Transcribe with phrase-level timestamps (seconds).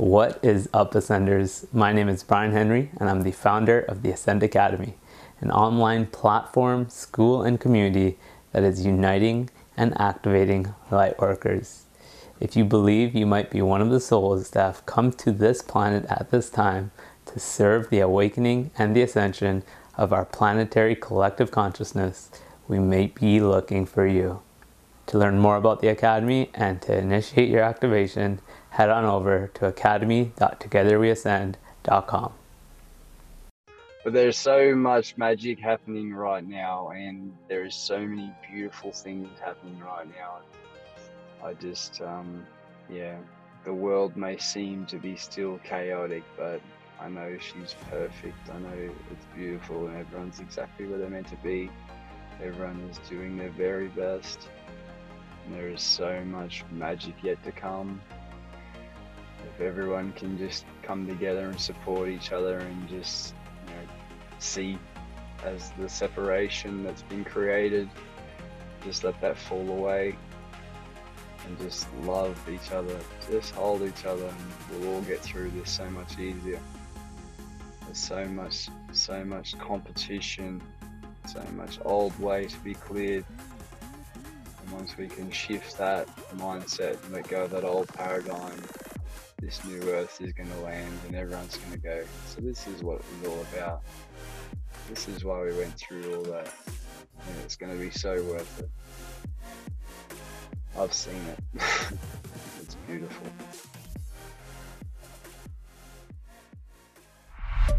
[0.00, 1.66] What is up, Ascenders?
[1.74, 4.94] My name is Brian Henry, and I'm the founder of the Ascend Academy,
[5.42, 8.18] an online platform, school, and community
[8.52, 11.84] that is uniting and activating light workers.
[12.40, 15.60] If you believe you might be one of the souls that have come to this
[15.60, 16.92] planet at this time
[17.26, 19.64] to serve the awakening and the ascension
[19.98, 22.30] of our planetary collective consciousness,
[22.68, 24.40] we may be looking for you.
[25.08, 28.40] To learn more about the Academy and to initiate your activation,
[28.70, 32.32] head on over to academy.togetherweascend.com.
[34.02, 39.28] But there's so much magic happening right now, and there is so many beautiful things
[39.38, 40.38] happening right now.
[41.44, 42.46] I just, um,
[42.88, 43.18] yeah,
[43.64, 46.62] the world may seem to be still chaotic, but
[46.98, 48.48] I know she's perfect.
[48.50, 51.70] I know it's beautiful, and everyone's exactly where they're meant to be.
[52.42, 54.48] Everyone is doing their very best.
[55.44, 58.00] And there is so much magic yet to come.
[59.54, 63.34] If everyone can just come together and support each other and just,
[63.66, 63.92] you know,
[64.38, 64.78] see
[65.44, 67.88] as the separation that's been created,
[68.84, 70.16] just let that fall away
[71.46, 72.98] and just love each other,
[73.30, 76.60] just hold each other, and we'll all get through this so much easier.
[77.84, 80.62] There's so much, so much competition,
[81.26, 83.24] so much old way to be cleared.
[84.62, 88.62] And once we can shift that mindset and let go of that old paradigm,
[89.40, 92.04] this new earth is going to land and everyone's going to go.
[92.26, 93.82] So this is what it was all about.
[94.88, 96.52] This is why we went through all that.
[97.26, 98.70] And it's going to be so worth it.
[100.78, 101.38] I've seen it.
[102.60, 103.26] it's beautiful.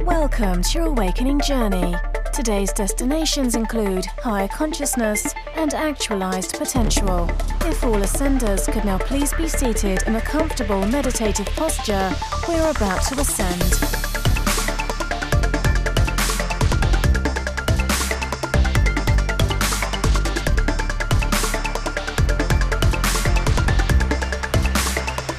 [0.05, 1.95] Welcome to your awakening journey.
[2.33, 7.30] Today's destinations include higher consciousness and actualized potential.
[7.66, 12.11] If all ascenders could now please be seated in a comfortable meditative posture,
[12.47, 13.61] we're about to ascend.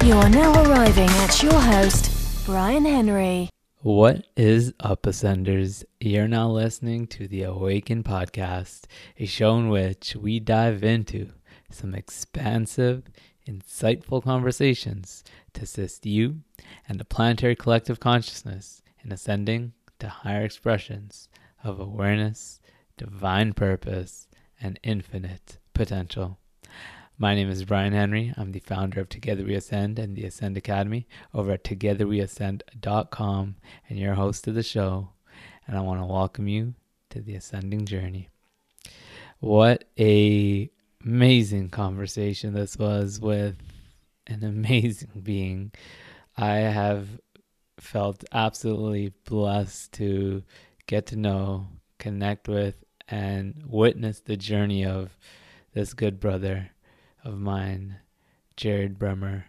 [0.07, 3.49] You are now arriving at your host, Brian Henry.
[3.85, 5.83] What is up, Ascenders?
[5.99, 8.83] You're now listening to the Awaken Podcast,
[9.19, 11.31] a show in which we dive into
[11.69, 13.03] some expansive,
[13.45, 16.43] insightful conversations to assist you
[16.89, 21.29] and the planetary collective consciousness in ascending to higher expressions
[21.65, 22.61] of awareness,
[22.97, 24.29] divine purpose,
[24.61, 26.39] and infinite potential.
[27.19, 28.33] My name is Brian Henry.
[28.39, 33.57] I'm the founder of Together We Ascend and the Ascend Academy over at togetherweascend.com
[33.89, 35.11] and your host of the show.
[35.67, 36.75] And I want to welcome you
[37.11, 38.31] to the ascending journey.
[39.41, 40.71] What a
[41.05, 43.57] amazing conversation this was with
[44.27, 45.73] an amazing being.
[46.37, 47.09] I have
[47.79, 50.43] felt absolutely blessed to
[50.87, 51.69] get to know,
[51.99, 55.17] connect with, and witness the journey of
[55.75, 56.71] this good brother
[57.25, 57.97] of mine,
[58.57, 59.47] Jared Bremer.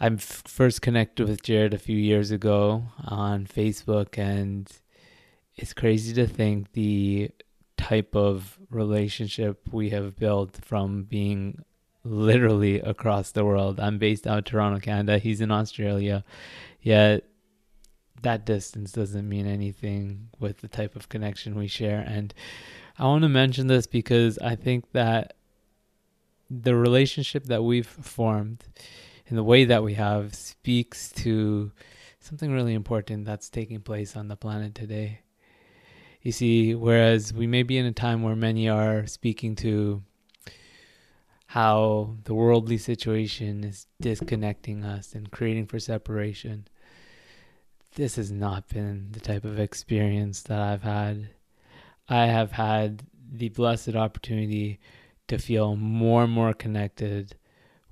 [0.00, 4.70] I am first connected with Jared a few years ago on Facebook, and
[5.56, 7.30] it's crazy to think the
[7.76, 11.64] type of relationship we have built from being
[12.04, 13.80] literally across the world.
[13.80, 15.18] I'm based out of Toronto, Canada.
[15.18, 16.24] He's in Australia.
[16.80, 17.24] Yet
[18.22, 22.04] that distance doesn't mean anything with the type of connection we share.
[22.06, 22.34] And
[22.98, 25.34] I want to mention this because I think that
[26.62, 28.64] the relationship that we've formed
[29.28, 31.72] and the way that we have speaks to
[32.20, 35.20] something really important that's taking place on the planet today.
[36.22, 40.02] You see, whereas we may be in a time where many are speaking to
[41.48, 46.66] how the worldly situation is disconnecting us and creating for separation,
[47.94, 51.28] this has not been the type of experience that I've had.
[52.08, 54.80] I have had the blessed opportunity
[55.28, 57.36] to feel more and more connected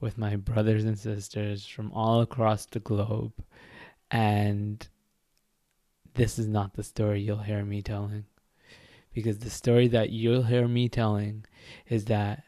[0.01, 3.33] with my brothers and sisters from all across the globe.
[4.11, 4.87] And
[6.15, 8.25] this is not the story you'll hear me telling.
[9.15, 11.45] Because the story that you'll hear me telling
[11.89, 12.45] is that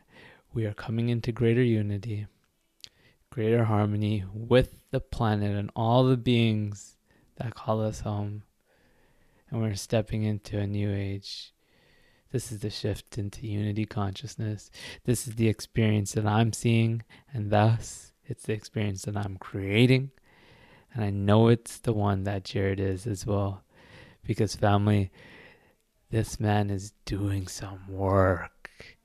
[0.52, 2.26] we are coming into greater unity,
[3.30, 6.96] greater harmony with the planet and all the beings
[7.36, 8.42] that call us home.
[9.50, 11.53] And we're stepping into a new age
[12.34, 14.68] this is the shift into unity consciousness.
[15.04, 20.10] This is the experience that I'm seeing, and thus it's the experience that I'm creating.
[20.92, 23.62] And I know it's the one that Jared is as well.
[24.26, 25.12] Because, family,
[26.10, 28.96] this man is doing some work.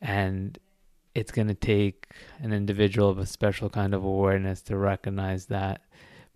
[0.00, 0.58] And
[1.14, 2.06] it's going to take
[2.40, 5.82] an individual of a special kind of awareness to recognize that.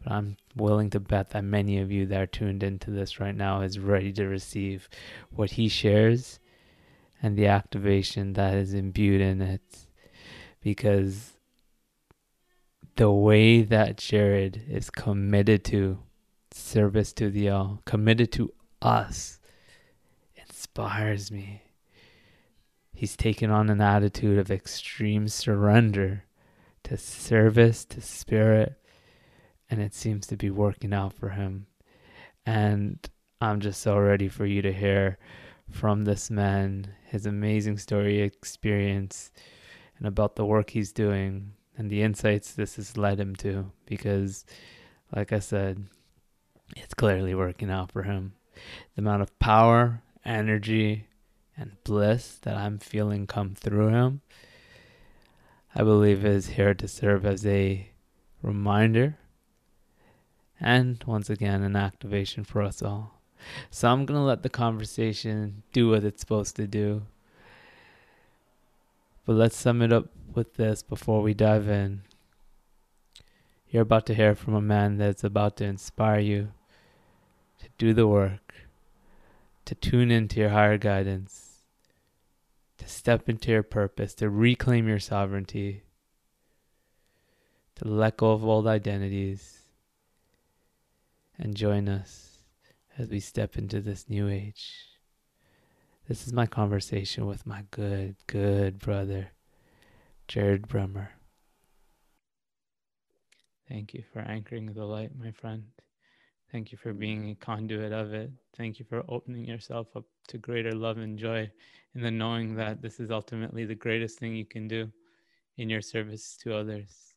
[0.04, 3.34] But I'm willing to bet that many of you that are tuned into this right
[3.34, 4.88] now is ready to receive
[5.30, 6.38] what he shares
[7.22, 9.62] and the activation that is imbued in it.
[10.60, 11.32] Because
[12.96, 15.98] the way that Jared is committed to
[16.50, 19.40] service to the all, committed to us,
[20.36, 21.62] inspires me.
[22.92, 26.24] He's taken on an attitude of extreme surrender
[26.84, 28.78] to service, to spirit,
[29.72, 31.66] and it seems to be working out for him.
[32.44, 32.98] And
[33.40, 35.16] I'm just so ready for you to hear
[35.70, 39.32] from this man, his amazing story experience,
[39.96, 43.72] and about the work he's doing and the insights this has led him to.
[43.86, 44.44] Because,
[45.16, 45.86] like I said,
[46.76, 48.34] it's clearly working out for him.
[48.94, 51.06] The amount of power, energy,
[51.56, 54.20] and bliss that I'm feeling come through him,
[55.74, 57.88] I believe is here to serve as a
[58.42, 59.16] reminder
[60.62, 63.20] and once again an activation for us all.
[63.70, 67.02] So I'm going to let the conversation do what it's supposed to do.
[69.26, 72.02] But let's sum it up with this before we dive in.
[73.68, 76.52] You're about to hear from a man that's about to inspire you
[77.60, 78.54] to do the work,
[79.64, 81.58] to tune into your higher guidance,
[82.78, 85.82] to step into your purpose, to reclaim your sovereignty,
[87.76, 89.61] to let go of old identities,
[91.38, 92.38] and join us
[92.98, 94.72] as we step into this new age.
[96.08, 99.28] This is my conversation with my good, good brother,
[100.28, 101.10] Jared Bremer.
[103.68, 105.64] Thank you for anchoring the light, my friend.
[106.50, 108.30] Thank you for being a conduit of it.
[108.56, 111.50] Thank you for opening yourself up to greater love and joy
[111.94, 114.90] in the knowing that this is ultimately the greatest thing you can do
[115.56, 117.14] in your service to others.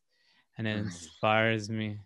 [0.56, 1.98] And it inspires me.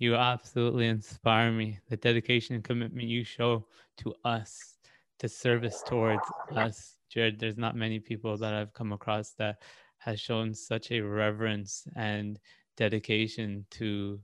[0.00, 1.78] You absolutely inspire me.
[1.90, 3.66] The dedication and commitment you show
[3.98, 4.78] to us,
[5.18, 6.96] to service towards us.
[7.10, 9.62] Jared, there's not many people that I've come across that
[9.98, 12.38] has shown such a reverence and
[12.78, 14.20] dedication to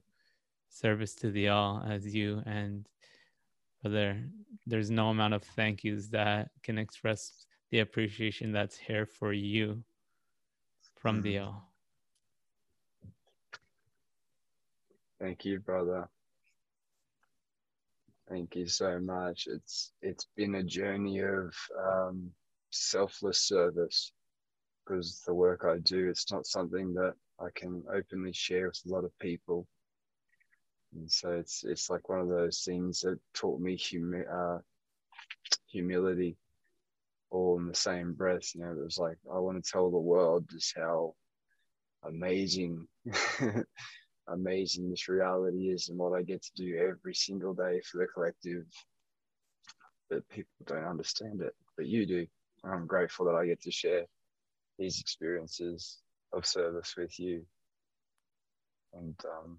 [0.70, 2.88] service to the all as you and
[3.82, 4.28] brother
[4.66, 9.82] there's no amount of thank yous that can express the appreciation that's here for you
[10.96, 11.48] from the Mm-hmm.
[11.48, 11.75] all
[15.20, 16.08] Thank you, brother.
[18.28, 19.46] Thank you so much.
[19.46, 22.32] It's it's been a journey of um,
[22.70, 24.12] selfless service
[24.84, 28.90] because the work I do it's not something that I can openly share with a
[28.90, 29.66] lot of people,
[30.94, 34.58] and so it's it's like one of those things that taught me humi- uh,
[35.66, 36.36] humility,
[37.30, 38.54] all in the same breath.
[38.54, 41.14] You know, it was like I want to tell the world just how
[42.04, 42.88] amazing
[44.28, 48.06] amazing this reality is and what I get to do every single day for the
[48.06, 48.64] collective.
[50.10, 52.26] But people don't understand it, but you do.
[52.64, 54.04] I'm grateful that I get to share
[54.78, 55.98] these experiences
[56.32, 57.44] of service with you.
[58.92, 59.58] And um,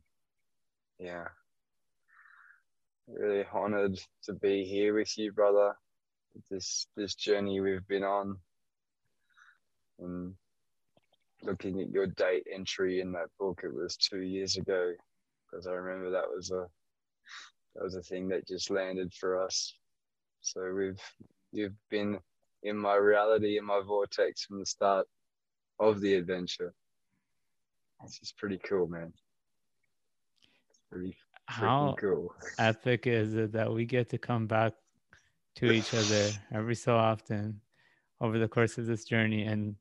[1.00, 1.25] yeah,
[3.08, 5.75] really honored to be here with you, brother.
[6.52, 8.38] This this journey we've been on,
[10.00, 10.36] and
[11.48, 14.92] looking at your date entry in that book, it was two years ago,
[15.50, 16.68] because I remember that was a
[17.76, 19.74] that was a thing that just landed for us.
[20.42, 21.02] So we've
[21.52, 22.19] you've been
[22.64, 25.07] in my reality, in my vortex from the start
[25.80, 26.74] of the adventure.
[28.04, 29.14] This is pretty cool, man.
[30.69, 32.33] It's pretty how cool.
[32.60, 34.74] epic is it that we get to come back
[35.56, 37.62] to each other every so often
[38.19, 39.76] over the course of this journey and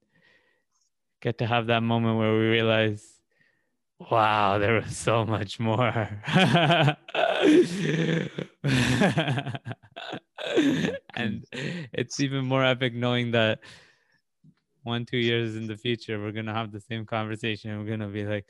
[1.27, 3.03] get to have that moment where we realize
[4.13, 6.09] wow there was so much more.
[11.17, 11.45] And
[11.93, 13.61] it's even more epic knowing that
[14.85, 17.71] one two years in the future we're gonna have the same conversation.
[17.71, 18.47] And we're gonna be like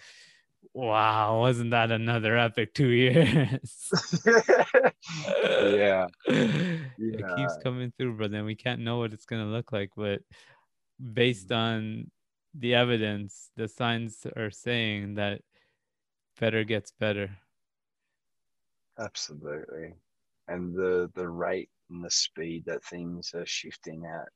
[0.74, 3.72] wow wasn't that another epic two years?
[5.62, 9.92] Yeah, it keeps coming through but then we can't know what it's gonna look like.
[9.96, 10.20] But
[11.00, 12.10] based on
[12.58, 15.42] the evidence the signs are saying that
[16.40, 17.30] better gets better
[18.98, 19.94] absolutely.
[20.48, 24.28] And the the rate and the speed that things are shifting at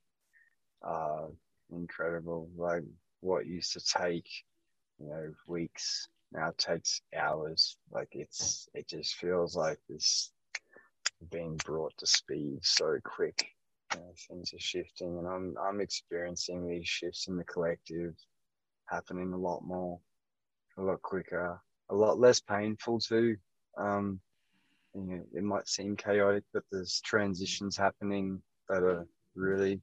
[0.82, 1.28] are
[1.70, 2.48] incredible.
[2.56, 2.84] Like
[3.20, 4.28] what used to take,
[4.98, 7.76] you know, weeks now takes hours.
[7.90, 10.32] Like it's it just feels like this
[11.30, 13.48] being brought to speed so quick.
[13.94, 18.14] You know, things are shifting, and I'm I'm experiencing these shifts in the collective
[18.86, 19.98] happening a lot more,
[20.78, 23.36] a lot quicker, a lot less painful too.
[23.78, 24.20] Um,
[24.94, 29.80] you know, it might seem chaotic, but there's transitions happening that are really,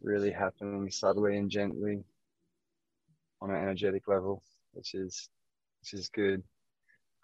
[0.00, 2.04] really happening subtly and gently
[3.40, 5.28] on an energetic level, which is
[5.80, 6.42] which is good.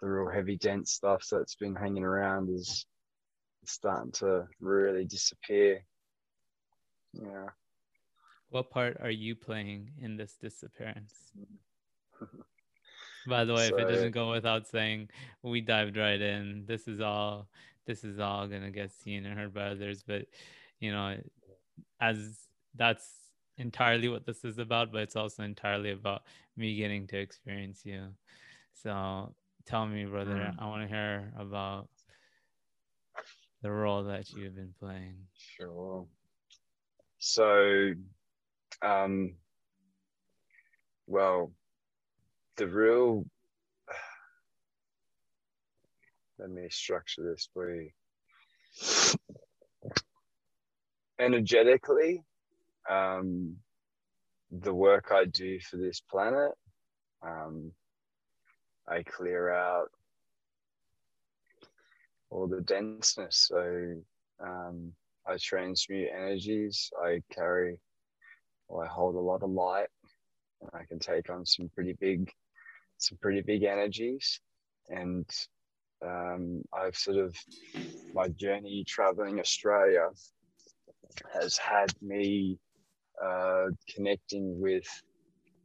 [0.01, 2.85] The real heavy, dense stuff that's been hanging around is
[3.65, 5.83] starting to really disappear.
[7.13, 7.49] Yeah.
[8.49, 11.13] What part are you playing in this disappearance?
[13.27, 15.09] By the way, so, if it doesn't go without saying,
[15.43, 16.63] we dived right in.
[16.65, 17.47] This is all
[17.85, 20.25] this is all gonna get seen and heard by others, but
[20.79, 21.17] you know,
[21.99, 23.07] as that's
[23.57, 26.23] entirely what this is about, but it's also entirely about
[26.55, 28.07] me getting to experience you.
[28.73, 29.33] So
[29.65, 30.55] tell me, brother, mm.
[30.57, 31.89] I want to hear about
[33.61, 35.15] the role that you've been playing.
[35.57, 36.05] Sure.
[37.19, 37.93] So,
[38.81, 39.35] um,
[41.07, 41.51] well,
[42.55, 43.25] the real,
[46.39, 47.89] let me structure this for you.
[51.19, 52.23] Energetically,
[52.89, 53.57] um,
[54.51, 56.53] the work I do for this planet,
[57.21, 57.73] um,
[58.87, 59.91] I clear out
[62.29, 63.47] all the denseness.
[63.49, 63.95] So
[64.39, 64.91] um,
[65.27, 66.91] I transmute energies.
[67.03, 67.79] I carry,
[68.67, 69.87] or I hold a lot of light.
[70.61, 72.31] And I can take on some pretty big,
[72.97, 74.39] some pretty big energies.
[74.89, 75.25] And
[76.05, 77.35] um, I've sort of
[78.13, 80.09] my journey traveling Australia
[81.33, 82.57] has had me
[83.23, 84.87] uh, connecting with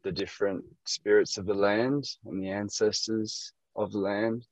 [0.02, 4.44] the different spirits of the land and the ancestors of the land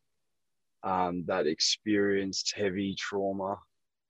[0.85, 3.57] um, that experienced heavy trauma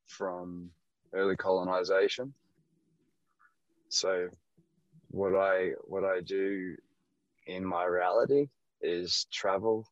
[0.06, 0.70] from
[1.12, 2.32] early colonization.
[3.88, 4.28] So,
[5.10, 6.76] what I what I do
[7.46, 8.46] in my reality
[8.80, 9.86] is travel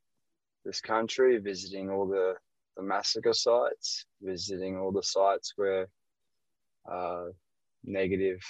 [0.64, 2.34] this country, visiting all the
[2.76, 5.86] the massacre sites, visiting all the sites where
[6.90, 7.26] uh,
[7.84, 8.40] negative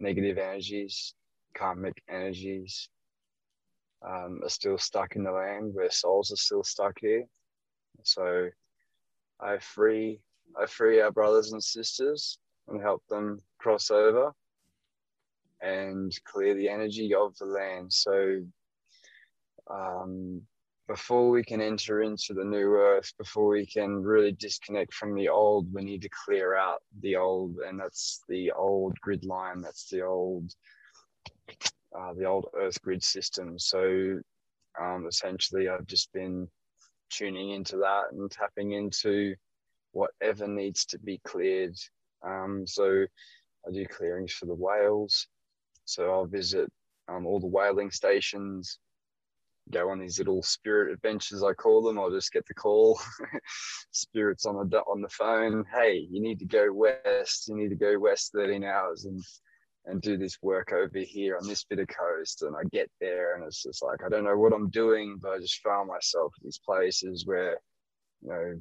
[0.00, 1.14] negative energies,
[1.56, 2.88] karmic energies
[4.04, 7.24] um, are still stuck in the land, where souls are still stuck here.
[8.02, 8.48] So
[9.40, 10.20] I free
[10.60, 14.32] I free our brothers and sisters and help them cross over
[15.62, 17.92] and clear the energy of the land.
[17.92, 18.42] So
[19.70, 20.42] um,
[20.88, 25.28] before we can enter into the new earth, before we can really disconnect from the
[25.28, 29.60] old, we need to clear out the old, and that's the old grid line.
[29.60, 30.52] That's the old,
[31.96, 33.58] uh, the old Earth grid system.
[33.58, 34.20] So
[34.80, 36.48] um, essentially, I've just been
[37.12, 39.34] tuning into that and tapping into
[39.92, 41.76] whatever needs to be cleared.
[42.24, 43.06] Um, so
[43.66, 45.26] I do clearings for the whales.
[45.84, 46.70] So I'll visit
[47.08, 48.78] um, all the whaling stations,
[49.70, 51.98] go on these little spirit adventures, I call them.
[51.98, 53.00] I'll just get the call,
[53.90, 55.64] spirits on the on the phone.
[55.72, 57.48] Hey, you need to go west.
[57.48, 59.22] You need to go west 13 hours and
[59.86, 62.42] and do this work over here on this bit of coast.
[62.42, 65.32] And I get there and it's just like, I don't know what I'm doing, but
[65.32, 67.58] I just found myself in these places where,
[68.22, 68.60] you know,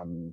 [0.00, 0.32] um,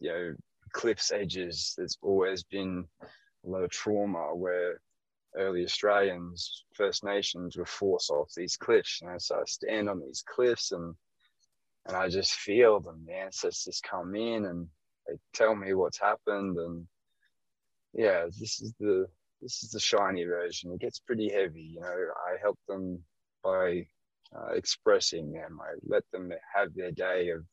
[0.00, 0.34] you know,
[0.72, 4.80] cliffs edges, there's always been a lot of trauma where
[5.36, 9.00] early Australians, First Nations were forced off these cliffs.
[9.00, 10.94] You know, so I stand on these cliffs and
[11.86, 13.04] and I just feel them.
[13.06, 14.68] The ancestors come in and
[15.06, 16.86] they tell me what's happened and
[17.94, 19.08] yeah, this is the
[19.40, 20.72] this is the shiny version.
[20.72, 21.62] It gets pretty heavy.
[21.74, 23.02] You know, I help them
[23.42, 23.86] by
[24.36, 25.60] uh, expressing them.
[25.62, 27.44] I let them have their day of,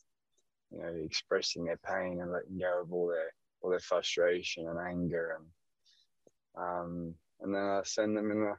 [0.72, 4.80] you know, expressing their pain and letting go of all their all their frustration and
[4.80, 5.46] anger and
[6.58, 8.56] um, and then I send them in a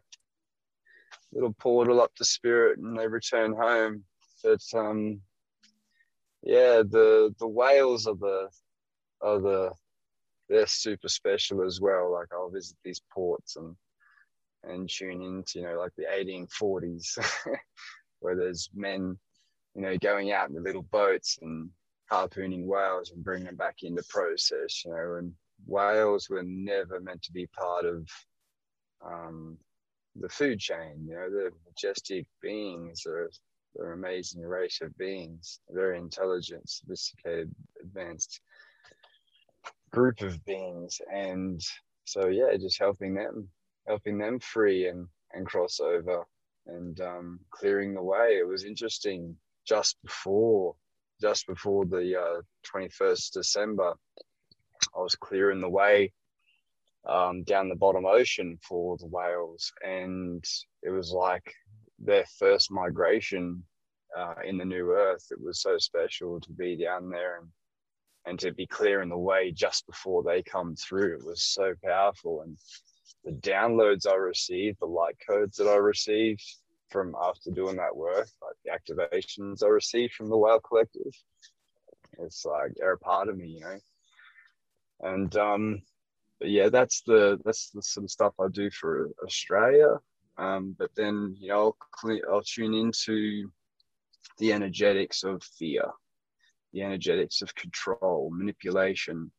[1.33, 4.05] little portal up to spirit and they return home.
[4.43, 5.21] But um,
[6.43, 8.49] yeah, the the whales are the
[9.21, 9.73] are the
[10.49, 12.13] they're super special as well.
[12.13, 13.77] Like I'll visit these ports and
[14.65, 17.19] and tune into, you know, like the 1840s
[18.21, 19.17] where there's men,
[19.75, 21.71] you know, going out in the little boats and
[22.11, 25.33] harpooning whales and bringing them back into process, you know, and
[25.67, 28.09] whales were never meant to be part of
[29.05, 29.57] um,
[30.17, 33.05] the food chain, you know, the majestic beings.
[33.07, 33.31] Are
[33.75, 38.41] they're an amazing race of beings, very intelligent, sophisticated, advanced
[39.93, 41.61] group of beings and
[42.05, 43.49] so yeah just helping them
[43.87, 46.25] helping them free and and cross over
[46.67, 50.75] and um, clearing the way it was interesting just before
[51.21, 52.41] just before the uh,
[52.75, 53.95] 21st december
[54.97, 56.13] I was clearing the way
[57.07, 60.45] um, down the bottom ocean for the whales, and
[60.83, 61.53] it was like
[61.99, 63.63] their first migration
[64.17, 65.27] uh, in the new earth.
[65.31, 67.49] It was so special to be down there and
[68.27, 71.19] and to be clearing the way just before they come through.
[71.19, 72.59] It was so powerful, and
[73.25, 76.43] the downloads I received, the light codes that I received
[76.91, 81.13] from after doing that work, like the activations I received from the Whale Collective,
[82.19, 83.79] it's like they're a part of me, you know.
[85.01, 85.83] And um,
[86.39, 89.99] but yeah, that's the that's the sort of stuff I do for Australia.
[90.39, 93.51] Um, but then you know I'll, I'll tune into
[94.39, 95.85] the energetics of fear,
[96.77, 99.31] the energetics of control, manipulation,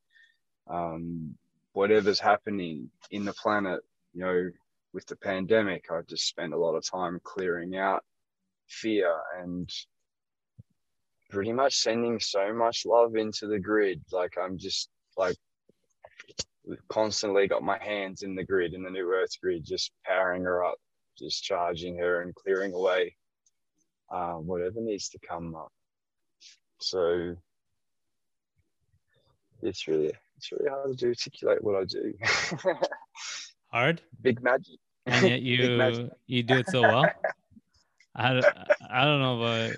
[0.68, 1.36] um,
[1.74, 3.82] whatever's happening in the planet.
[4.16, 4.50] You know,
[4.92, 8.04] with the pandemic, I just spent a lot of time clearing out
[8.68, 9.70] fear and
[11.30, 14.02] pretty much sending so much love into the grid.
[14.12, 15.38] Like I'm just like
[16.90, 20.66] constantly got my hands in the grid, in the new Earth grid, just powering her
[20.66, 20.80] up,
[21.20, 23.16] just charging her and clearing away
[24.10, 25.72] uh, whatever needs to come up.
[26.80, 27.36] So
[29.62, 32.14] it's really it's really hard to articulate what I do.
[33.72, 34.02] hard.
[34.22, 34.80] Big magic.
[35.06, 37.10] And yet you you do it so well.
[38.16, 38.42] I,
[38.90, 39.76] I don't know about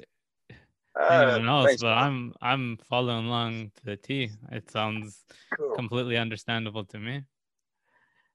[1.00, 2.04] uh, anyone else, thanks, but man.
[2.04, 4.32] I'm I'm following along to the T.
[4.52, 5.26] It sounds
[5.58, 5.76] cool.
[5.76, 7.24] completely understandable to me.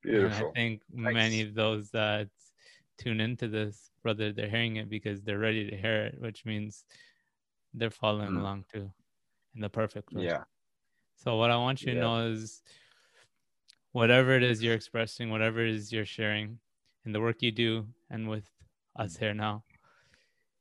[0.03, 0.39] Beautiful.
[0.39, 1.15] And I think thanks.
[1.15, 2.29] many of those that
[2.99, 6.85] tune into this, brother, they're hearing it because they're ready to hear it, which means
[7.75, 8.41] they're following mm.
[8.41, 8.91] along too,
[9.55, 10.25] in the perfect way.
[10.25, 10.45] Yeah.
[11.17, 12.01] So what I want you yeah.
[12.01, 12.63] to know is,
[13.93, 16.59] whatever it is you're expressing, whatever it is you're sharing,
[17.05, 18.51] in the work you do, and with
[18.97, 19.65] us here now,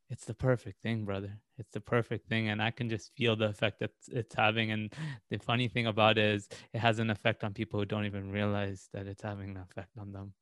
[0.09, 1.39] it's the perfect thing, brother.
[1.57, 2.49] It's the perfect thing.
[2.49, 4.71] And I can just feel the effect that it's having.
[4.71, 4.93] And
[5.29, 8.31] the funny thing about it is it has an effect on people who don't even
[8.31, 10.33] realize that it's having an effect on them.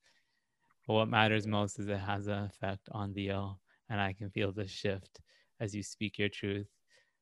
[0.85, 3.61] But what matters most is it has an effect on the all.
[3.89, 5.21] And I can feel the shift
[5.61, 6.67] as you speak your truth,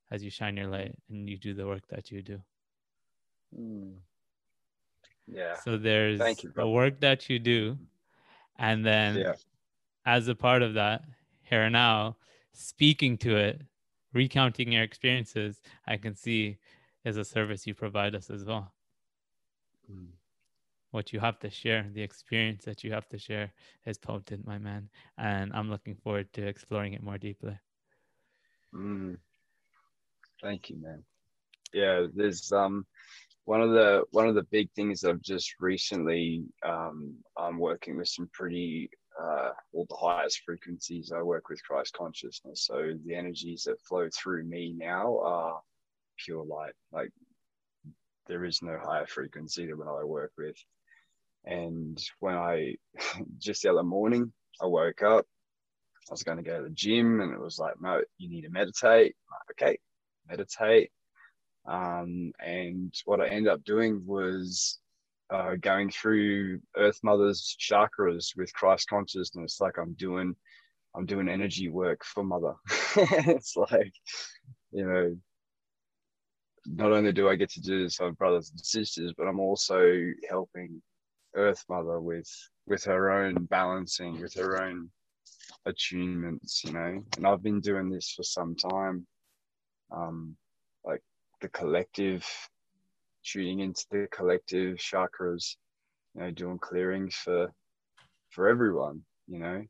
[0.10, 2.42] as you shine your light and you do the work that you do.
[3.56, 3.98] Mm.
[5.28, 5.56] Yeah.
[5.56, 7.78] So there's you, the work that you do.
[8.58, 9.34] And then yeah.
[10.06, 11.04] as a part of that,
[11.44, 12.18] here and now,
[12.54, 13.62] speaking to it,
[14.14, 16.58] recounting your experiences, I can see
[17.06, 18.74] is a service you provide us as well.
[19.92, 20.08] Mm.
[20.92, 23.52] What you have to share, the experience that you have to share
[23.86, 24.90] is potent, my man.
[25.18, 27.58] And I'm looking forward to exploring it more deeply.
[28.74, 29.18] Mm.
[30.42, 31.04] Thank you, man.
[31.74, 32.86] Yeah, there's um
[33.46, 38.08] one of the one of the big things I've just recently um I'm working with
[38.08, 38.90] some pretty
[39.22, 41.12] uh, all the highest frequencies.
[41.14, 42.66] I work with Christ consciousness.
[42.66, 45.62] So the energies that flow through me now are
[46.24, 46.74] pure light.
[46.92, 47.12] Like
[48.28, 50.56] there is no higher frequency than what I work with.
[51.46, 52.76] And when I
[53.38, 55.26] just the other morning, I woke up,
[56.10, 58.42] I was going to go to the gym and it was like, no, you need
[58.42, 59.16] to meditate.
[59.30, 59.80] Like, okay,
[60.28, 60.92] meditate.
[61.66, 64.80] Um, and what I ended up doing was
[65.30, 70.36] uh, going through Earth Mother's chakras with Christ consciousness, like I'm doing,
[70.96, 72.56] I'm doing energy work for Mother.
[72.96, 73.94] it's like,
[74.72, 75.16] you know,
[76.66, 79.82] not only do I get to do this on brothers and sisters, but I'm also
[80.28, 80.82] helping
[81.36, 82.30] Earth Mother with
[82.68, 84.90] with her own balancing, with her own
[85.68, 87.04] attunements, you know.
[87.18, 89.06] And I've been doing this for some time.
[89.92, 90.36] Um,
[90.84, 91.02] like
[91.42, 92.26] the collective
[93.24, 95.56] tuning into the collective chakras,
[96.16, 97.52] you know, doing clearings for
[98.30, 99.64] for everyone, you know.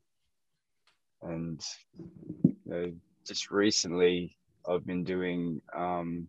[1.22, 1.60] And
[1.98, 2.92] you know,
[3.26, 4.36] just recently
[4.68, 6.28] I've been doing um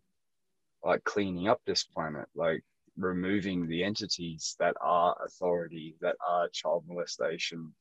[0.84, 2.64] like cleaning up this planet, like
[2.98, 7.74] removing the entities that are authority, that are child molestation,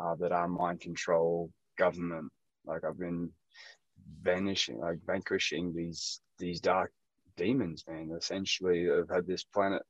[0.00, 2.30] uh, that are mind control, government.
[2.64, 3.30] Like I've been
[4.22, 6.92] vanishing, like vanquishing these these dark
[7.36, 8.10] demons, man.
[8.16, 9.82] Essentially, have had this planet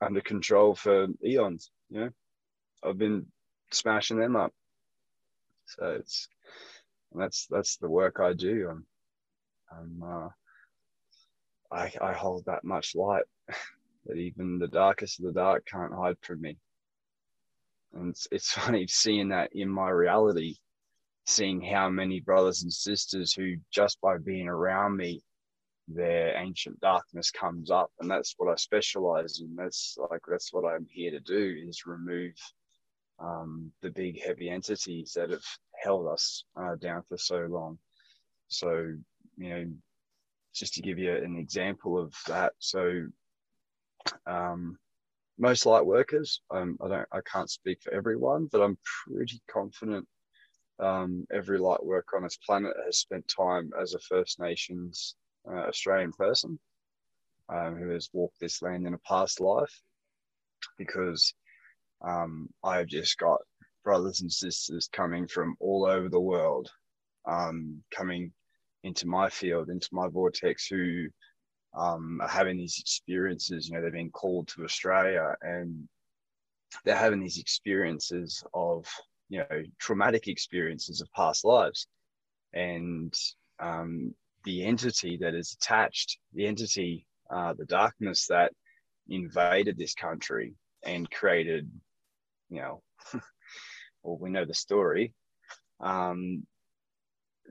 [0.00, 1.70] under control for eons.
[1.90, 2.10] You know,
[2.84, 3.26] I've been
[3.70, 4.52] smashing them up.
[5.66, 6.28] So it's
[7.14, 8.68] that's that's the work I do.
[8.70, 8.86] I'm,
[9.72, 10.28] I'm uh,
[11.70, 13.24] I I hold that much light
[14.06, 16.56] that even the darkest of the dark can't hide from me.
[17.94, 20.56] And it's, it's funny seeing that in my reality,
[21.26, 25.22] seeing how many brothers and sisters who just by being around me
[25.88, 27.90] their ancient darkness comes up.
[28.00, 29.54] And that's what i specialize in.
[29.56, 32.34] That's like that's what i'm here to do is remove
[33.18, 35.44] um, the big heavy entities that have
[35.80, 37.78] held us uh, down for so long.
[38.48, 38.94] So
[39.36, 39.66] you know
[40.54, 42.52] just to give you an example of that.
[42.58, 43.06] So
[44.26, 44.78] um,
[45.42, 46.40] most light workers.
[46.52, 50.06] Um, I don't, I can't speak for everyone, but I'm pretty confident
[50.78, 55.16] um, every light worker on this planet has spent time as a First Nations
[55.50, 56.60] uh, Australian person
[57.52, 59.82] um, who has walked this land in a past life.
[60.78, 61.34] Because
[62.06, 63.40] um, I've just got
[63.82, 66.70] brothers and sisters coming from all over the world,
[67.28, 68.32] um, coming
[68.84, 71.08] into my field, into my vortex, who
[71.74, 73.68] um, are having these experiences.
[73.68, 75.88] You know, they've been called to Australia and
[76.84, 78.86] they're having these experiences of,
[79.28, 81.86] you know, traumatic experiences of past lives.
[82.52, 83.14] And
[83.58, 88.52] um, the entity that is attached, the entity, uh, the darkness that
[89.08, 90.54] invaded this country
[90.84, 91.70] and created,
[92.50, 92.82] you know,
[94.02, 95.12] well, we know the story.
[95.80, 96.46] Um,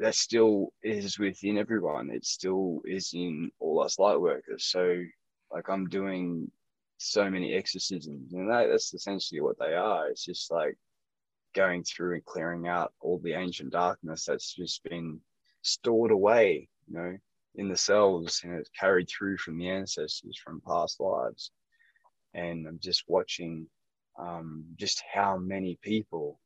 [0.01, 2.09] that still is within everyone.
[2.09, 4.65] It still is in all us light workers.
[4.65, 5.03] So,
[5.51, 6.51] like, I'm doing
[6.97, 10.09] so many exorcisms, and that, that's essentially what they are.
[10.09, 10.75] It's just like
[11.53, 15.19] going through and clearing out all the ancient darkness that's just been
[15.61, 17.17] stored away, you know,
[17.55, 21.51] in the cells, and it's carried through from the ancestors from past lives.
[22.33, 23.67] And I'm just watching
[24.17, 26.39] um, just how many people,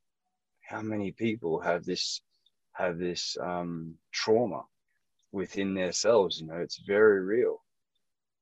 [0.62, 2.22] how many people have this
[2.76, 4.64] have this um, trauma
[5.32, 6.40] within themselves.
[6.40, 7.64] You know, it's very real,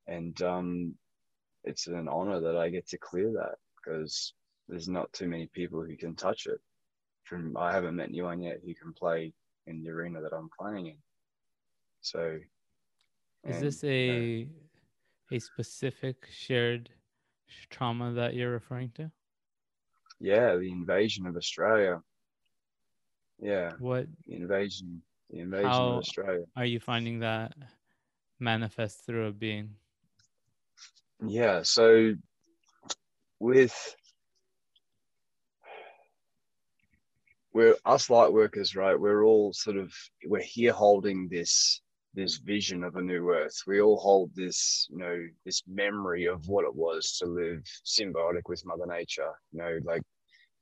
[0.06, 0.94] and um,
[1.64, 4.34] it's an honor that I get to clear that because
[4.68, 6.60] there's not too many people who can touch it.
[7.24, 9.32] From I haven't met anyone yet who can play
[9.66, 10.96] in the arena that I'm playing in.
[12.02, 12.38] So,
[13.44, 16.90] is and, this a you know, a specific shared
[17.70, 19.10] trauma that you're referring to?
[20.20, 22.02] Yeah, the invasion of Australia
[23.44, 23.72] yeah.
[23.78, 25.02] What the invasion?
[25.30, 26.44] The invasion of Australia.
[26.56, 27.52] Are you finding that
[28.40, 29.74] manifest through a being?
[31.24, 31.60] Yeah.
[31.62, 32.14] So
[33.38, 33.96] with
[37.52, 38.98] we're us light workers, right?
[38.98, 39.92] We're all sort of
[40.26, 41.82] we're here holding this
[42.14, 43.60] this vision of a new earth.
[43.66, 48.42] We all hold this, you know, this memory of what it was to live symbiotic
[48.46, 49.32] with Mother Nature.
[49.52, 50.02] You know, like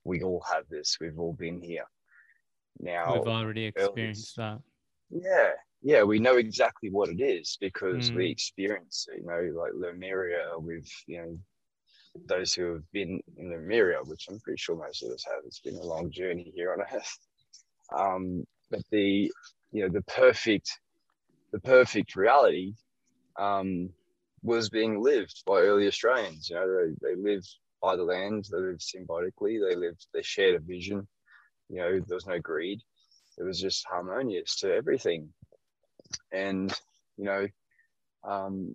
[0.02, 0.96] we all have this.
[1.00, 1.84] We've all been here
[2.80, 4.58] now we've already experienced that.
[5.10, 5.50] Yeah
[5.82, 8.16] yeah we know exactly what it is because mm.
[8.16, 11.38] we experience it you know like lemuria with you know
[12.26, 15.60] those who have been in lemuria which i'm pretty sure most of us have it's
[15.60, 17.18] been a long journey here on earth.
[17.96, 19.30] Um, but the
[19.72, 20.78] you know the perfect
[21.52, 22.74] the perfect reality
[23.38, 23.90] um,
[24.42, 26.68] was being lived by early australians you know
[27.02, 27.48] they, they lived
[27.82, 31.06] by the land they lived symbiotically they lived they shared a vision
[31.72, 32.80] you know there was no greed.
[33.38, 35.30] It was just harmonious to everything.
[36.30, 36.72] And
[37.16, 37.48] you know
[38.24, 38.74] um,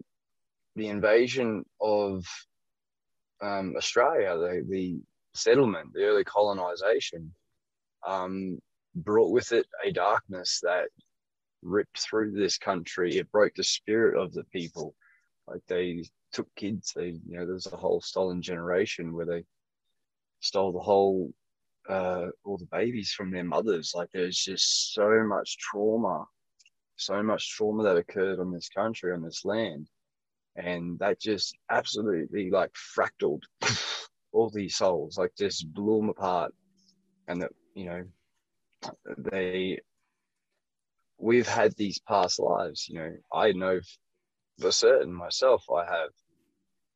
[0.76, 2.26] the invasion of
[3.42, 5.00] um, australia the, the
[5.36, 7.34] settlement the early colonization
[8.06, 8.60] um,
[8.96, 10.88] brought with it a darkness that
[11.62, 13.18] ripped through this country.
[13.18, 14.96] It broke the spirit of the people.
[15.48, 16.94] Like they took kids.
[16.96, 19.44] They you know there's a whole stolen generation where they
[20.40, 21.32] stole the whole
[21.90, 23.94] uh, all the babies from their mothers.
[23.96, 26.26] Like there's just so much trauma,
[26.96, 29.88] so much trauma that occurred on this country, on this land.
[30.56, 33.44] And that just absolutely like fractaled
[34.32, 36.54] all these souls, like just blew them apart.
[37.28, 38.04] And that, you know,
[39.18, 39.80] they,
[41.18, 43.80] we've had these past lives, you know, I know
[44.60, 46.10] for certain myself I have.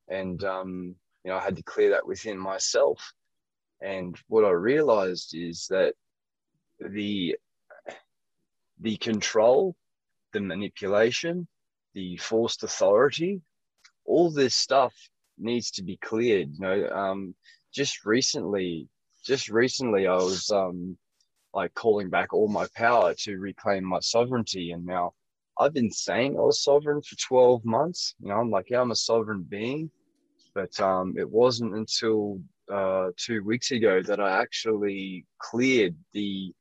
[0.07, 3.13] And, um, you know, I had to clear that within myself
[3.81, 5.93] and what I realized is that
[6.79, 7.35] the
[8.79, 9.75] the control,
[10.33, 11.47] the manipulation,
[11.93, 13.41] the forced authority,
[14.05, 14.93] all this stuff
[15.37, 16.49] needs to be cleared.
[16.53, 17.35] You know, um,
[17.73, 18.87] just recently,
[19.23, 20.97] just recently, I was um,
[21.53, 25.13] like calling back all my power to reclaim my sovereignty, and now
[25.59, 28.15] I've been saying I was sovereign for 12 months.
[28.19, 29.91] You know, I'm like, yeah, I'm a sovereign being,
[30.55, 32.41] but um, it wasn't until
[32.71, 36.53] uh, two weeks ago that I actually cleared the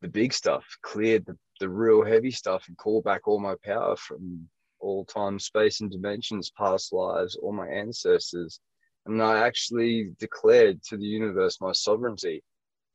[0.00, 3.96] the big stuff, cleared the, the real heavy stuff, and called back all my power
[3.96, 8.60] from all time, space, and dimensions, past lives, all my ancestors.
[9.06, 12.42] And I actually declared to the universe my sovereignty,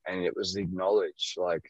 [0.08, 1.38] and it was acknowledged.
[1.38, 1.69] Like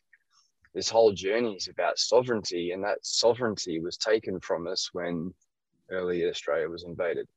[0.73, 5.33] this whole journey is about sovereignty, and that sovereignty was taken from us when
[5.89, 7.27] early Australia was invaded.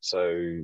[0.00, 0.62] So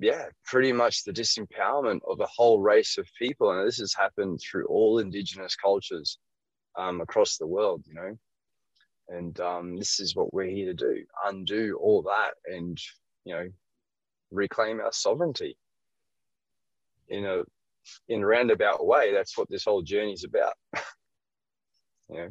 [0.00, 3.50] yeah, pretty much the disempowerment of a whole race of people.
[3.50, 6.18] And this has happened through all indigenous cultures
[6.78, 8.18] um, across the world, you know.
[9.08, 12.78] And um, this is what we're here to do undo all that and
[13.24, 13.48] you know,
[14.30, 15.56] reclaim our sovereignty.
[17.08, 17.42] In a
[18.08, 20.54] in a roundabout way, that's what this whole journey is about.
[22.08, 22.28] you know,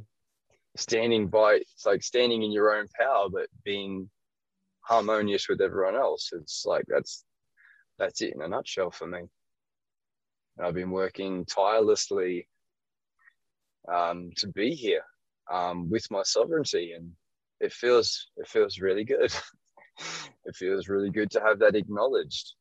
[0.78, 4.10] standing by it's like standing in your own power, but being
[4.82, 6.32] harmonious with everyone else.
[6.34, 7.26] It's like that's
[8.00, 9.20] that's it in a nutshell for me.
[10.60, 12.48] I've been working tirelessly
[13.94, 15.04] um, to be here
[15.52, 17.12] um, with my sovereignty, and
[17.60, 19.34] it feels it feels really good.
[20.46, 22.54] it feels really good to have that acknowledged,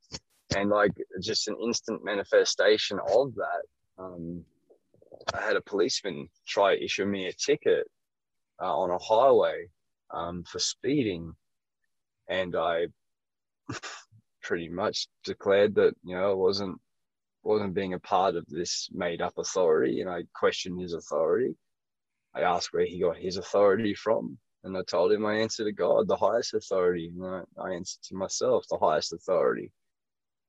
[0.56, 3.62] and like just an instant manifestation of that.
[3.98, 4.44] Um,
[5.34, 7.86] I had a policeman try issue me a ticket
[8.62, 9.68] uh, on a highway
[10.12, 11.34] um, for speeding,
[12.28, 12.86] and I
[14.48, 16.80] pretty much declared that you know I wasn't
[17.42, 21.54] wasn't being a part of this made up authority, and I questioned his authority.
[22.34, 25.72] I asked where he got his authority from, and I told him I answer to
[25.72, 27.12] God, the highest authority.
[27.14, 29.70] And I, I answered to myself, the highest authority.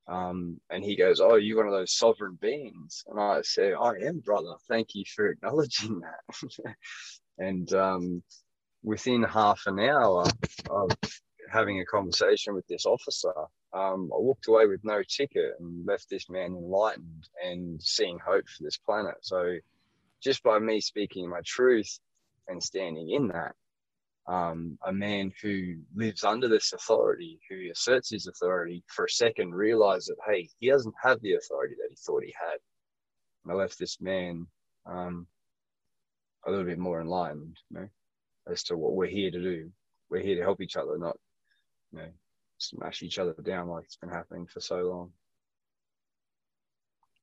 [0.08, 3.04] Um, and he goes, Oh, you're one of those sovereign beings.
[3.08, 4.54] And I say, I am, brother.
[4.70, 6.00] Thank you for acknowledging
[6.64, 6.76] that.
[7.38, 8.24] and um,
[8.82, 10.26] within half an hour
[10.70, 10.90] of
[11.52, 13.34] having a conversation with this officer,
[13.74, 18.48] um, I walked away with no ticket and left this man enlightened and seeing hope
[18.48, 19.16] for this planet.
[19.22, 19.58] So,
[20.22, 22.00] just by me speaking my truth
[22.48, 23.54] and standing in that,
[24.28, 29.54] um, a man who lives under this authority, who asserts his authority, for a second
[29.54, 32.58] realized that, hey, he doesn't have the authority that he thought he had.
[33.44, 34.48] And I left this man
[34.86, 35.26] um,
[36.46, 37.90] a little bit more enlightened, you know,
[38.52, 39.72] as to what we're here to do.
[40.10, 41.18] We're here to help each other, not,
[41.92, 42.10] you know,
[42.60, 45.12] smash each other down like it's been happening for so long.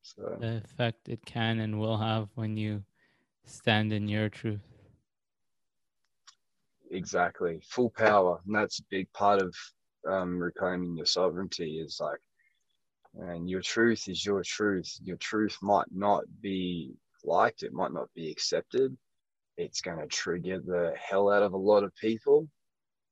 [0.02, 2.84] So the effect it can and will have when you
[3.44, 4.60] stand in your truth.
[6.90, 9.54] Exactly, full power, and that's a big part of
[10.08, 11.80] um, reclaiming your sovereignty.
[11.80, 12.20] Is like,
[13.14, 14.96] and your truth is your truth.
[15.02, 16.94] Your truth might not be
[17.24, 18.96] liked, it might not be accepted.
[19.56, 22.46] It's going to trigger the hell out of a lot of people,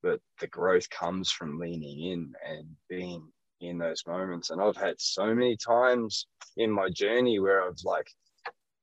[0.05, 3.27] but the growth comes from leaning in and being
[3.63, 4.51] in those moments.
[4.51, 6.27] And I've had so many times
[6.59, 8.07] in my journey where I've like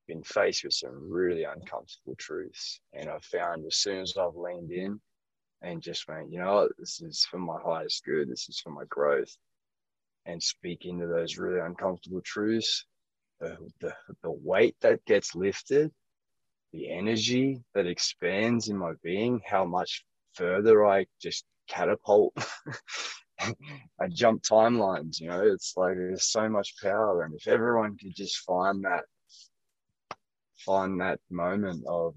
[0.07, 2.81] been faced with some really uncomfortable truths.
[2.93, 4.99] And I've found as soon as I've leaned in
[5.61, 8.85] and just went, you know, this is for my highest good, this is for my
[8.89, 9.31] growth,
[10.25, 12.83] and speak into those really uncomfortable truths,
[13.39, 15.91] the, the, the weight that gets lifted,
[16.73, 22.33] the energy that expands in my being, how much further I just catapult.
[23.99, 27.23] I jump timelines, you know, it's like there's so much power.
[27.23, 29.05] And if everyone could just find that,
[30.57, 32.15] find that moment of,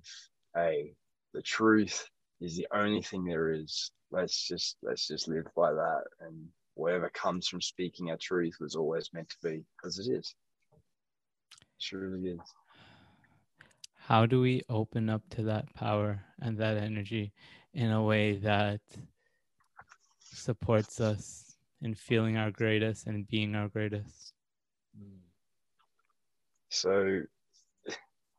[0.55, 0.95] hey,
[1.33, 2.07] the truth
[2.41, 3.91] is the only thing there is.
[4.11, 6.05] Let's just let's just live by that.
[6.21, 10.35] And whatever comes from speaking our truth was always meant to be, because it is.
[10.73, 12.41] It truly is.
[13.99, 17.33] How do we open up to that power and that energy
[17.75, 18.81] in a way that
[20.21, 24.33] supports us in feeling our greatest and being our greatest.
[26.71, 27.21] So,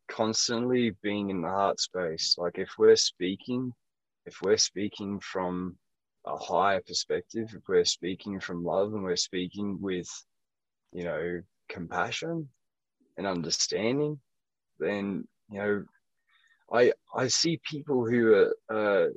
[0.08, 3.72] constantly being in the heart space, like if we're speaking,
[4.26, 5.78] if we're speaking from
[6.26, 10.10] a higher perspective, if we're speaking from love and we're speaking with,
[10.92, 12.50] you know, compassion
[13.18, 14.20] and understanding,
[14.80, 15.86] then, you know,
[16.72, 19.10] I I see people who are uh,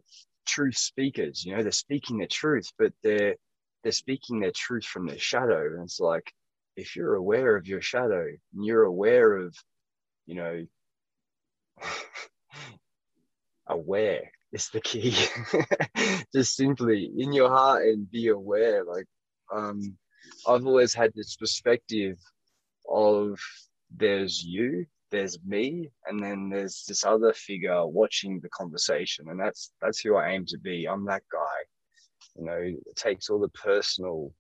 [0.47, 1.45] truth speakers.
[1.45, 3.37] You know, they're speaking their truth, but they're
[3.83, 5.67] they're speaking their truth from their shadow.
[5.75, 6.33] And it's like
[6.77, 9.55] if you're aware of your shadow and you're aware of,
[10.27, 10.67] you know,
[13.67, 15.15] aware is the key.
[16.35, 18.85] Just simply in your heart and be aware.
[18.85, 19.07] Like
[19.53, 19.97] um,
[20.47, 22.19] I've always had this perspective
[22.89, 23.39] of
[23.97, 29.73] there's you there's me and then there's this other figure watching the conversation and that's
[29.81, 30.87] that's who i aim to be.
[30.87, 31.59] I'm that guy
[32.37, 34.33] you know it takes all the personal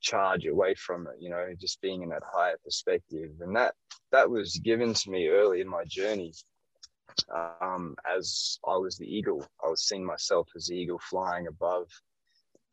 [0.00, 3.30] charge away from it you know just being in that higher perspective.
[3.40, 3.74] And that
[4.12, 6.32] that was given to me early in my journey
[7.60, 9.46] um, as i was the eagle.
[9.64, 11.88] I was seeing myself as the eagle flying above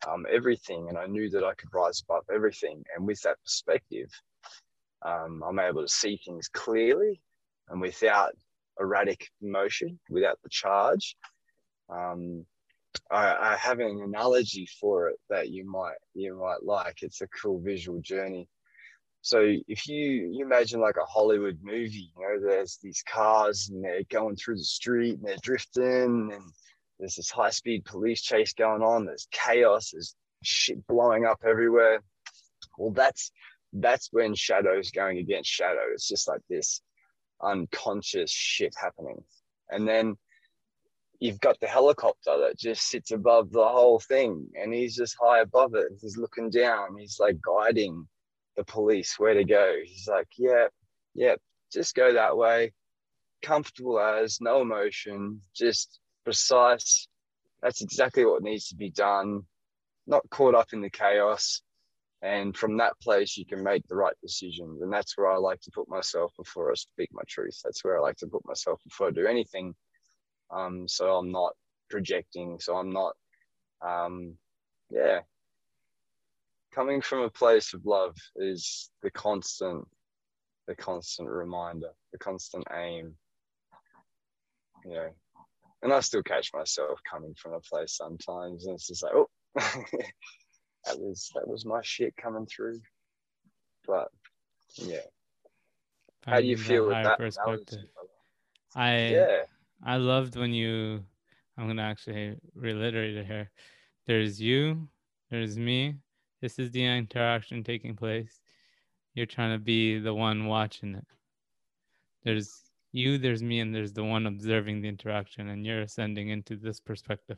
[0.07, 2.83] um, everything and i knew that i could rise above everything.
[2.95, 4.09] And with that perspective
[5.03, 7.21] um, I'm able to see things clearly
[7.69, 8.33] and without
[8.79, 11.15] erratic motion, without the charge.
[11.89, 12.45] Um,
[13.09, 17.01] I, I, have an analogy for it that you might you might like.
[17.01, 18.47] It's a cool visual journey.
[19.21, 23.83] So if you you imagine like a Hollywood movie, you know, there's these cars and
[23.83, 26.43] they're going through the street and they're drifting and
[26.99, 29.05] there's this high speed police chase going on.
[29.05, 29.91] There's chaos.
[29.91, 32.01] There's shit blowing up everywhere.
[32.77, 33.31] Well, that's
[33.73, 35.85] that's when shadow's going against shadow.
[35.93, 36.81] It's just like this
[37.43, 39.23] unconscious shit happening.
[39.69, 40.15] And then
[41.19, 45.39] you've got the helicopter that just sits above the whole thing and he's just high
[45.39, 45.87] above it.
[46.01, 46.97] He's looking down.
[46.97, 48.07] He's like guiding
[48.57, 49.75] the police where to go.
[49.83, 50.67] He's like, yeah,
[51.15, 51.35] yeah,
[51.71, 52.73] just go that way.
[53.41, 57.07] Comfortable as, no emotion, just precise.
[57.61, 59.41] That's exactly what needs to be done.
[60.05, 61.62] Not caught up in the chaos.
[62.23, 64.81] And from that place, you can make the right decisions.
[64.81, 67.59] And that's where I like to put myself before I speak my truth.
[67.61, 69.75] That's where I like to put myself before I do anything.
[70.49, 71.51] Um, so I'm not
[71.89, 72.61] projecting.
[72.61, 73.13] So I'm not,
[73.85, 74.37] um,
[74.89, 75.19] yeah.
[76.73, 79.85] Coming from a place of love is the constant,
[80.65, 83.15] the constant reminder, the constant aim.
[84.85, 85.09] You know,
[85.81, 89.29] and I still catch myself coming from a place sometimes, and it's just like, oh.
[90.85, 92.79] that was that was my shit coming through.
[93.87, 94.09] But
[94.75, 94.97] yeah.
[96.25, 97.17] How do you feel with that?
[97.17, 97.85] Perspective.
[98.75, 99.37] I yeah.
[99.85, 101.03] I loved when you
[101.57, 103.51] I'm gonna actually reiterate it here.
[104.07, 104.87] There's you,
[105.29, 105.95] there's me.
[106.41, 108.39] This is the interaction taking place.
[109.13, 111.05] You're trying to be the one watching it.
[112.23, 116.55] There's you, there's me, and there's the one observing the interaction, and you're ascending into
[116.55, 117.37] this perspective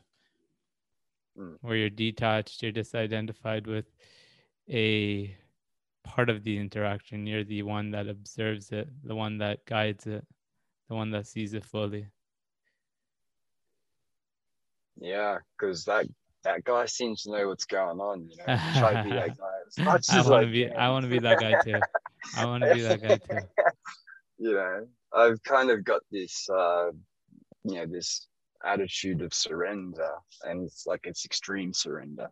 [1.38, 1.56] mm.
[1.60, 3.86] where you're detached, you're disidentified with
[4.70, 5.36] a
[6.04, 7.26] part of the interaction.
[7.26, 10.24] You're the one that observes it, the one that guides it,
[10.88, 12.06] the one that sees it fully.
[14.98, 16.06] Yeah, because that
[16.44, 18.28] that guy seems to know what's going on.
[18.30, 18.44] You know,
[18.78, 20.70] try to be that guy as much I as want to be.
[20.70, 21.80] I want to be that guy too.
[22.36, 23.46] I want to be that guy too.
[24.38, 26.90] You know, I've kind of got this, uh,
[27.64, 28.28] you know, this
[28.64, 30.10] attitude of surrender
[30.44, 32.30] and it's like it's extreme surrender.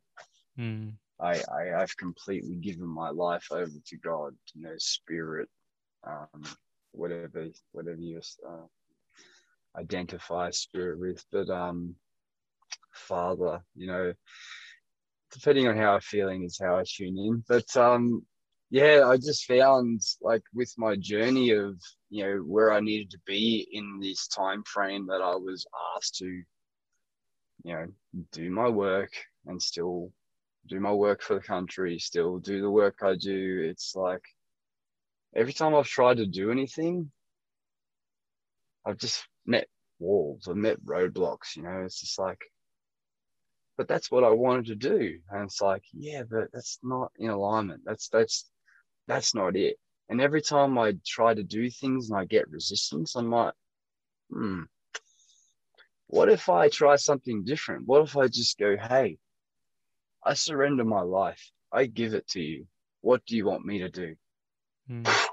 [0.59, 0.93] Mm.
[1.21, 5.49] I, I i've completely given my life over to god you know spirit
[6.05, 6.43] um
[6.91, 8.67] whatever whatever you uh,
[9.77, 11.25] identify spirit with.
[11.31, 11.95] But um
[12.93, 14.13] father you know
[15.33, 17.45] depending on how i'm feeling is how i tune in.
[17.49, 18.25] But um
[18.71, 21.81] yeah, I just found like with my journey of
[22.15, 26.15] you know where I needed to be in this time frame that I was asked
[26.19, 26.45] to, you
[27.65, 27.87] know,
[28.31, 29.11] do my work
[29.47, 30.13] and still
[30.69, 33.67] do my work for the country, still do the work I do.
[33.69, 34.23] It's like
[35.35, 37.11] every time I've tried to do anything,
[38.87, 39.67] I've just met
[39.99, 42.39] walls, I've met roadblocks, you know, it's just like
[43.77, 45.19] but that's what I wanted to do.
[45.33, 47.83] And it's like, yeah, but that's not in alignment.
[47.85, 48.49] That's that's
[49.09, 49.79] that's not it.
[50.09, 53.55] And every time I try to do things and I get resistance, I'm like,
[54.31, 54.63] hmm,
[56.09, 57.87] what if I try something different?
[57.87, 59.19] What if I just go, hey,
[60.23, 61.51] I surrender my life.
[61.73, 62.67] I give it to you.
[63.01, 64.17] What do you want me to do?
[64.91, 65.07] Mm.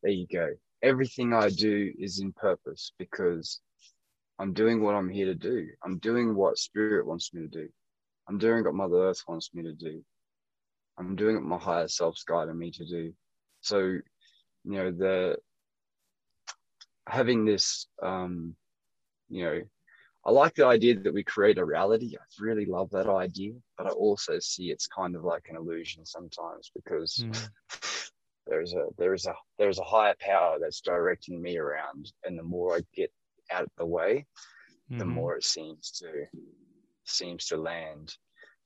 [0.00, 0.50] There you go.
[0.80, 3.60] Everything I do is in purpose because
[4.38, 5.66] I'm doing what I'm here to do.
[5.82, 7.68] I'm doing what spirit wants me to do.
[8.28, 10.04] I'm doing what Mother Earth wants me to do.
[10.96, 13.12] I'm doing what my higher self's guiding me to do.
[13.68, 14.02] So, you
[14.64, 15.36] know, the
[17.06, 18.54] having this, um,
[19.28, 19.60] you know,
[20.24, 22.16] I like the idea that we create a reality.
[22.16, 26.04] I really love that idea, but I also see it's kind of like an illusion
[26.04, 28.10] sometimes because mm.
[28.46, 32.42] there's a there is a there's a higher power that's directing me around, and the
[32.42, 33.12] more I get
[33.50, 34.26] out of the way,
[34.90, 34.98] mm-hmm.
[34.98, 36.26] the more it seems to
[37.04, 38.14] seems to land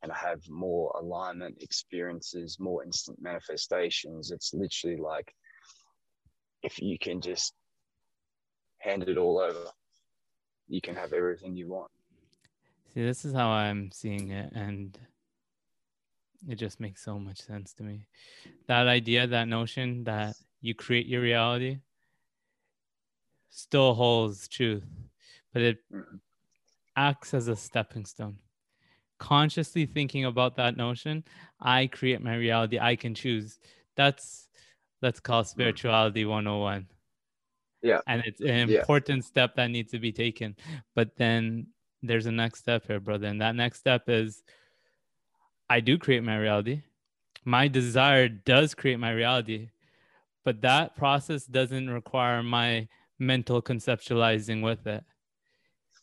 [0.02, 4.30] and I have more alignment experiences, more instant manifestations.
[4.30, 5.32] It's literally like
[6.62, 7.54] if you can just
[8.78, 9.70] hand it all over,
[10.68, 11.90] you can have everything you want.
[12.92, 14.98] See, this is how I'm seeing it, and
[16.48, 18.06] it just makes so much sense to me.
[18.66, 21.78] That idea, that notion that you create your reality
[23.50, 24.84] still holds truth,
[25.52, 25.78] but it
[26.96, 28.38] acts as a stepping stone
[29.22, 31.22] consciously thinking about that notion,
[31.60, 33.60] I create my reality, I can choose.
[33.96, 34.48] That's
[35.00, 35.48] let's call hmm.
[35.48, 36.88] spirituality 101.
[37.82, 38.00] Yeah.
[38.08, 39.28] And it's an important yeah.
[39.28, 40.56] step that needs to be taken.
[40.96, 41.68] But then
[42.02, 43.28] there's a next step here, brother.
[43.28, 44.42] And that next step is
[45.70, 46.82] I do create my reality.
[47.44, 49.70] My desire does create my reality.
[50.44, 52.88] But that process doesn't require my
[53.20, 55.04] mental conceptualizing with it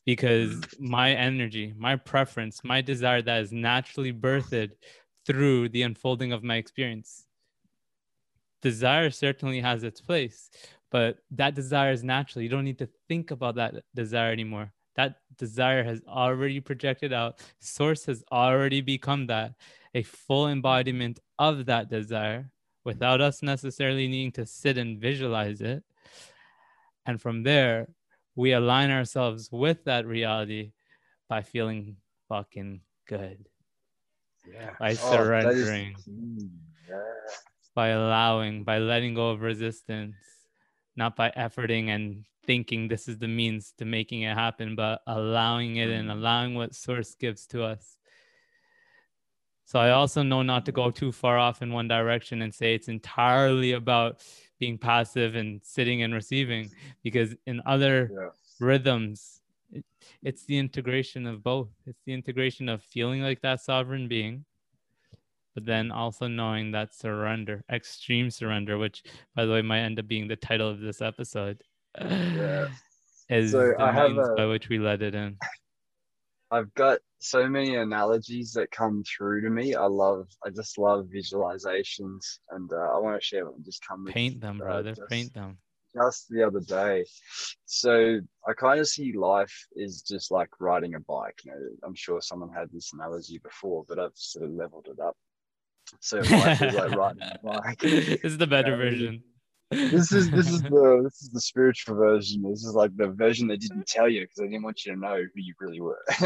[0.06, 4.72] because my energy, my preference, my desire that is naturally birthed
[5.26, 7.26] through the unfolding of my experience.
[8.62, 10.50] Desire certainly has its place,
[10.90, 12.42] but that desire is natural.
[12.42, 14.74] You don't need to think about that desire anymore.
[15.00, 17.42] that desire has already projected out.
[17.60, 19.54] Source has already become that,
[19.94, 22.52] a full embodiment of that desire
[22.84, 25.84] without us necessarily needing to sit and visualize it.
[27.06, 27.88] And from there,
[28.40, 30.72] we align ourselves with that reality
[31.28, 31.98] by feeling
[32.30, 33.46] fucking good.
[34.48, 34.72] Yeah.
[34.80, 36.48] By Oh, surrendering, key.
[36.90, 37.04] Yeah.
[37.76, 40.16] by allowing, by letting go of resistance,
[40.96, 45.76] not by efforting and thinking this is the means to making it happen, but allowing
[45.76, 46.14] it and Mm.
[46.14, 47.98] allowing what source gives to us.
[49.66, 52.74] So I also know not to go too far off in one direction and say
[52.74, 54.24] it's entirely about
[54.60, 56.70] being passive and sitting and receiving,
[57.04, 58.30] because in other Yeah.
[58.60, 59.42] rhythms,
[59.72, 59.86] it,
[60.22, 61.70] it's the integration of both.
[61.86, 64.46] It's the integration of feeling like that sovereign being,
[65.56, 69.04] but then also knowing that surrender, extreme surrender, which,
[69.36, 71.64] by the way, might end up being the title of this episode.
[72.00, 72.68] Yeah.
[73.30, 75.38] Is So the I have means a- by which we let it in.
[76.52, 79.76] I've got so many analogies that come through to me.
[79.76, 83.64] I love, I just love visualizations, and uh, I want to share one.
[83.64, 84.94] Just come with, Paint them, uh, brother.
[84.96, 85.58] just- Paint them.
[85.96, 87.06] just the other day.
[87.66, 91.40] So I kind of see life is just like riding a bike.
[91.46, 95.00] You know, I'm sure someone had this analogy before, but I've sort of leveled it
[95.00, 95.16] up.
[96.00, 97.80] So life is like riding a bike.
[97.80, 99.24] this is the better version.
[99.72, 102.42] This is this is the this is the spiritual version.
[102.42, 105.00] This is like the version they didn't tell you because they didn't want you to
[105.00, 106.04] know who you really were.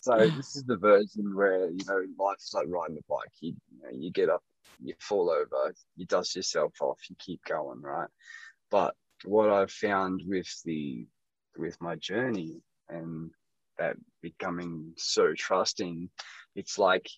[0.00, 3.32] so this is the version where you know life's like riding a bike.
[3.40, 4.42] You, you know, you get up,
[4.82, 8.08] you fall over, you dust yourself off, you keep going, right?
[8.70, 8.94] But
[9.24, 11.06] what I've found with the
[11.56, 13.30] with my journey and
[13.78, 16.08] that becoming so trusting,
[16.54, 17.08] it's like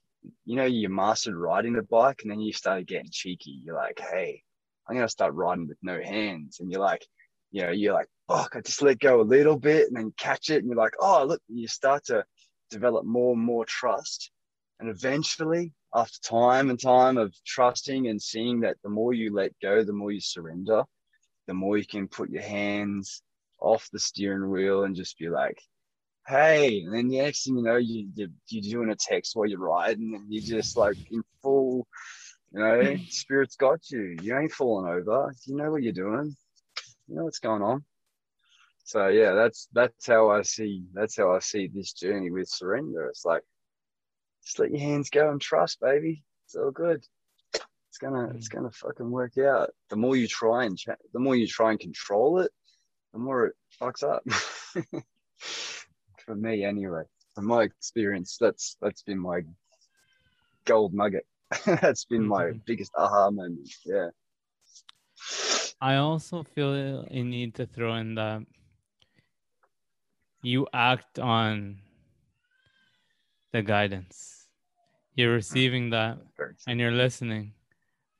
[0.45, 3.61] you know you mastered riding the bike and then you started getting cheeky.
[3.65, 4.43] You're like, hey,
[4.89, 7.07] I'm gonna start riding with no hands, and you're like,
[7.51, 10.51] you know, you're like, fuck, I just let go a little bit and then catch
[10.51, 12.25] it, and you're like, oh look, you start to
[12.71, 14.31] develop more and more trust.
[14.79, 19.53] And eventually, after time and time of trusting and seeing that the more you let
[19.61, 20.85] go, the more you surrender,
[21.47, 23.23] the more you can put your hands
[23.61, 25.61] off the steering wheel and just be like,
[26.31, 26.83] hey.
[26.83, 29.59] And then the next thing you know, you, you, you're doing a text while you're
[29.59, 31.87] riding and you're just like in full,
[32.53, 34.17] you know, spirit's got you.
[34.23, 35.35] You ain't falling over.
[35.47, 36.35] You know what you're doing.
[37.09, 37.85] You know what's going on.
[38.85, 43.07] So yeah, that's that's how I see that's how I see this journey with surrender.
[43.07, 43.43] It's like
[44.45, 46.25] just let your hands go and trust, baby.
[46.47, 47.05] It's all good.
[47.55, 48.55] It's gonna it's mm.
[48.55, 49.71] gonna fucking work out.
[49.91, 52.51] The more you try and cha- the more you try and control it,
[53.13, 54.25] the more it fucks up.
[56.31, 57.03] For me, anyway.
[57.35, 59.41] From my experience, that's that's been my
[60.65, 61.27] gold nugget.
[61.67, 62.65] that's been my Mhm.
[62.67, 63.69] biggest aha moment.
[63.85, 64.11] Yeah.
[65.81, 68.43] I also feel a need to throw in that
[70.43, 71.83] you act on
[73.51, 74.47] the guidance.
[75.17, 76.19] You're receiving that
[76.69, 77.55] and you're listening,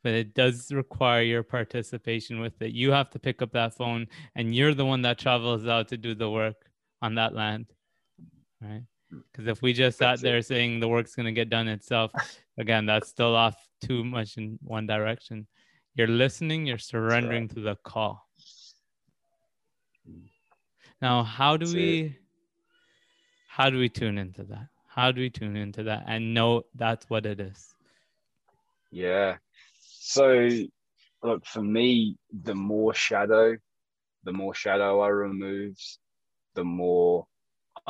[0.03, 2.73] but it does require your participation with it.
[2.73, 5.97] You have to pick up that phone and you're the one that travels out to
[5.97, 6.69] do the work
[7.03, 7.67] on that land,
[8.61, 8.83] right?
[9.13, 9.23] Mm.
[9.31, 10.23] Because if we just sat it.
[10.23, 12.13] there saying the work's going to get done itself,
[12.59, 15.47] again, that's still off too much in one direction.
[15.95, 18.27] You're listening, you're surrendering to the call.
[21.03, 21.79] Now, how do That's it.
[21.79, 22.17] we
[23.49, 24.69] how do we tune into that?
[24.87, 27.75] How do we tune into that and know that's what it is?
[28.91, 29.37] Yeah.
[29.81, 30.49] So,
[31.23, 33.57] look, for me, the more shadow,
[34.25, 35.99] the more shadow I removed,
[36.55, 37.27] the more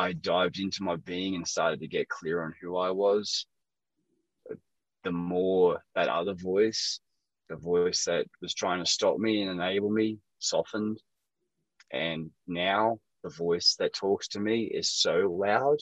[0.00, 3.44] I dived into my being and started to get clear on who I was.
[5.04, 7.00] The more that other voice,
[7.50, 11.02] the voice that was trying to stop me and enable me, softened.
[11.92, 15.76] And now the voice that talks to me is so loud,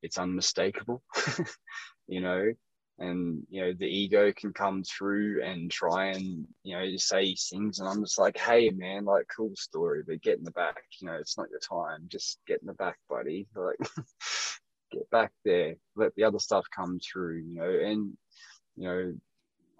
[0.00, 1.02] it's unmistakable,
[2.06, 2.50] you know,
[2.98, 7.48] and you know the ego can come through and try and you know say these
[7.50, 10.76] things and i'm just like hey man like cool story but get in the back
[11.00, 13.76] you know it's not your time just get in the back buddy like
[14.92, 18.16] get back there let the other stuff come through you know and
[18.76, 19.12] you know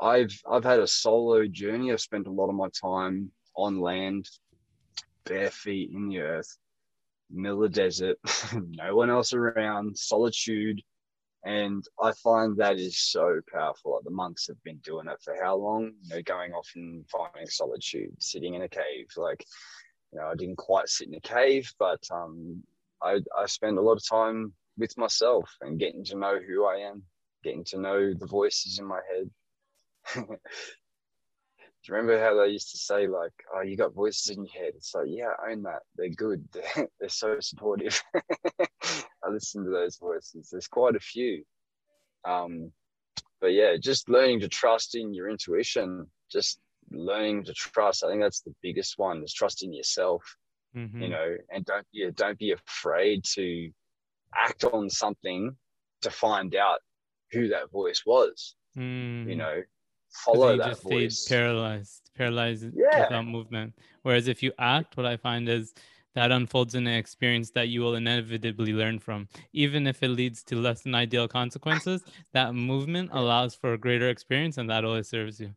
[0.00, 4.28] i've i've had a solo journey i've spent a lot of my time on land
[5.24, 6.58] bare feet in the earth
[7.30, 8.18] middle of the desert
[8.70, 10.82] no one else around solitude
[11.44, 14.00] and I find that is so powerful.
[14.02, 15.92] The monks have been doing it for how long?
[16.02, 19.08] You know, going off and finding solitude, sitting in a cave.
[19.16, 19.44] Like,
[20.12, 22.62] you know, I didn't quite sit in a cave, but um,
[23.02, 26.76] I I spend a lot of time with myself and getting to know who I
[26.76, 27.02] am,
[27.42, 30.28] getting to know the voices in my head.
[31.84, 34.54] Do you remember how they used to say like, "Oh, you got voices in your
[34.54, 34.72] head"?
[34.74, 35.82] It's like, yeah, I own that.
[35.96, 36.48] They're good.
[36.52, 38.02] They're, they're so supportive.
[38.60, 40.48] I listen to those voices.
[40.50, 41.44] There's quite a few.
[42.24, 42.72] Um,
[43.40, 46.06] but yeah, just learning to trust in your intuition.
[46.32, 46.58] Just
[46.90, 48.02] learning to trust.
[48.02, 49.22] I think that's the biggest one.
[49.22, 50.22] Is trusting yourself.
[50.74, 51.02] Mhm.
[51.02, 53.70] You know, and don't yeah, don't be afraid to
[54.34, 55.54] act on something
[56.00, 56.80] to find out
[57.30, 58.56] who that voice was.
[58.76, 59.28] Mm.
[59.28, 59.62] You know,
[60.14, 61.18] follow you that just voice.
[61.18, 63.00] stayed paralyzed, paralyzed Yeah.
[63.00, 63.74] without movement.
[64.02, 65.74] Whereas if you act, what I find is
[66.14, 70.44] that unfolds in an experience that you will inevitably learn from, even if it leads
[70.44, 72.04] to less than ideal consequences.
[72.32, 75.54] That movement allows for a greater experience, and that always serves you.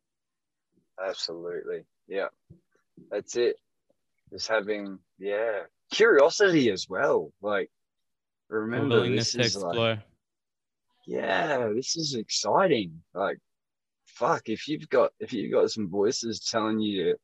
[0.99, 1.83] Absolutely.
[2.07, 2.29] Yeah.
[3.11, 3.57] That's it.
[4.31, 7.31] Just having, yeah, curiosity as well.
[7.41, 7.69] Like,
[8.49, 10.03] remember, this is like, explore.
[11.05, 13.03] yeah, this is exciting.
[13.13, 13.37] Like,
[14.17, 17.19] fuck, if you've got if you've got some voices telling you to,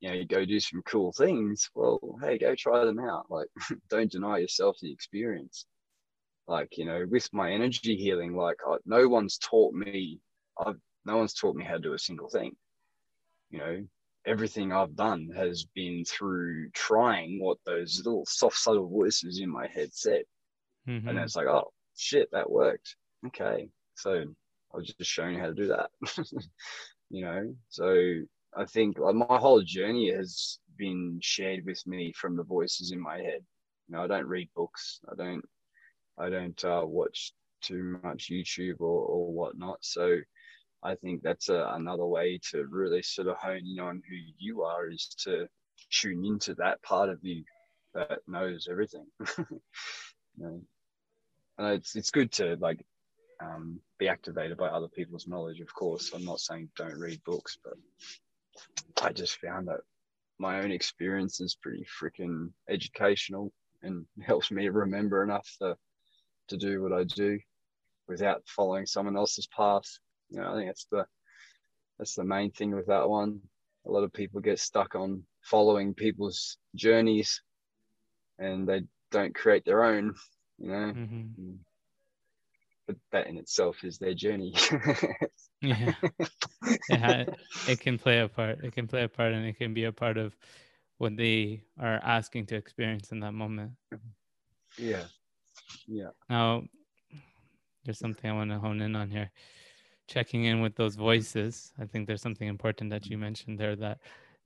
[0.00, 3.30] you know, go do some cool things, well, hey, go try them out.
[3.30, 3.48] Like,
[3.90, 5.66] don't deny yourself the experience.
[6.48, 10.20] Like, you know, with my energy healing, like, I, no one's taught me.
[10.58, 12.56] I've no one's taught me how to do a single thing.
[13.50, 13.88] You know,
[14.26, 19.66] everything I've done has been through trying what those little soft, subtle voices in my
[19.66, 20.24] head said
[21.06, 21.18] and Mhm.
[21.18, 22.96] then it's like, oh shit, that worked.
[23.26, 24.24] Okay, so
[24.72, 25.90] I was just showing you how to do that.
[27.10, 28.14] you know, so
[28.56, 33.00] I think like my whole journey has been shared with me from the voices in
[33.00, 33.42] my head.
[33.88, 35.00] You know, I don't read books.
[35.10, 35.44] I don't.
[36.18, 39.78] I don't uh, watch too much YouTube or, or whatnot.
[39.80, 40.18] So
[40.82, 44.62] I think that's a, another way to really sort of hone in on who you
[44.62, 45.46] are is to
[45.90, 47.42] tune into that part of you
[47.94, 49.06] that knows everything.
[49.38, 49.46] you
[50.36, 50.60] know?
[51.58, 52.84] And it's it's good to like
[53.40, 55.60] um, be activated by other people's knowledge.
[55.60, 57.74] Of course, I'm not saying don't read books, but
[59.02, 59.80] I just found that
[60.38, 65.76] my own experience is pretty freaking educational and helps me remember enough to
[66.48, 67.38] to do what I do
[68.08, 69.84] without following someone else's path.
[70.30, 71.06] You know, I think that's the
[71.98, 73.40] that's the main thing with that one.
[73.86, 77.42] A lot of people get stuck on following people's journeys
[78.38, 80.14] and they don't create their own,
[80.58, 80.96] you know.
[81.38, 81.58] Mhm.
[82.90, 84.52] But that in itself is their journey.
[85.62, 85.92] Yeah.
[86.90, 87.34] It,
[87.68, 88.64] it can play a part.
[88.64, 90.34] It can play a part, and it can be a part of
[90.98, 93.72] what they are asking to experience in that moment.
[94.78, 95.04] yeah.
[95.86, 96.08] Yeah.
[96.30, 96.62] Now,
[97.84, 99.30] there's something I want to hone in on here.
[100.08, 101.72] Checking in with those voices.
[101.78, 103.24] I think there's something important that you mm-hmm.
[103.24, 103.98] mentioned there that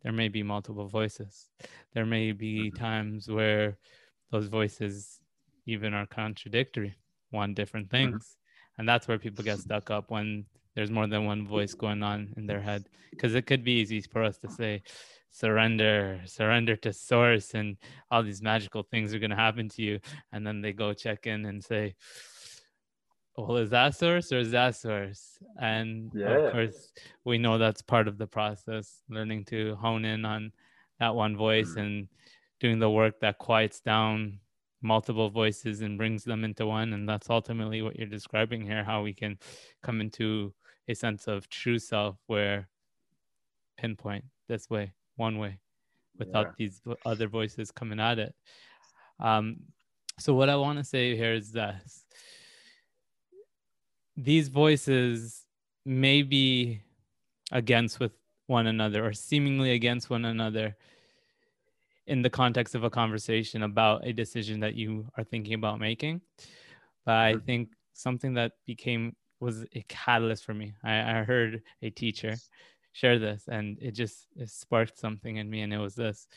[0.02, 1.48] there may be multiple voices.
[1.94, 2.82] There may be mm-hmm.
[2.82, 3.78] times where
[4.30, 5.20] those voices
[5.66, 6.94] even are contradictory,
[7.34, 8.38] want different things.
[8.78, 12.32] And that's where people get stuck up when there's more than one voice going on
[12.36, 12.88] in their head.
[13.10, 14.82] Because it could be easy for us to say,
[15.30, 17.76] surrender, surrender to source, and
[18.10, 20.00] all these magical things are going to happen to you
[20.32, 21.94] and then they go check in and say
[23.36, 26.34] well is that source or is that source and Yeah.
[26.46, 26.92] of course
[27.24, 30.52] we know that's part of the process learning to hone in on
[31.00, 31.80] that one voice Mhm.
[31.82, 32.08] and
[32.60, 34.38] doing the work that quiets down
[34.84, 39.02] multiple voices and brings them into one and that's ultimately what you're describing here how
[39.02, 39.38] we can
[39.82, 40.52] come into
[40.88, 42.68] a sense of true self where
[43.78, 45.58] pinpoint this way one way
[46.18, 46.52] without Yeah.
[46.58, 48.34] these other voices coming at it
[49.20, 49.56] um,
[50.18, 52.04] so what I want to say here is this
[54.16, 55.46] these voices
[55.84, 56.80] may be
[57.52, 58.12] against with
[58.46, 60.76] one another or seemingly against one another
[62.06, 66.20] in the context of a conversation about a decision that you are thinking about making.
[67.04, 70.74] But I think something that became was a catalyst for me.
[70.82, 72.36] I, I heard a teacher
[72.94, 76.28] share this and it just it sparked something in me and it was this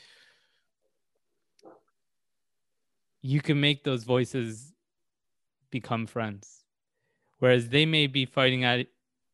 [3.22, 4.72] you can make those voices
[5.70, 6.64] become friends
[7.38, 8.86] whereas they may be fighting at,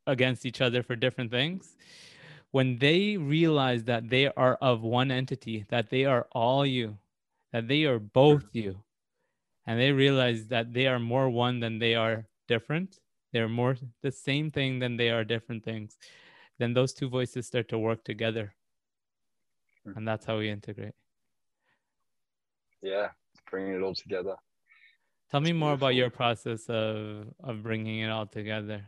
[0.06, 1.76] against each other for different things
[2.54, 6.98] when they realize that they are of one entity that they are all you
[7.52, 8.84] that they are both you
[9.66, 13.00] and they realize that they are more one than they are different
[13.32, 15.98] they're more the same thing than they are different things
[16.58, 18.54] then those two voices start to work together
[19.86, 19.96] Mhm.
[19.96, 20.94] and that's how we integrate
[22.82, 23.10] Yeah.
[23.50, 24.36] Bringing it all together.
[25.30, 28.86] tell me more about your process of of bringing it all together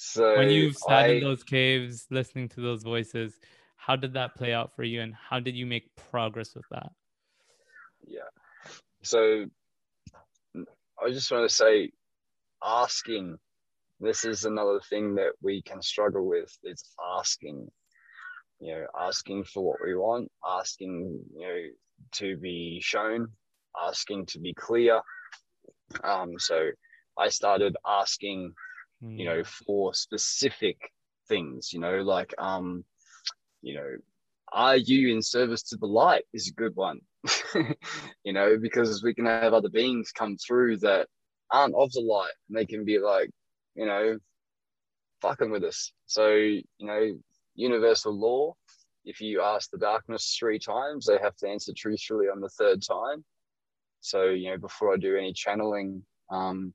[0.00, 3.34] So when you've sat I, in those caves listening to those voices
[3.76, 6.92] how did that play out for you and how did you make progress with that
[8.06, 8.30] yeah.
[9.02, 9.46] So
[10.54, 11.90] I just want to say
[12.64, 13.38] asking
[14.00, 16.84] this is another thing that we can struggle with is
[17.18, 17.68] asking
[18.60, 21.62] you know, asking for what we want, asking, you know,
[22.12, 23.28] to be shown,
[23.80, 25.00] asking to be clear.
[26.02, 26.70] Um, so
[27.16, 28.52] I started asking,
[29.14, 29.44] you know, Mm.
[29.44, 30.78] for specific
[31.28, 32.84] things, you know, like, um,
[33.62, 33.96] you know,
[34.52, 37.00] are you in service to the light is a good one,
[38.24, 41.08] you know, because we can have other beings come through that
[41.50, 43.30] aren't of the light and they can be like,
[43.74, 44.18] you know,
[45.20, 45.92] fucking with us.
[46.06, 47.18] So, you know,
[47.54, 48.54] universal law,
[49.04, 52.82] if you ask the darkness three times, they have to answer truthfully on the third
[52.82, 53.24] time.
[54.00, 56.74] So, you know, before I do any channeling, um,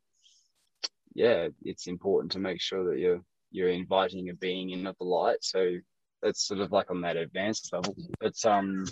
[1.14, 5.06] yeah, it's important to make sure that you're you're inviting a being in of the
[5.06, 5.38] light.
[5.42, 5.78] So
[6.22, 7.96] that's sort of like on that advanced level.
[8.20, 8.86] But um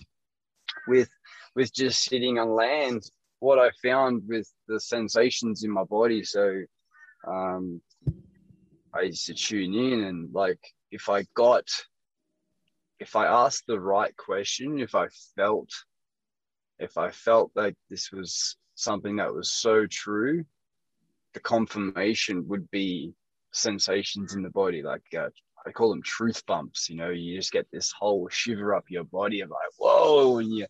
[0.88, 1.10] with
[1.56, 3.04] with just sitting on land,
[3.40, 6.62] what I found with the sensations in my body, so
[7.28, 7.82] um
[8.94, 10.60] I used to tune in and like
[10.92, 11.68] if I got
[13.00, 15.70] if I asked the right question, if I felt
[16.78, 20.46] if I felt like this was something that was so true,
[21.34, 23.14] the confirmation would be
[23.52, 25.30] sensations in the body, like uh,
[25.66, 26.90] I call them truth bumps.
[26.90, 30.50] You know, you just get this whole shiver up your body of like, whoa, and
[30.50, 30.66] you,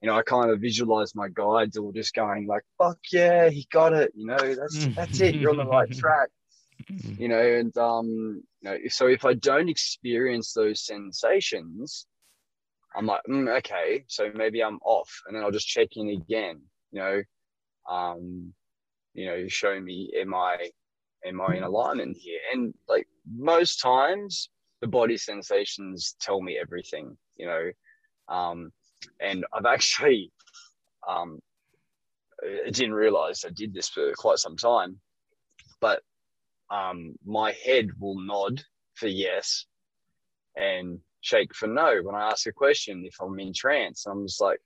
[0.00, 3.66] you know, I kind of visualize my guides all just going like, fuck yeah, he
[3.70, 4.12] got it.
[4.14, 5.36] You know, that's that's it.
[5.36, 6.28] You're on the right track
[7.18, 12.06] you know and um you know so if i don't experience those sensations
[12.94, 16.60] i'm like mm, okay so maybe i'm off and then i'll just check in again
[16.92, 17.22] you know
[17.90, 18.52] um
[19.16, 20.70] you know show me am i
[21.24, 22.40] am i in alignment here?
[22.52, 24.50] And like most times
[24.80, 27.70] the body sensations tell me everything you know?
[28.28, 28.72] Um
[29.20, 30.32] and i've actually
[31.08, 31.40] um
[32.66, 35.00] I didn't realize i did this for quite some time
[35.80, 36.02] but
[36.70, 38.62] um, my head will nod
[38.94, 39.66] for yes
[40.56, 44.06] and shake for no when I ask a question if I'm in trance.
[44.06, 44.60] I'm just like,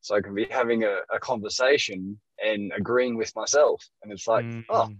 [0.00, 3.84] so I can be having a, a conversation and agreeing with myself.
[4.02, 4.98] And it's like, oh, Mm.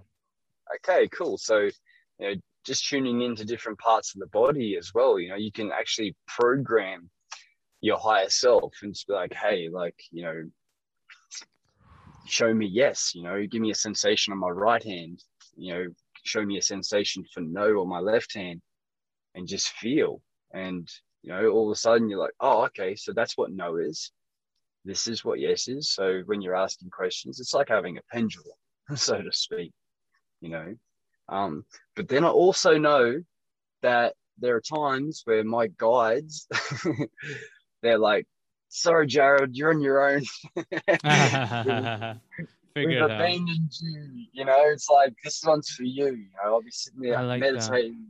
[0.76, 1.38] okay, cool.
[1.38, 1.72] So, you
[2.20, 2.34] know,
[2.64, 6.14] just tuning into different parts of the body as well, you know, you can actually
[6.26, 7.08] program
[7.80, 10.42] your higher self and just be like, hey, like, you know,
[12.26, 15.22] show me yes, you know, give me a sensation on my right hand,
[15.56, 15.86] you know,
[16.24, 18.60] show me a sensation for no on my left hand
[19.34, 20.20] and just feel.
[20.52, 20.88] And,
[21.22, 24.12] you know, all of a sudden you're like, oh, okay, so that's what no is.
[24.88, 25.90] This is what yes is.
[25.90, 28.56] So when you're asking questions, it's like having a pendulum,
[28.96, 29.72] so to speak,
[30.40, 30.74] you know.
[31.28, 33.20] Um, but then I also know
[33.82, 36.48] that there are times where my guides,
[37.82, 38.26] they're like,
[38.68, 40.22] sorry, Jared, you're on your own.
[42.74, 44.26] We've abandoned you.
[44.32, 46.06] You know, it's like this one's for you.
[46.06, 47.52] You know, I'll be sitting there like that.
[47.52, 48.06] meditating,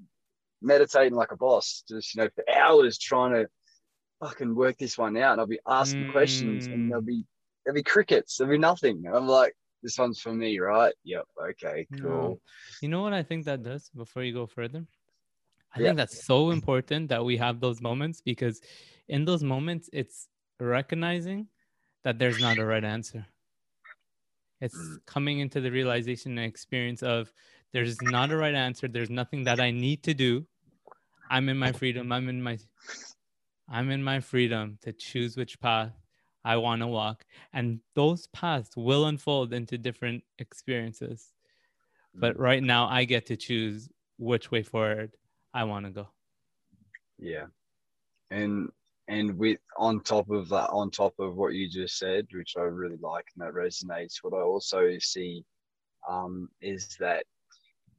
[0.62, 3.48] meditating like a boss, just you know, for hours trying to
[4.20, 5.32] fucking work this one out.
[5.32, 7.06] And I'll be asking questions, and there'll Mm.
[7.06, 7.24] be
[7.64, 9.02] there'll be crickets, there'll be nothing.
[9.06, 10.94] And I'm like, this one's for me, right?
[11.04, 11.24] Yep.
[11.50, 11.86] Okay.
[12.00, 12.40] Cool.
[12.80, 14.86] You know what I think that does before you go further?
[15.74, 15.88] I Yeah.
[15.88, 18.60] think that's so important that we have those moments because
[19.08, 20.28] in those moments, it's
[20.60, 21.48] recognizing
[22.04, 23.26] that there's not a right answer.
[24.60, 25.00] It's Mm.
[25.06, 27.32] coming into the realization and experience of
[27.72, 28.88] there's not a right answer.
[28.88, 30.46] There's nothing that I need to do.
[31.30, 32.10] I'm in my freedom.
[32.10, 32.58] I'm in my
[33.70, 35.92] I'm in my freedom to choose which path
[36.44, 37.24] I want to walk.
[37.52, 41.32] And those paths will unfold into different experiences.
[42.14, 43.88] But right now I get to choose
[44.18, 45.16] which way forward
[45.52, 46.08] I want to go.
[47.18, 47.46] Yeah.
[48.30, 48.70] And
[49.08, 52.62] and with on top of that, on top of what you just said, which I
[52.62, 55.44] really like and that resonates, what I also see
[56.08, 57.24] um, is that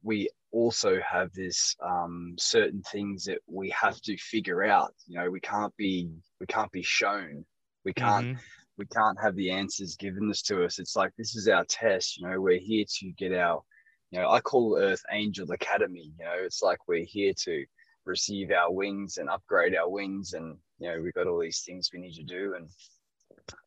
[0.02, 4.94] we also have this um, certain things that we have to figure out.
[5.06, 7.44] You know, we can't be we can't be shown.
[7.84, 8.38] We can't Mhm.
[8.78, 10.78] we can't have the answers given this to us.
[10.78, 12.18] It's like this is our test.
[12.18, 13.62] You know, we're here to get our,
[14.10, 16.12] you know, I call Earth Angel Academy.
[16.18, 17.64] You know, it's like we're here to
[18.06, 21.90] receive our wings and upgrade our wings, and you know, we've got all these things
[21.92, 22.54] we need to do.
[22.54, 22.68] And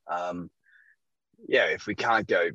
[0.07, 0.49] um,
[1.47, 2.49] yeah, if we can't go,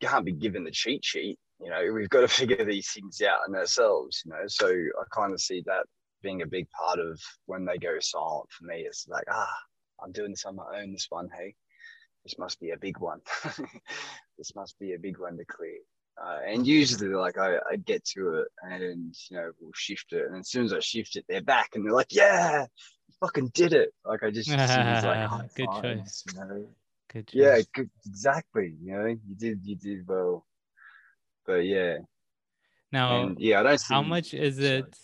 [0.00, 1.38] can't be given the cheat sheet.
[1.60, 4.22] You know, we've got to figure these things out in ourselves.
[4.24, 5.86] You know, so I kind of see that
[6.22, 8.84] being a big part of when they go silent for me.
[8.86, 9.56] It's like, ah,
[10.02, 10.92] I'm doing this on my own.
[10.92, 11.54] This one, hey,
[12.24, 13.20] this must be a big one.
[14.38, 15.78] this must be a big one to clear.
[16.22, 20.26] Uh, and usually, like I, I get to it, and you know, we'll shift it,
[20.26, 22.66] and as soon as I shift it, they're back, and they're like, "Yeah,
[23.18, 24.58] fucking did it!" Like I just, like,
[25.28, 26.24] high Good fives, choice.
[26.32, 26.66] You know?
[27.12, 27.30] Good.
[27.32, 28.74] Yeah, good, exactly.
[28.80, 30.46] You know, you did, you did well.
[31.46, 31.98] But yeah,
[32.90, 33.82] Now, and yeah, I don't.
[33.82, 34.98] how much is it?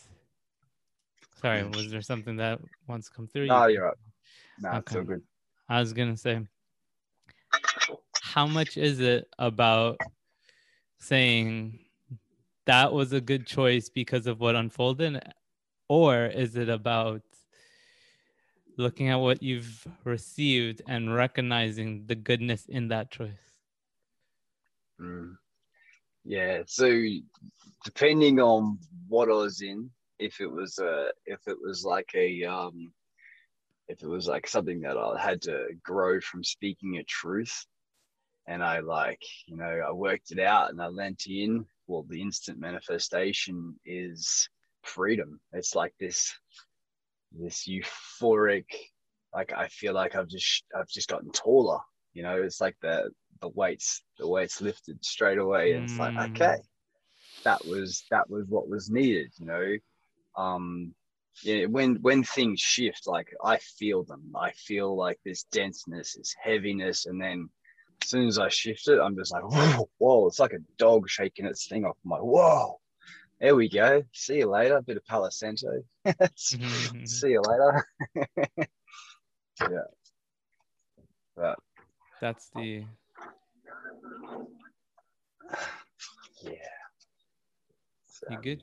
[1.41, 3.47] Sorry, was there something that wants to come through?
[3.47, 3.95] No, you're right.
[4.59, 5.07] No, it's all Okay.
[5.07, 5.23] good.
[5.69, 6.41] I was gonna say,
[8.21, 9.99] how much is it about
[10.99, 11.79] saying
[12.67, 15.23] that was a good choice because of what unfolded,
[15.89, 17.23] or is it about
[18.77, 23.53] looking at what you've received and recognizing the goodness in that choice?
[25.01, 25.37] Mm.
[26.25, 26.63] Yeah.
[26.67, 27.03] So
[27.85, 32.45] depending on what I was in, if it was a, if it was like a,
[32.45, 32.93] um,
[33.89, 37.67] if it was like something that I had to grow from speaking a truth,
[38.47, 41.67] and I like, you know, I worked it out and I lent in.
[41.87, 44.49] Well, the instant manifestation is
[44.83, 45.41] freedom.
[45.53, 46.33] It's like this,
[47.33, 48.67] this euphoric.
[49.35, 51.79] Like I feel like I've just, I've just gotten taller.
[52.13, 53.11] You know, it's like the
[53.41, 55.73] the weights the weights lifted straight away.
[55.73, 56.25] And it's like Mm.
[56.27, 56.59] okay
[57.45, 59.77] that was that was what was needed you know?
[60.37, 60.95] Um
[61.43, 64.33] yeah when when things shift like i feel them.
[64.35, 67.49] I feel like this denseness this heaviness and then
[68.03, 71.09] as soon as i shift it i'm just like whoa whoa it's like a dog
[71.09, 71.97] shaking its thing off.
[72.05, 72.79] I'm like whoa
[73.41, 74.03] there we go.
[74.13, 74.83] See you later.
[74.83, 75.83] Bit of palo santo.
[76.05, 77.09] Mhm.
[77.09, 77.87] see you later.
[79.63, 79.89] Yeah.
[81.37, 81.59] But
[82.21, 82.85] That's the
[86.43, 86.53] yeah
[88.07, 88.63] So, you good?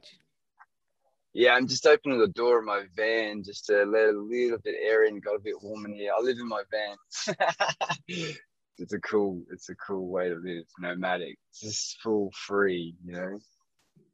[1.33, 4.75] Yeah, I'm just opening the door of my van just to let a little bit
[4.81, 5.19] air in.
[5.19, 6.11] Got a bit warm in here.
[6.17, 6.97] I live in my van.
[8.79, 10.65] it's a cool, it's a cool way to live.
[10.79, 12.95] Nomadic, it's just full free.
[13.05, 13.39] You know,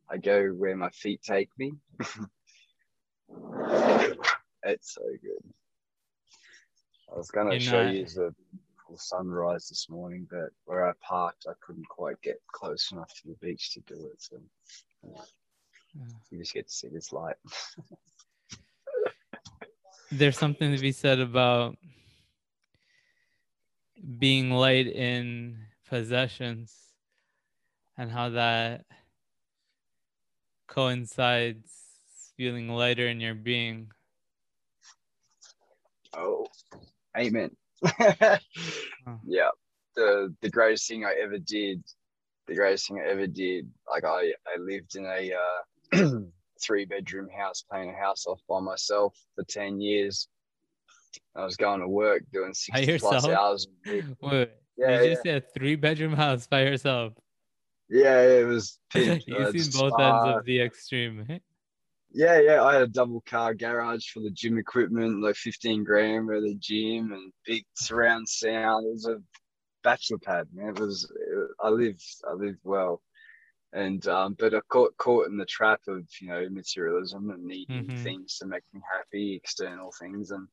[0.10, 1.74] I go where my feet take me.
[4.64, 5.54] it's so good.
[7.14, 8.34] I was gonna You're show you the
[8.94, 13.28] beautiful sunrise this morning, but where I parked, I couldn't quite get close enough to
[13.28, 14.22] the beach to do it.
[14.22, 14.38] So
[16.32, 17.36] you just get to see this light.
[20.12, 21.78] there's something to be said about
[24.20, 25.58] being light in
[25.90, 26.76] possessions
[27.98, 28.86] and how that
[30.68, 31.72] coincides
[32.38, 33.88] feeling lighter in your being
[36.16, 36.46] Oh,
[37.18, 37.50] amen.
[39.26, 39.50] Yeah,
[39.96, 41.84] the the greatest thing I ever did,
[42.48, 43.70] the greatest thing I ever did.
[43.90, 46.10] Like I I lived in a uh,
[46.62, 50.28] three bedroom house, paying a house off by myself for ten years.
[51.36, 53.68] I was going to work doing sixty plus hours.
[53.86, 57.14] Wait, Yeah, you yeah, just said a three bedroom house by yourself
[57.90, 58.80] yeah, it was.
[58.96, 61.40] you've Uh, seen both ends of the extreme eh?
[62.14, 62.64] Yeah, yeah.
[62.64, 66.56] I had a double car garage for the gym equipment, like 15 grand for the
[66.60, 68.86] gym and big surround sound.
[68.86, 69.22] It was a
[69.84, 70.70] bachelor pad, man.
[70.70, 73.04] It was, it, I lived, I lived well.
[73.74, 77.92] And, um, but I caught, caught in the trap of, you know, materialism and needing
[77.92, 77.98] Mhm.
[78.04, 80.32] things to make me happy, external things.
[80.32, 80.48] And,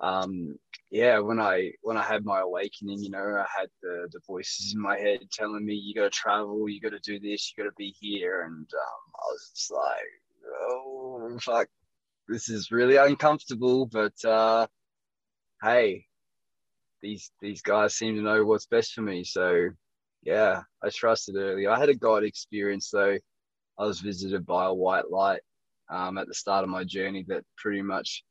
[0.00, 0.58] um,
[0.90, 4.74] yeah, when I, when I had my awakening, you know, I had the, the voices
[4.74, 7.64] in my head telling me, you got to travel, you got to do this, you
[7.64, 8.42] got to be here.
[8.42, 10.22] And, um, I was just like,
[10.60, 11.68] oh fuck.
[12.28, 14.66] This is really uncomfortable but uh
[15.62, 16.06] hey
[17.02, 19.24] these these guys seem to know what's best for me.
[19.24, 19.68] So
[20.22, 21.66] yeah i trusted early.
[21.66, 23.18] I had a god experience though.
[23.78, 25.40] I was visited by a white light
[25.90, 28.24] um, at the start of my journey that pretty much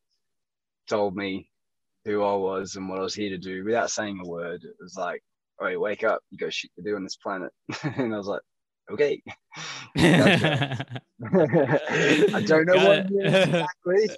[0.88, 1.50] told me
[2.06, 3.64] who i was and what i was here to do.
[3.64, 5.24] Without saying a word it was like
[5.60, 6.22] all right wake up.
[6.32, 7.52] You got shit to do on this planet.
[7.84, 8.42] And i was like
[8.92, 9.22] okay
[9.96, 10.86] I
[12.46, 14.10] don't know Got what exactly.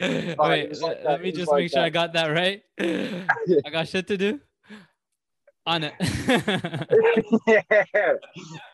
[0.00, 2.62] Wait, like let- that, me just like make sure I got that right.
[2.80, 4.40] I got shit to do.
[5.66, 5.92] On it.
[7.46, 8.14] yeah.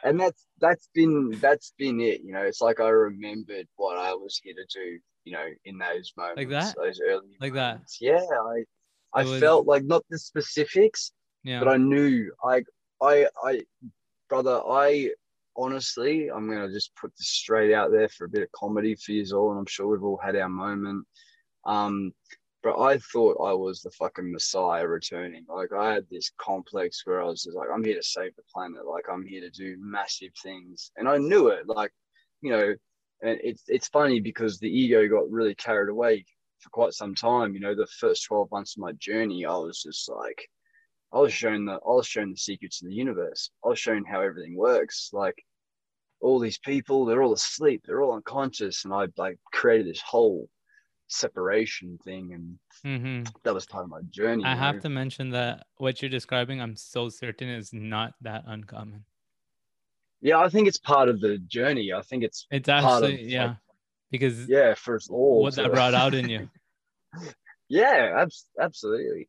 [0.04, 2.20] And that's that's been that's been it.
[2.22, 4.98] You know, it's like I remembered what I was here to do.
[5.24, 6.76] You know, in those moments, that?
[6.76, 7.80] those early Like that?
[8.00, 8.62] Yeah, I
[9.12, 11.10] I was- felt like not the specifics,
[11.42, 11.58] yeah.
[11.58, 12.30] but I knew.
[12.44, 12.62] I
[13.02, 13.62] I I
[14.28, 15.10] brother, I
[15.56, 19.12] honestly, I'm gonna just put this straight out there for a bit of comedy for
[19.12, 21.06] you all, and I'm sure we've all had our moment.
[21.64, 22.12] Um,
[22.62, 25.44] but I thought I was the fucking messiah returning.
[25.48, 28.42] Like I had this complex where I was just like, I'm here to save the
[28.52, 28.86] planet.
[28.86, 31.68] Like I'm here to do massive things, and I knew it.
[31.68, 31.92] Like,
[32.40, 32.74] you know,
[33.22, 36.24] and it's it's funny because the ego got really carried away
[36.60, 37.54] for quite some time.
[37.54, 40.48] You know, the first 12 months of my journey, I was just like,
[41.14, 43.50] I was shown the I was shown the secrets of the universe.
[43.64, 45.10] I was shown how everything works.
[45.12, 45.36] Like
[46.20, 50.48] all these people, they're all asleep, they're all unconscious, and I like created this whole
[51.08, 53.32] separation thing, and mm-hmm.
[53.44, 54.44] that was part of my journey.
[54.44, 54.80] I have know?
[54.82, 59.04] to mention that what you're describing, I'm so certain is not that uncommon.
[60.20, 61.92] Yeah, I think it's part of the journey.
[61.92, 63.56] I think it's It's part of, actually, yeah.
[64.10, 65.42] because yeah, for all.
[65.42, 66.48] what that to- brought out in you.
[67.68, 69.28] yeah, abs- absolutely.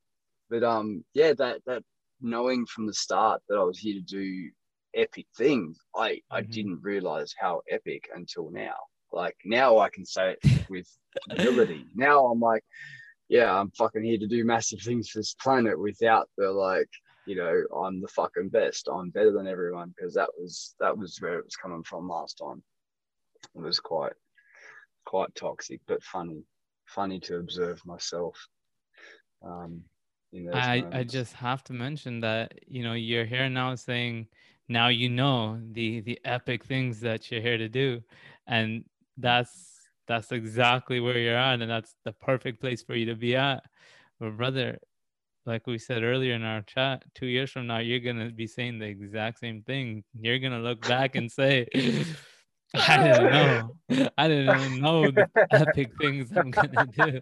[0.50, 1.84] But um, yeah, that that
[2.22, 4.50] knowing from the start that I was here to do
[4.94, 6.52] epic things, I I Mhm.
[6.52, 8.76] didn't realize how epic until now.
[9.12, 10.40] Like now I can say it
[10.70, 10.88] with
[11.30, 11.88] ability.
[11.96, 12.64] Now I'm like,
[13.30, 16.90] yeah, I'm fucking here to do massive things for this planet without the like,
[17.26, 18.88] you know, I'm the fucking best.
[18.92, 22.38] I'm better than everyone because that was that was where it was coming from last
[22.38, 22.64] time.
[23.56, 24.14] It was quite
[25.06, 26.44] quite toxic, but funny,
[26.88, 28.48] funny to observe myself.
[29.44, 29.84] Um,
[30.54, 34.28] I, I just have to mention that you know you're here now saying
[34.68, 38.02] now you know the the epic things that you're here to do
[38.48, 38.84] and
[39.18, 39.72] that's
[40.08, 43.64] that's exactly where you're at and that's the perfect place for you to be at.
[44.20, 44.80] But brother
[45.46, 48.80] like we said earlier in our chat two years from now you're gonna be saying
[48.80, 50.04] the exact same thing.
[50.20, 51.68] You're gonna look back and say
[52.76, 54.10] i didn't know.
[54.18, 57.22] I didn't even know the epic things i'm gonna do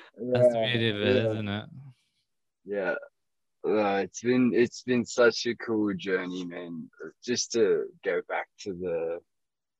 [0.32, 1.30] that's the beauty of it, yeah.
[1.30, 1.64] isn't it?
[2.64, 2.94] yeah
[3.66, 6.88] uh, it's been it's been such a cool journey man
[7.24, 9.18] just to go back to the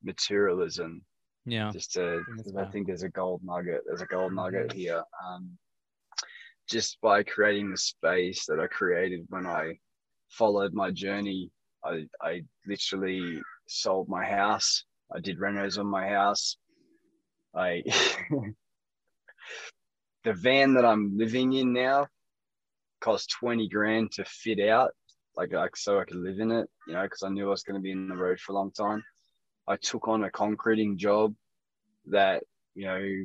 [0.03, 1.03] materialism
[1.47, 1.71] Yeah.
[1.73, 2.23] just to
[2.59, 4.73] i think there's a gold nugget there's a gold nugget Mhm.
[4.75, 5.59] here um
[6.69, 9.79] just by creating the space that i created when i
[10.31, 11.51] followed my journey
[11.85, 14.85] i i literally sold my house
[15.15, 16.57] i did renos on my house
[17.55, 17.83] i
[20.25, 22.07] the van that i'm living in now
[23.01, 24.93] cost 20 grand to fit out
[25.37, 27.62] like, like so i could live in it you know because i knew i was
[27.62, 29.03] going to be in the road for a long time.
[29.68, 31.35] I took on a concreting job
[32.07, 32.43] that
[32.75, 33.25] you know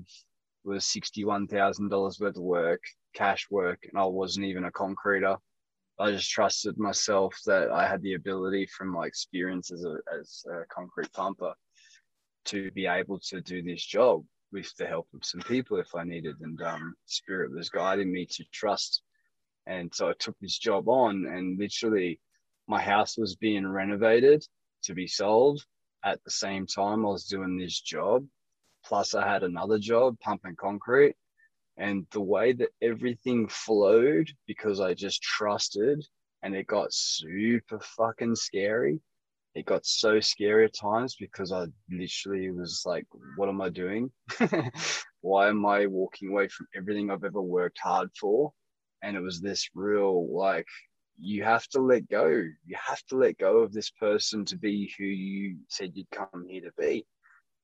[0.63, 2.81] was $61000 worth of work
[3.13, 5.37] cash work and i wasn't even a concreter.
[5.97, 10.43] I just trusted myself that i had the ability from my experience as a, as
[10.49, 11.53] a concrete pumper
[12.45, 14.23] to be able to do this job
[14.55, 18.25] with the help of some people if i needed and um, spirit was guiding me
[18.25, 19.03] to trust
[19.67, 22.19] and so I took this job on, and literally,
[22.67, 24.45] my house was being renovated
[24.83, 25.65] to be sold.
[26.03, 28.27] At the same time, I was doing this job.
[28.85, 31.15] Plus, I had another job pumping concrete.
[31.77, 36.05] And the way that everything flowed, because I just trusted,
[36.43, 38.99] and it got super fucking scary.
[39.55, 43.05] It got so scary at times because I literally was like,
[43.37, 44.11] what am I doing?
[45.21, 48.53] Why am I walking away from everything I've ever worked hard for?
[49.05, 50.67] and it was this real like
[51.17, 52.27] you have to let go.
[52.27, 56.45] You have to let go of this person to be who you said you'd come
[56.49, 57.05] here to be.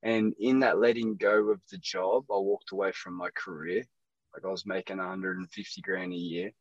[0.04, 3.84] And in that letting go of the job i walked away from my career.
[4.34, 6.52] Like i was making 150 grand a year.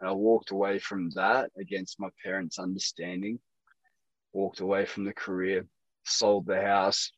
[0.00, 3.38] And i walked away from that against my parents understanding
[4.34, 5.66] walked away from the career
[6.04, 7.10] sold the house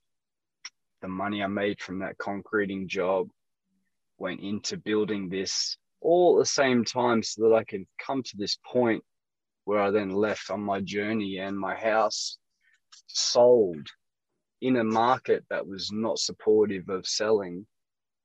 [1.03, 3.29] the money i made from that concreting job
[4.19, 8.37] went into building this all at the same time so that I could come to
[8.37, 9.03] this point
[9.65, 12.39] where I then left on my journey and my house
[13.09, 13.87] sold
[14.61, 17.67] in a market that was not supportive of selling.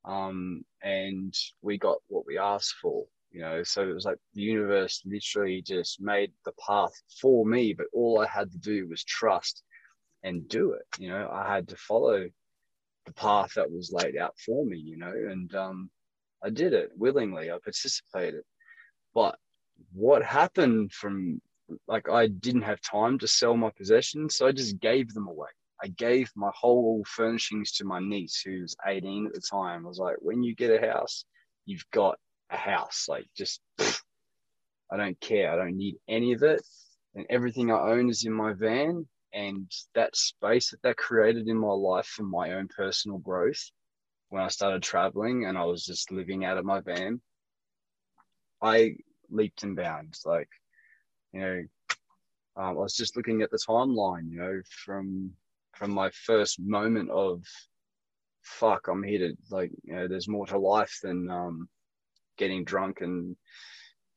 [0.06, 3.64] Um, and we got what we asked for, you know.
[3.64, 8.20] So it was like the universe literally just made the path for me, but all
[8.20, 9.64] I had to do was trust
[10.24, 10.86] and do it.
[11.00, 12.28] You know, I had to follow
[13.06, 15.90] the path that was laid out for me, you know, and um,
[16.44, 17.52] I did it willingly.
[17.52, 18.44] I participated.
[19.14, 19.38] But
[19.94, 21.42] what happened from
[21.88, 25.50] like I didn't have time to sell my possessions, so I just gave them away.
[25.84, 29.86] I gave my whole furnishings to my niece, who was 18 at the time.
[29.86, 31.26] I was like, when you get a house,
[31.66, 32.20] you've got
[32.52, 33.08] a house.
[33.08, 35.52] Like, just I don't care.
[35.52, 36.62] I don't need any of it.
[37.16, 39.08] And everything I own is in my van.
[39.34, 43.72] And that space that that created in my life for my own personal growth
[44.30, 47.22] when I started traveling and I was just living out of my van,
[48.62, 48.96] I
[49.30, 50.24] leaped and bounds.
[50.26, 50.50] Like,
[51.34, 51.64] you know,
[52.58, 55.32] um, I was just looking at the timeline, you know, from
[55.76, 57.44] from my first moment of
[58.42, 61.70] fuck, I'm here to like, you know, there's more to life than um,
[62.42, 63.36] getting drunk and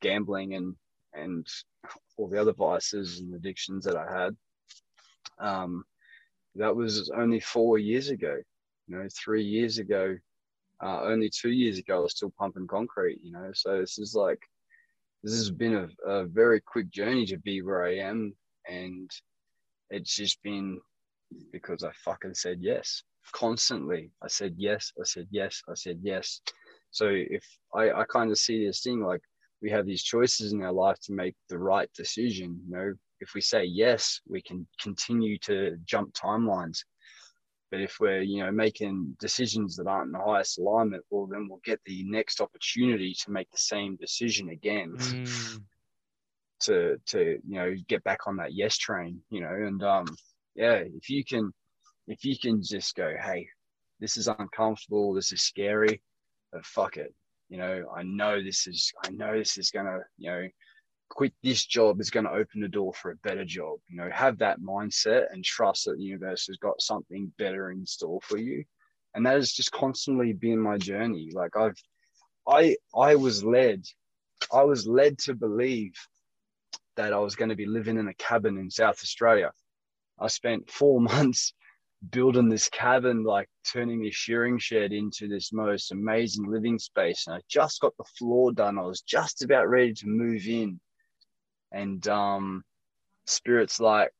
[0.01, 0.75] gambling and
[1.13, 1.47] and
[2.17, 4.37] all the other vices and addictions that I had.
[5.39, 5.85] Um,
[6.57, 8.37] that was only four years ago
[8.87, 10.17] you know, three years ago,
[10.83, 13.51] uh, only two years ago, I was still pumping concrete, you know.
[13.55, 14.41] So this is like,
[15.23, 18.35] this has been a, a very quick journey to be where I am.
[18.69, 19.11] And
[19.91, 20.81] it's just been
[21.53, 23.03] because I fucking said yes
[23.33, 24.11] constantly.
[24.23, 26.41] I said yes, I said yes, I said yes.
[26.95, 29.21] So if I, I kind of see this thing like
[29.61, 33.35] we have these choices in our life to make the right decision, you know, if
[33.35, 36.85] we say yes, we can continue to jump timelines.
[37.73, 41.49] But if we're, you know, making decisions that aren't in the highest alignment, well, then
[41.49, 44.95] we'll get the next opportunity to make the same decision again.
[44.97, 45.63] Mm.
[46.61, 50.07] To to you know get back on that yes train, you know, and um
[50.55, 51.53] yeah, if you can
[52.07, 53.49] if you can just go, hey,
[53.99, 56.01] this is uncomfortable, this is scary,
[56.55, 57.13] but fuck it.
[57.51, 60.49] You know, I know this is I know this is gonna, you know,
[61.11, 63.79] quit this job is going to open the door for a better job.
[63.89, 67.85] You know, have that mindset and trust that the universe has got something better in
[67.85, 68.65] store for you.
[69.15, 71.31] And that has just constantly been my journey.
[71.33, 71.81] Like I've,
[72.49, 73.85] I, I was led,
[74.53, 75.93] I was led to believe
[76.97, 79.53] that I was going to be living in a cabin in South Australia.
[80.19, 81.53] I spent four months
[82.11, 87.27] building this cabin, like turning this shearing shed into this most amazing living space.
[87.27, 88.79] And I just got the floor done.
[88.79, 90.81] I was just about ready to move in
[91.73, 92.65] and um,
[93.27, 94.11] spirits like,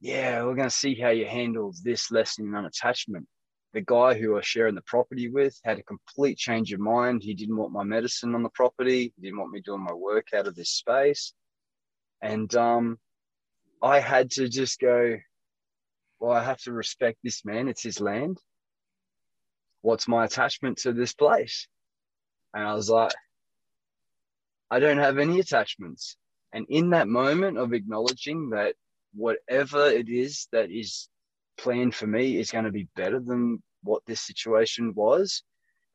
[0.00, 3.24] yeah, we're going to see how you handle this lesson in unattachment.
[3.72, 7.22] The guy who I was sharing the property with had a complete change of mind.
[7.22, 9.12] He didn't want my medicine on the property.
[9.16, 11.32] He didn't want me doing my work out of this space.
[12.22, 12.98] And um,
[13.82, 15.16] I had to just go,
[16.18, 17.68] well, I have to respect this man.
[17.68, 18.38] It's his land.
[19.82, 21.68] What's my attachment to this place?
[22.54, 23.12] And I was like,
[24.70, 26.16] I don't have any attachments.
[26.52, 28.74] And in that moment of acknowledging that
[29.14, 31.08] whatever it is that is
[31.56, 35.42] planned for me is going to be better than what this situation was,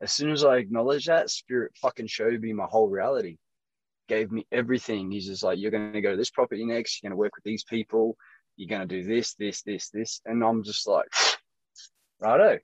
[0.01, 3.37] as soon as I acknowledge that, spirit fucking showed me my whole reality,
[4.07, 5.11] gave me everything.
[5.11, 7.35] He's just like, you're going to go to this property next, you're going to work
[7.35, 8.15] with these people,
[8.61, 10.21] you're going to do this, this, this, this.
[10.23, 11.07] And I'm just like,
[12.19, 12.59] righto,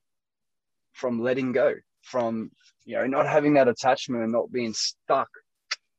[0.94, 1.74] from letting go,
[2.04, 2.52] from,
[2.86, 5.30] you know, not having that attachment and not being stuck,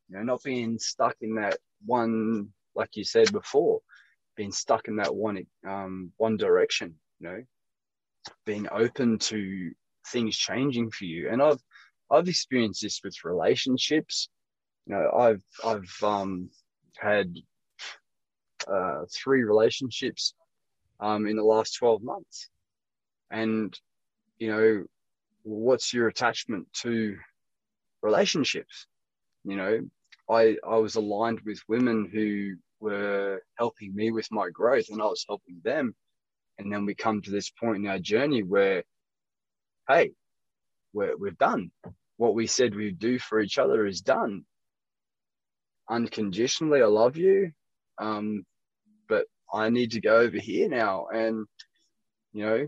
[0.09, 3.81] you know, not being stuck in that one, like you said before,
[4.37, 6.95] being stuck in that one um, one direction.
[7.19, 7.43] You know,
[8.47, 9.73] being open to
[10.07, 11.29] things changing for you.
[11.29, 11.61] And I've
[12.09, 14.29] I've experienced this with relationships.
[14.87, 16.51] You know, I've I've um,
[16.97, 17.35] had
[18.73, 20.35] uh, three relationships
[21.01, 22.49] um, in the last twelve months,
[23.31, 23.79] and
[24.39, 24.85] you know,
[25.43, 27.17] what's your attachment to
[28.03, 28.87] relationships?
[29.45, 29.81] You know,
[30.31, 35.07] I I was aligned with women who were helping me with my growth and I
[35.07, 35.95] was helping them.
[36.59, 38.83] And then we come to this point in our journey where,
[39.89, 40.13] hey,
[40.93, 41.71] we're, we're done.
[42.17, 44.45] What we said we'd do for each other is done.
[45.89, 47.53] Unconditionally, I love you.
[47.99, 48.45] Um,
[49.09, 51.07] but I need to go over here now.
[51.13, 51.47] And,
[52.33, 52.67] you know,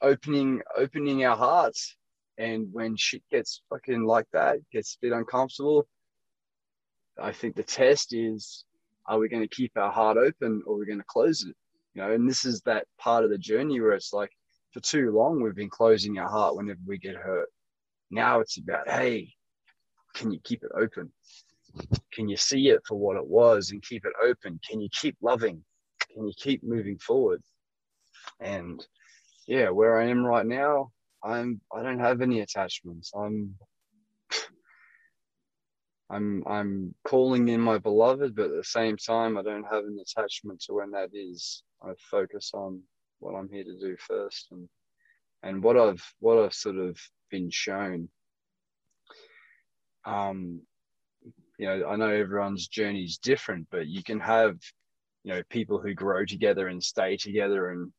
[0.00, 1.96] opening opening our hearts.
[2.36, 5.86] And when shit gets fucking like that, gets a bit uncomfortable,
[7.20, 8.64] I think the test is
[9.06, 11.54] are we going to keep our heart open or are we going to close it?
[11.94, 14.30] You know, and this is that part of the journey where it's like
[14.72, 17.48] for too long we've been closing our heart whenever we get hurt.
[18.10, 19.32] Now it's about, hey,
[20.14, 21.12] can you keep it open?
[22.12, 24.60] Can you see it for what it was and keep it open?
[24.68, 25.64] Can you keep loving?
[26.14, 27.42] Can you keep moving forward?
[28.40, 28.84] And
[29.46, 30.90] yeah, where I am right now,
[31.22, 33.12] I'm I don't have any attachments.
[33.14, 33.56] I'm
[36.10, 39.98] I'm I'm calling in my beloved, but at the same time, I don't have an
[40.00, 41.62] attachment to when that is.
[41.82, 42.80] I focus on
[43.18, 44.68] what I'm here to do first, and
[45.42, 46.98] and what I've what I've sort of
[47.30, 48.08] been shown.
[50.04, 50.60] Um,
[51.58, 54.56] you know, I know everyone's journey is different, but you can have,
[55.24, 57.90] you know, people who grow together and stay together, and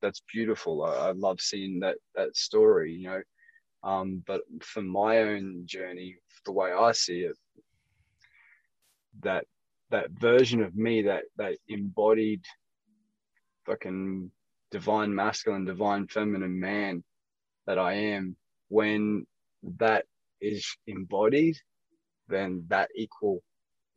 [0.00, 0.82] that's beautiful.
[0.82, 2.94] I, I love seeing that that story.
[2.94, 3.22] You know,
[3.82, 6.16] um, but for my own journey,
[6.46, 7.36] the way I see it,
[9.22, 9.44] that
[9.90, 12.44] that version of me, that that embodied
[13.66, 14.30] fucking
[14.70, 17.04] divine masculine, divine feminine man
[17.66, 18.36] that I am,
[18.68, 19.26] when
[19.78, 20.06] that
[20.40, 21.56] is embodied,
[22.28, 23.42] then that equal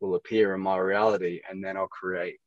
[0.00, 2.38] will appear in my reality, and then I'll create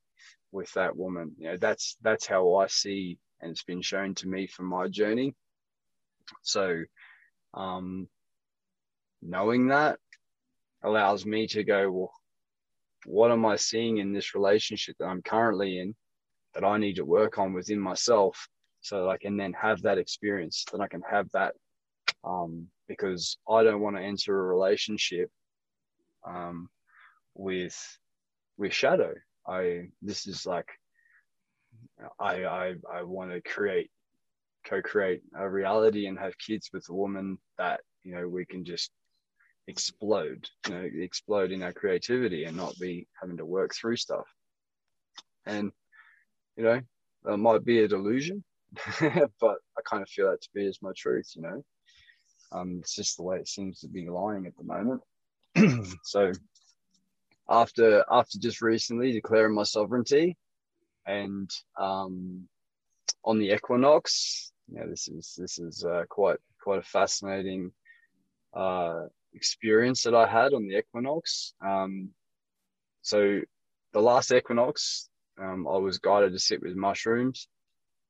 [0.51, 1.33] with that woman.
[1.37, 4.87] You know, that's that's how I see, and it's been shown to me from my
[4.87, 5.35] journey.
[6.41, 6.83] So,
[7.53, 8.07] um,
[9.21, 9.99] knowing that
[10.83, 12.11] allows me to go, well,
[13.05, 15.95] what am I seeing in this relationship that I'm currently in
[16.53, 18.47] that I need to work on within myself
[18.81, 21.53] so that I can then have that experience, that I can have that
[22.23, 25.29] um, because I don't want to enter a relationship
[26.25, 26.69] um,
[27.33, 27.77] with
[28.57, 29.13] with shadow.
[29.47, 30.67] I this is like
[32.19, 33.89] I I I want to create
[34.65, 38.91] co-create a reality and have kids with a woman that you know we can just
[39.67, 44.25] explode, you know, explode in our creativity and not be having to work through stuff.
[45.45, 45.71] And,
[46.55, 46.81] you know,
[47.25, 48.43] it might be a delusion,
[48.99, 51.63] but I kind of feel that to be as my truth, you know.
[52.51, 55.01] Um, it's just the way it seems to be lying at the moment.
[56.03, 56.31] so
[57.49, 60.37] after after just recently declaring my sovereignty
[61.05, 62.47] and um,
[63.23, 67.71] on the equinox, yeah, this is this is uh, quite quite a fascinating
[68.53, 71.53] uh, experience that I had on the equinox.
[71.65, 72.09] Um,
[73.01, 73.39] so
[73.93, 75.09] the last equinox,
[75.41, 77.47] um, I was guided to sit with mushrooms.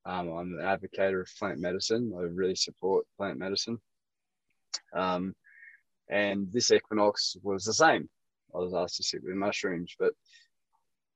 [0.05, 2.13] Um, I'm an advocate of plant medicine.
[2.17, 3.79] I really support plant medicine.
[4.93, 5.35] Um,
[6.09, 8.09] and this equinox was the same.
[8.55, 10.13] I was asked to sit with mushrooms, but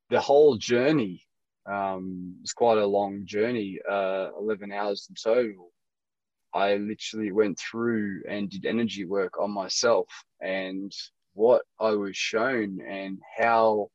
[0.09, 1.23] the whole journey
[1.65, 5.71] um, was quite a long journey, uh, 11 hours in total.
[6.53, 10.07] I literally went through and did energy work on myself
[10.41, 10.91] and
[11.33, 13.89] what I was shown and how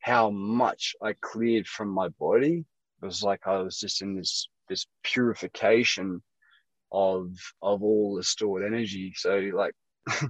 [0.00, 2.64] how much I cleared from my body
[3.02, 6.22] it was like I was just in this this purification
[6.92, 7.30] of
[7.62, 9.12] of all the stored energy.
[9.16, 9.74] So like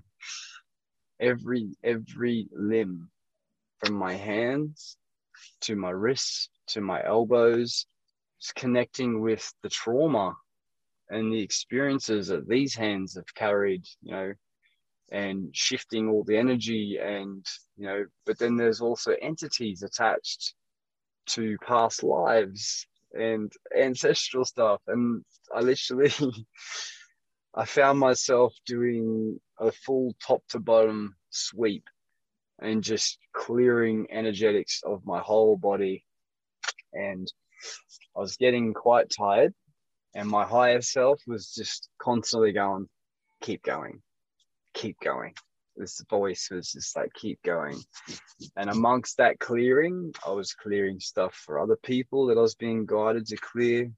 [1.20, 3.10] every every limb
[3.84, 4.96] from my hands
[5.62, 7.86] to my wrists to my elbows,
[8.40, 10.34] just connecting with the trauma
[11.08, 14.32] and the experiences that these hands have carried, you know,
[15.10, 17.44] and shifting all the energy and
[17.76, 20.54] you know, but then there's also entities attached
[21.26, 24.80] to past lives and ancestral stuff.
[24.86, 26.12] And I literally,
[27.54, 31.84] I found myself doing a full top to bottom sweep
[32.60, 36.04] and just clearing energetics of my whole body.
[36.92, 37.30] And
[38.16, 39.54] I was getting quite tired,
[40.14, 42.88] and my higher self was just constantly going,
[43.42, 44.02] keep going,
[44.74, 45.34] keep going,
[45.80, 47.80] this voice was just like keep going
[48.56, 52.84] and amongst that clearing i was clearing stuff for other people that i was being
[52.84, 53.90] guided to clear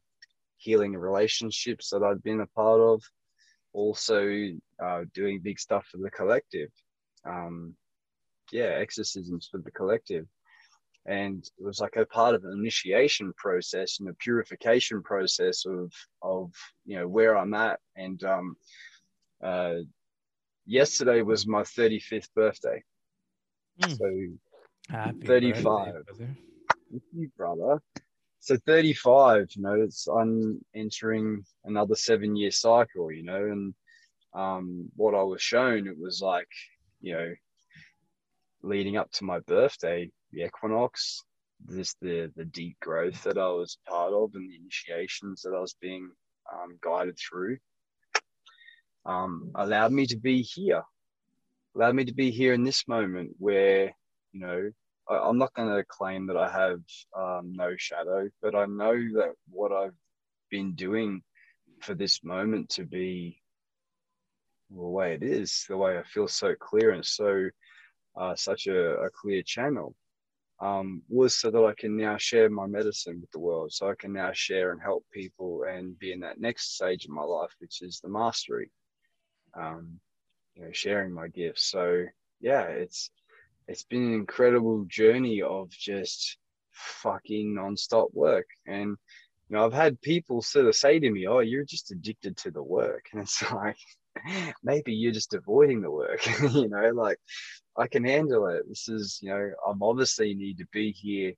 [0.59, 3.03] healing relationships that i'd been a part of
[3.73, 4.49] also
[4.83, 6.71] uh, doing big stuff for the collective
[7.25, 7.75] um,
[8.51, 10.27] yeah exorcisms for the collective
[11.07, 15.93] and it was like a part of an initiation process and a purification process of
[16.23, 16.53] of
[16.85, 18.57] you know where i'm at and um,
[19.43, 19.75] uh,
[20.67, 22.83] yesterday was my 35th birthday.
[23.81, 23.99] Mm.
[23.99, 24.37] So
[24.89, 25.95] Happy 35.
[25.95, 26.29] Birthday,
[27.13, 27.81] you, brother.
[28.41, 33.75] So 35, you know, it's I'm entering another seven year cycle, you know, and
[34.35, 36.49] um, what I was shown, it was like,
[37.01, 37.33] you know,
[38.63, 41.23] leading up to my birthday, the equinox,
[41.65, 45.61] this the the deep growth that I was part of and the initiations that I
[45.61, 46.11] was being
[46.53, 47.59] um, guided through
[49.05, 50.83] um, allowed me to be here,
[51.75, 53.95] allowed me to be here in this moment where,
[54.33, 54.71] you know,
[55.09, 56.81] I, am not going to claim that I have
[57.17, 59.97] um, no shadow, but I know that what I've
[60.51, 61.23] been doing
[61.81, 63.42] for this moment to be
[64.75, 67.49] the way it is, the way I feel so clear and so
[68.17, 69.95] uh, such a, a, clear channel,
[70.61, 73.73] um, was so that I can now share my medicine with the world.
[73.73, 77.11] So I can now share and help people and be in that next stage of
[77.11, 78.71] my life, which is the mastery
[79.55, 80.01] um,
[80.55, 81.71] you know, sharing my gifts.
[81.71, 82.05] So
[82.41, 83.11] yeah, it's
[83.69, 86.37] it's been an incredible journey of just
[86.71, 88.47] fucking nonstop work.
[88.67, 88.97] And
[89.49, 92.51] you know, I've had people sort of say to me, "Oh, you're just addicted to
[92.51, 93.77] the work," and it's like
[94.63, 96.27] maybe you're just avoiding the work.
[96.53, 97.19] you know, like
[97.77, 98.63] I can handle it.
[98.69, 101.33] This is, you know, I'm obviously need to be here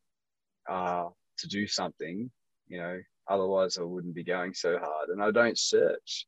[0.69, 2.31] uh, to do something.
[2.69, 5.09] You know, otherwise I wouldn't be going so hard.
[5.11, 6.27] And I don't search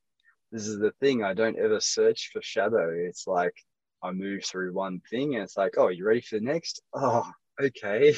[0.52, 1.23] this is the thing.
[1.24, 2.90] I don't ever search for shadow.
[2.90, 3.55] It's like
[4.02, 6.82] I move through one thing and it's like, oh, you ready for the next?
[6.94, 8.14] Oh, okay.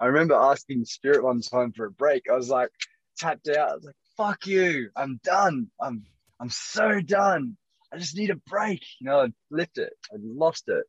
[0.00, 2.24] I remember asking Spirit one time for a break.
[2.30, 2.70] I was like
[3.18, 3.70] tapped out.
[3.70, 4.90] I was like, fuck you.
[4.96, 5.68] I'm done.
[5.80, 6.04] I'm
[6.40, 7.56] I'm so done.
[7.92, 8.82] I just need a break.
[9.00, 9.92] You know, I left it.
[10.12, 10.84] I lost it.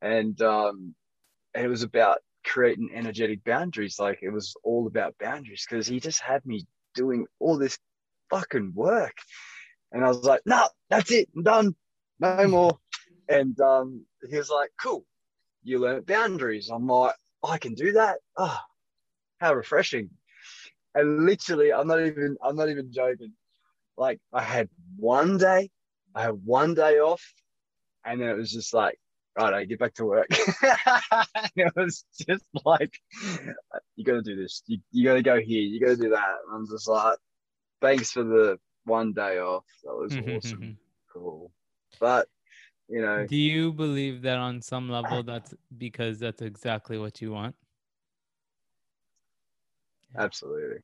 [0.00, 0.94] And um
[1.54, 3.98] it was about creating energetic boundaries.
[3.98, 7.78] Like it was all about boundaries because he just had me doing all this
[8.30, 9.16] fucking work.
[9.92, 11.76] And I was like, no, that's it, I'm done,
[12.18, 12.78] no more.
[13.28, 15.04] And um, he was like, cool,
[15.62, 16.70] you learned boundaries.
[16.72, 17.14] I'm like,
[17.44, 18.18] I can do that.
[18.36, 18.58] Oh,
[19.38, 20.10] how refreshing.
[20.94, 23.32] And literally, I'm not even, I'm not even joking.
[23.96, 25.70] Like I had one day,
[26.14, 27.22] I had one day off,
[28.04, 28.98] and then it was just like,
[29.38, 30.28] right, I get back to work.
[31.56, 32.94] it was just like,
[33.96, 34.62] you got to do this.
[34.66, 35.62] You, you got to go here.
[35.62, 36.28] You got to do that.
[36.46, 37.18] And I'm just like,
[37.80, 39.64] thanks for the one day off.
[39.84, 40.60] That was mm-hmm, awesome.
[40.60, 40.72] Mm-hmm.
[41.12, 41.50] cool.
[42.00, 42.28] But
[42.88, 47.32] you know Do you believe that on some level that's because that's exactly what you
[47.32, 47.54] want?
[50.16, 50.80] Absolutely.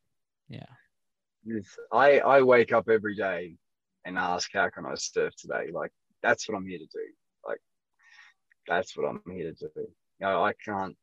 [0.48, 0.64] Yeah.
[1.92, 3.56] I I wake up every day
[4.04, 5.70] and ask, how can I serve today?
[5.72, 5.92] Like
[6.22, 7.06] that's what I'm here to do.
[7.46, 7.60] Like
[8.66, 9.70] that's what I'm here to do.
[9.76, 10.96] You know, I can't,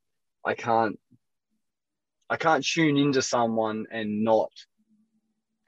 [0.46, 1.00] I can't,
[2.30, 4.52] I can't tune into someone and not,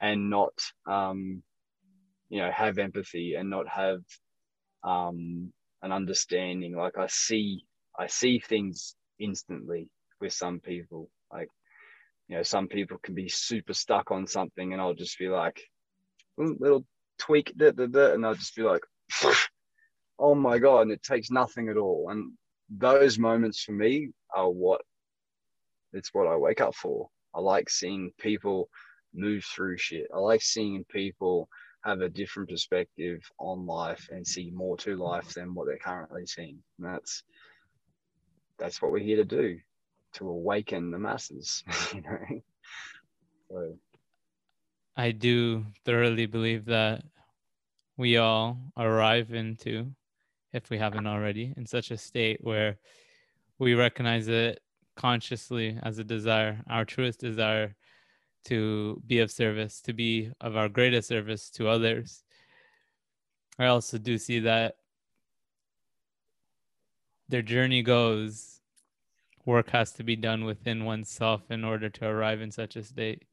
[0.00, 0.52] and not,
[0.86, 1.42] um,
[2.28, 4.00] you know, have empathy and not have,
[4.84, 6.76] um, an understanding.
[6.76, 7.64] Like I see,
[7.98, 9.88] I see things instantly
[10.20, 11.08] with some people.
[11.32, 11.48] Like,
[12.28, 15.60] you know, some people can be super stuck on something, and I'll just be like,
[16.36, 16.84] little
[17.18, 18.82] tweak, da, da, da, and I'll just be like,
[20.18, 22.08] oh my god, and it takes nothing at all.
[22.10, 22.32] And
[22.70, 24.82] those moments for me are what
[25.92, 27.08] it's what I wake up for.
[27.34, 28.68] I like seeing people
[29.14, 30.08] move through shit.
[30.14, 31.48] I like seeing people
[31.84, 36.26] have a different perspective on life and see more to life than what they're currently
[36.26, 36.58] seeing.
[36.78, 37.22] And that's
[38.58, 39.58] that's what we're here to do,
[40.14, 41.62] to awaken the masses,
[41.94, 42.40] you know.
[43.50, 43.78] So
[44.96, 47.04] I do thoroughly believe that
[47.96, 49.92] we all arrive into
[50.52, 52.78] if we haven't already, in such a state where
[53.58, 54.60] we recognize it
[54.96, 57.74] consciously as a desire, our truest desire
[58.44, 62.24] to be of service, to be of our greatest service to others.
[63.58, 64.76] I also do see that
[67.28, 68.57] their journey goes,
[69.44, 73.24] work has to be done within oneself in order to arrive in such a state,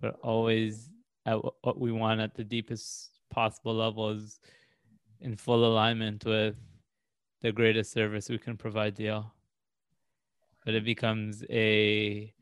[0.00, 0.90] but always
[1.26, 4.40] at what we want at the deepest possible level is
[5.20, 6.56] in full alignment with
[7.42, 9.32] the greatest service we can provide to y'all.
[10.64, 12.32] But it becomes a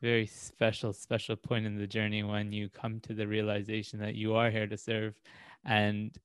[0.00, 4.34] very special, special point in the journey when you come to the realization that you
[4.34, 5.14] are here to serve
[5.64, 6.16] and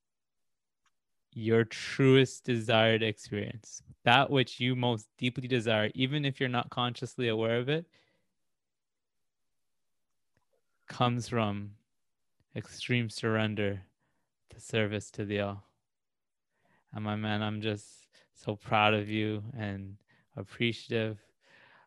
[1.34, 7.30] your truest desired experience, that which you most deeply desire, even if you're not consciously
[7.30, 7.86] aware of it,
[10.88, 11.72] comes from
[12.56, 13.82] extreme surrender
[14.50, 15.64] to service to the all.
[16.94, 17.88] And my man, I'm just
[18.34, 19.96] so proud of you and
[20.36, 21.18] appreciative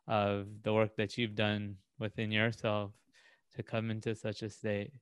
[0.06, 2.92] of the work that you've done within yourself
[3.56, 4.92] to come into such a state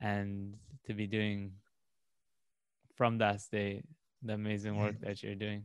[0.00, 0.54] and
[0.86, 1.52] to be doing
[2.96, 3.84] from that state
[4.22, 5.64] the amazing work that you're doing.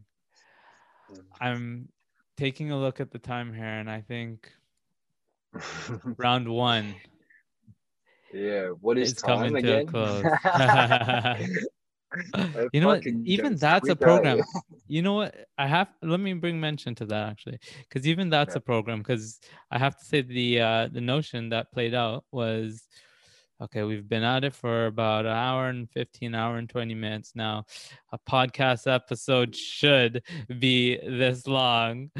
[1.39, 1.89] I'm
[2.37, 4.51] taking a look at the time here and I think
[6.17, 6.95] round one
[8.33, 9.85] yeah, what is it's coming again?
[9.87, 10.23] to a close.
[12.71, 13.05] you know what?
[13.25, 14.41] Even that's a program.
[14.87, 15.35] You know what?
[15.57, 15.89] I have.
[16.01, 18.59] Let me bring mention to that actually, because even that's Yeah.
[18.59, 18.99] a program.
[18.99, 19.39] Because
[19.69, 22.87] I have to say the uh, the notion that played out was,
[23.61, 27.33] okay, we've been at it for about an hour and fifteen, hour and twenty minutes
[27.35, 27.65] now.
[28.11, 30.23] A podcast episode should
[30.59, 32.11] be this long.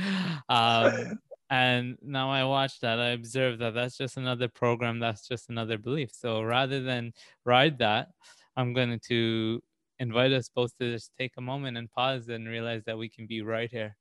[0.50, 1.20] Um,
[1.50, 5.78] and now I watch that, I observe that that's just another program, that's just another
[5.78, 6.10] belief.
[6.14, 7.14] So rather than
[7.46, 8.08] ride that,
[8.56, 9.62] I'm going to
[10.00, 13.28] invite us both to just take a moment and pause and realize that we can
[13.28, 13.96] be right here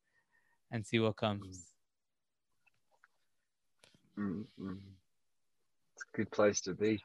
[0.70, 1.66] and see what comes.
[4.18, 4.78] Mm, mm.
[5.94, 7.02] It's a good place to be.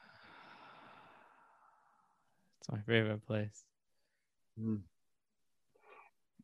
[2.66, 3.64] It's my favorite place.
[4.60, 4.82] Mm.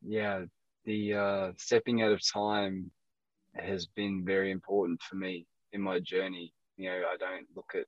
[0.02, 0.44] Yeah,
[0.84, 2.92] the uh, stepping out of time
[3.56, 6.52] has been very important for me in my journey.
[6.76, 7.86] You know, I don't look at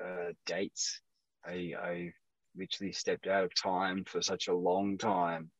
[0.00, 1.00] uh, dates.
[1.44, 2.12] I, I
[2.56, 5.50] literally stepped out of time for such a long time.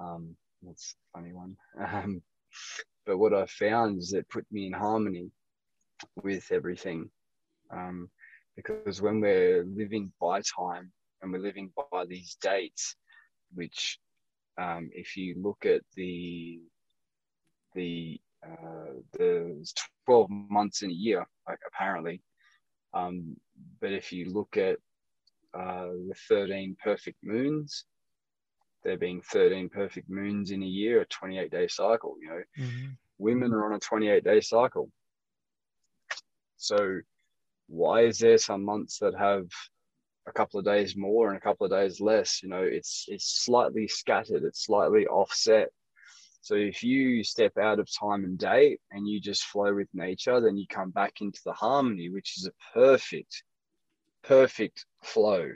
[0.00, 1.56] Um, that's a funny one.
[1.92, 2.22] Um,
[3.04, 5.32] but what I found is it put me in harmony
[6.22, 7.10] with everything.
[7.72, 8.10] Um,
[8.54, 10.92] because when we're living by time
[11.22, 12.96] and we're living by these dates,
[13.54, 13.98] which
[14.58, 16.60] um, if you look at the
[17.74, 19.74] the uh, there's
[20.06, 22.04] 12 months in a year, like apparently.
[22.94, 23.36] Um,
[23.80, 24.76] but if you look at
[25.54, 27.84] uh, the 13 perfect moons,
[28.84, 32.92] there being 13 perfect moons in a year, a 28 day cycle, you know, Mm-hmm.
[33.18, 34.90] women are on a 28 day cycle.
[36.56, 37.00] So,
[37.68, 39.46] why is there some months that have
[40.26, 42.42] a couple of days more and a couple of days less?
[42.42, 45.70] You know, it's it's slightly scattered, it's slightly offset.
[46.42, 50.40] So if you step out of time and date and you just flow with nature,
[50.40, 53.42] then you come back into the harmony, which is a perfect,
[54.22, 55.50] perfect flow,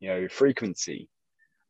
[0.00, 1.10] you know, frequency.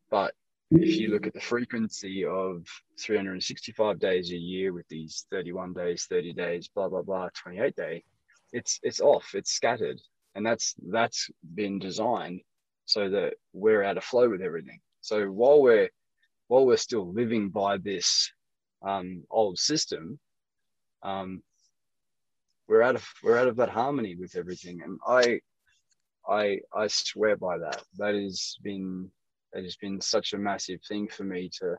[0.09, 0.35] But
[0.71, 2.65] if you look at the frequency of
[3.01, 8.05] 365 days a year with these 31 days, 30 days, blah blah blah, 28 day,
[8.53, 10.01] it's it's off, it's scattered,
[10.35, 12.41] and that's that's been designed
[12.87, 14.81] so that we're out of flow with everything.
[15.01, 15.91] So while we're
[16.49, 18.31] while we're still living by this
[18.83, 20.19] um, old system,
[21.03, 21.43] um,
[22.69, 24.83] we're out of we're out of that harmony with everything.
[24.83, 25.41] And i
[26.29, 27.83] i i swear by that.
[27.99, 29.11] That has been
[29.53, 31.77] that has been such a massive thing for me to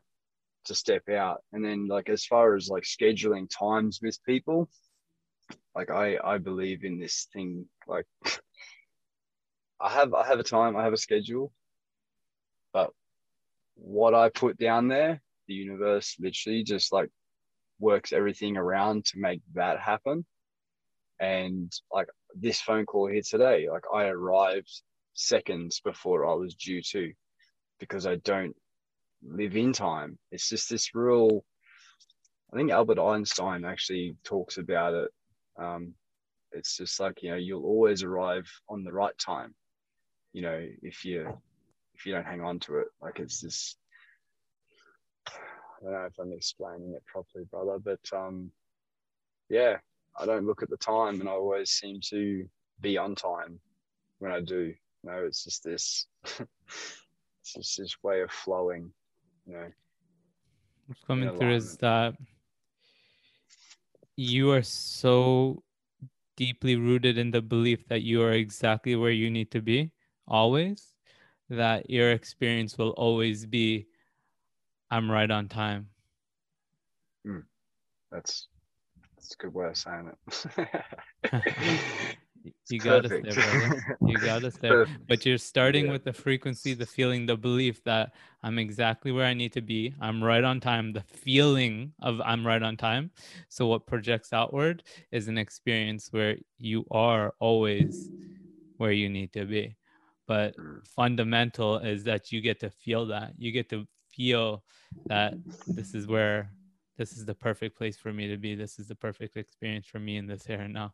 [0.65, 1.41] to step out.
[1.53, 4.69] And then like as far as like scheduling times with people
[5.75, 8.05] like i i believe in this thing like
[9.79, 11.51] i have i have a time i have a schedule
[12.73, 12.91] but
[13.75, 17.09] what i put down there the universe literally just like
[17.79, 20.25] works everything around to make that happen.
[21.19, 24.81] And like this phone call here today like i arrived
[25.13, 27.13] seconds before i was due to
[27.79, 28.53] because i don't
[29.25, 30.19] live in time.
[30.31, 31.45] It's just this real
[32.51, 35.09] i think albert einstein actually talks about it
[35.57, 35.93] um,
[36.51, 39.53] it's just like you know you'll always arrive on the right time
[40.33, 41.27] you know if you
[41.93, 43.77] if you don't hang on to it like it's just
[45.29, 48.51] i don't know if i'm explaining it properly brother but um
[49.49, 49.77] yeah
[50.17, 52.47] I don't look at the time and I always seem to
[52.81, 53.59] be on time
[54.19, 54.73] when I do.
[55.03, 58.91] You know, it's just this it's just this way of flowing,
[59.45, 59.67] you know.
[60.87, 62.15] What's coming through is that
[64.15, 65.63] you are so
[66.37, 69.91] deeply rooted in the belief that you are exactly where you need to be
[70.27, 70.95] always
[71.49, 73.87] that your experience will always be
[74.91, 75.89] i'm right on time
[77.25, 77.43] mm,
[78.11, 78.47] that's
[79.15, 80.67] that's a good way of saying it.
[82.69, 83.97] you got us there, brother.
[84.05, 84.87] You got us there.
[85.07, 85.91] But you're starting yeah.
[85.93, 88.13] with the frequency, the feeling, the belief that
[88.43, 89.93] I'm exactly where I need to be.
[89.99, 90.93] I'm right on time.
[90.93, 93.11] The feeling of I'm right on time.
[93.49, 98.09] So what projects outward is an experience where you are always
[98.77, 99.75] where you need to be.
[100.27, 100.85] But mm.
[100.87, 103.33] fundamental is that you get to feel that.
[103.37, 104.63] You get to feel
[105.07, 105.33] that
[105.67, 106.51] this is where
[106.97, 108.55] this is the perfect place for me to be.
[108.55, 110.93] This is the perfect experience for me in this here and now.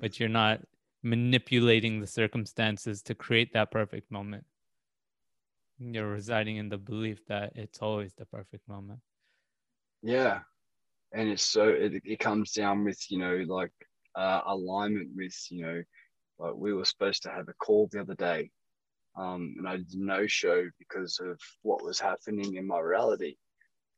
[0.00, 0.60] But you're not
[1.02, 4.44] manipulating the circumstances to create that perfect moment.
[5.78, 9.00] You're residing in the belief that it's always the perfect moment.
[10.02, 10.40] Yeah.
[11.12, 13.72] And it's so, it, it comes down with, you know, like
[14.14, 15.82] uh, alignment with, you know,
[16.38, 18.50] like we were supposed to have a call the other day
[19.18, 23.36] um, and I did no show because of what was happening in my reality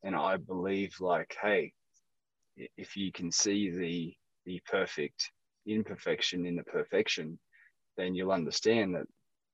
[0.02, 1.72] and I believe like, hey,
[2.56, 4.14] if you can see the
[4.46, 5.30] the perfect
[5.66, 7.38] imperfection in the perfection,
[7.96, 9.06] then you'll understand that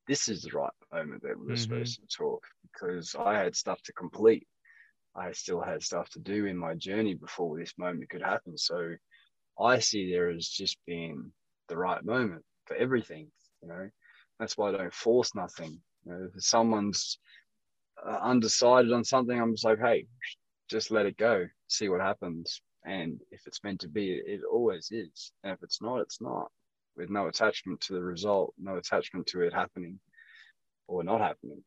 [0.07, 1.57] this is the right moment that we're mm-hmm.
[1.57, 4.47] supposed to talk because I had stuff to complete.
[5.17, 8.57] I still had stuff to do in my journey before this moment could happen.
[8.57, 8.95] So
[9.59, 11.33] I see there as just being
[11.69, 13.31] the right moment for everything,
[13.63, 13.89] you know.
[14.39, 15.81] That's why I don't force nothing.
[16.05, 17.19] You know, if someone's
[18.07, 20.07] uh, undecided on something, I'm just like, hey,
[20.69, 22.61] just let it go, see what happens.
[22.87, 25.33] And if it's meant to be, it always is.
[25.43, 26.51] And if it's not, it's not.
[26.97, 29.99] With no attachment to the result, no attachment to it happening
[30.87, 31.63] or not happening.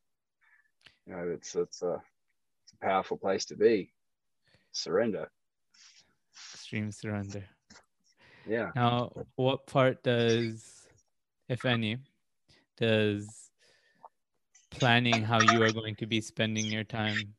[1.05, 2.01] You know, it's it's a
[2.63, 3.91] it's a powerful place to be.
[4.71, 5.29] Surrender.
[6.53, 7.43] Extreme surrender.
[8.47, 8.71] Yeah.
[8.75, 10.87] Now, what part does,
[11.47, 11.97] if any,
[12.77, 13.51] does
[14.71, 17.35] planning how you are going to be spending your time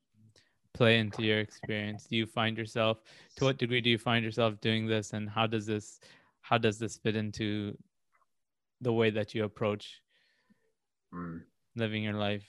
[0.74, 2.98] play into your experience do you find yourself
[3.36, 6.00] to what degree do you find yourself doing this and how does this
[6.40, 7.76] how does this fit into
[8.80, 10.00] the way that you approach
[11.12, 11.40] mm.
[11.76, 12.46] living your life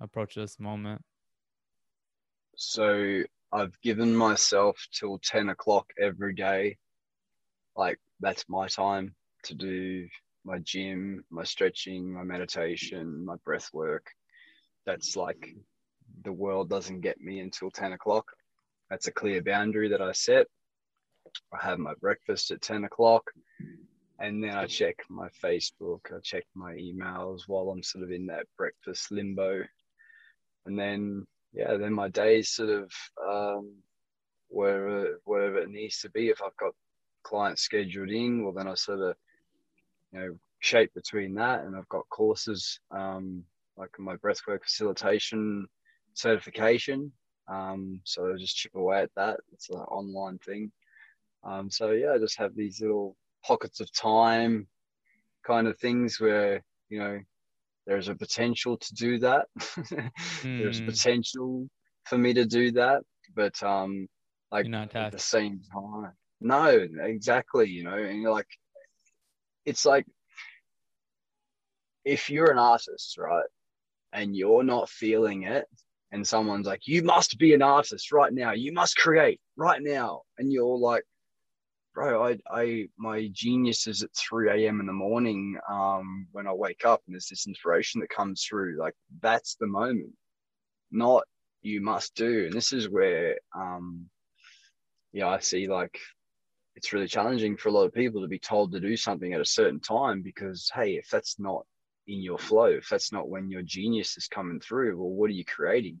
[0.00, 1.02] approach this moment
[2.56, 3.22] so
[3.52, 6.76] i've given myself till 10 o'clock every day
[7.76, 10.06] like that's my time to do
[10.46, 14.06] my gym, my stretching, my meditation, my breath work.
[14.86, 15.54] That's like
[16.24, 18.26] the world doesn't get me until 10 o'clock.
[18.90, 20.46] That's a clear boundary that I set.
[21.52, 23.30] I have my breakfast at 10 o'clock
[24.18, 28.26] and then I check my Facebook, I check my emails while I'm sort of in
[28.26, 29.62] that breakfast limbo.
[30.64, 32.90] And then, yeah, then my days sort of
[33.28, 33.74] um,
[34.48, 36.28] wherever, wherever it needs to be.
[36.28, 36.72] If I've got
[37.22, 39.16] clients scheduled in, well, then I sort of
[40.12, 43.44] you know shape between that and I've got courses um,
[43.76, 45.66] like my breathwork facilitation
[46.16, 47.12] certification.
[47.48, 49.38] Um, so I just chip away at that.
[49.52, 50.72] It's an online thing.
[51.44, 54.66] Um, so yeah, I just have these little pockets of time
[55.46, 57.20] kind of things where, you know,
[57.86, 59.46] there's a potential to do that.
[60.42, 60.86] there's mm.
[60.86, 61.68] potential
[62.04, 63.02] for me to do that.
[63.34, 64.08] But um
[64.50, 66.12] like at the same time.
[66.40, 68.48] No, exactly, you know, and you're like
[69.64, 70.06] it's like
[72.04, 73.46] if you're an artist, right,
[74.12, 75.66] and you're not feeling it,
[76.12, 80.22] and someone's like, you must be an artist right now, you must create right now,
[80.38, 81.04] and you're like,
[81.94, 84.80] bro, I, I, my genius is at 3 a.m.
[84.80, 88.78] in the morning um, when I wake up and there's this inspiration that comes through.
[88.78, 90.12] Like that's the moment,
[90.90, 91.24] not
[91.62, 92.44] you must do.
[92.44, 94.10] And this is where, um,
[95.12, 95.98] yeah, I see like
[96.76, 99.40] it's really challenging for a lot of people to be told to do something at
[99.40, 101.64] a certain time because, hey, if that's not
[102.06, 105.34] in your flow, if that's not when your genius is coming through, well, what are
[105.34, 106.00] you creating?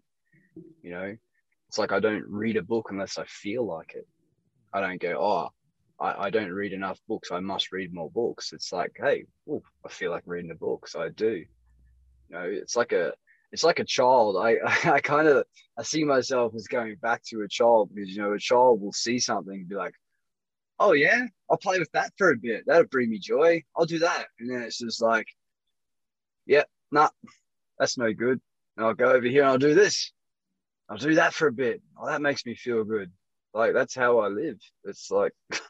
[0.82, 1.16] You know,
[1.68, 4.06] it's like I don't read a book unless I feel like it.
[4.72, 5.48] I don't go, oh,
[6.04, 7.30] I, I don't read enough books.
[7.32, 8.52] I must read more books.
[8.52, 11.44] It's like, hey, ooh, I feel like reading a book, so I do.
[12.28, 13.12] You know, it's like a
[13.52, 14.36] it's like a child.
[14.36, 14.56] I
[14.90, 15.44] I kind of
[15.78, 18.92] I see myself as going back to a child because you know a child will
[18.92, 19.94] see something and be like,
[20.78, 22.64] oh yeah, I'll play with that for a bit.
[22.66, 23.62] That'll bring me joy.
[23.76, 25.26] I'll do that, and then it's just like,
[26.46, 27.08] yeah, nah,
[27.78, 28.40] that's no good.
[28.76, 30.12] And I'll go over here and I'll do this.
[30.88, 31.82] I'll do that for a bit.
[31.98, 33.10] Oh, that makes me feel good.
[33.54, 34.58] Like that's how I live.
[34.84, 35.32] It's like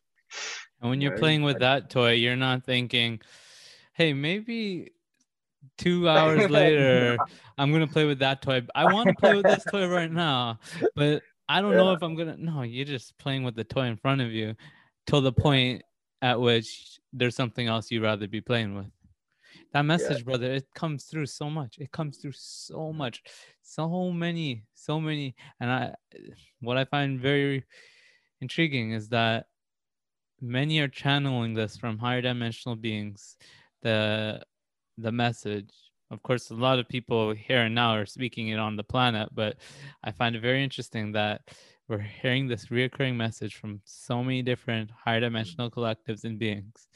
[0.81, 3.21] And when you're playing with that toy, you're not thinking,
[3.95, 4.93] hey, maybe
[5.79, 7.17] two hours later,
[7.57, 8.63] I'm gonna play with that toy.
[8.75, 10.59] I want to play with this toy right now,
[10.95, 11.79] but I don't yeah.
[11.79, 12.37] know if I'm gonna.
[12.37, 14.55] No, you're just playing with the toy in front of you
[15.07, 15.83] till the point
[16.23, 18.87] at which there's something else you'd rather be playing with.
[19.77, 20.25] That message, yeah.
[20.25, 21.77] brother, it comes through so much.
[21.79, 23.23] It comes through so much,
[23.61, 25.37] so many, so many.
[25.61, 25.95] And I,
[26.61, 27.63] what I find very
[28.41, 29.49] intriguing is that
[30.41, 33.37] many are channeling this from higher dimensional beings
[33.83, 34.41] the
[34.97, 35.71] the message
[36.11, 39.29] of course a lot of people here and now are speaking it on the planet
[39.35, 39.57] but
[40.05, 41.41] i find it very interesting that
[41.89, 46.89] we're hearing this reoccurring message from so many different higher dimensional collectives and beings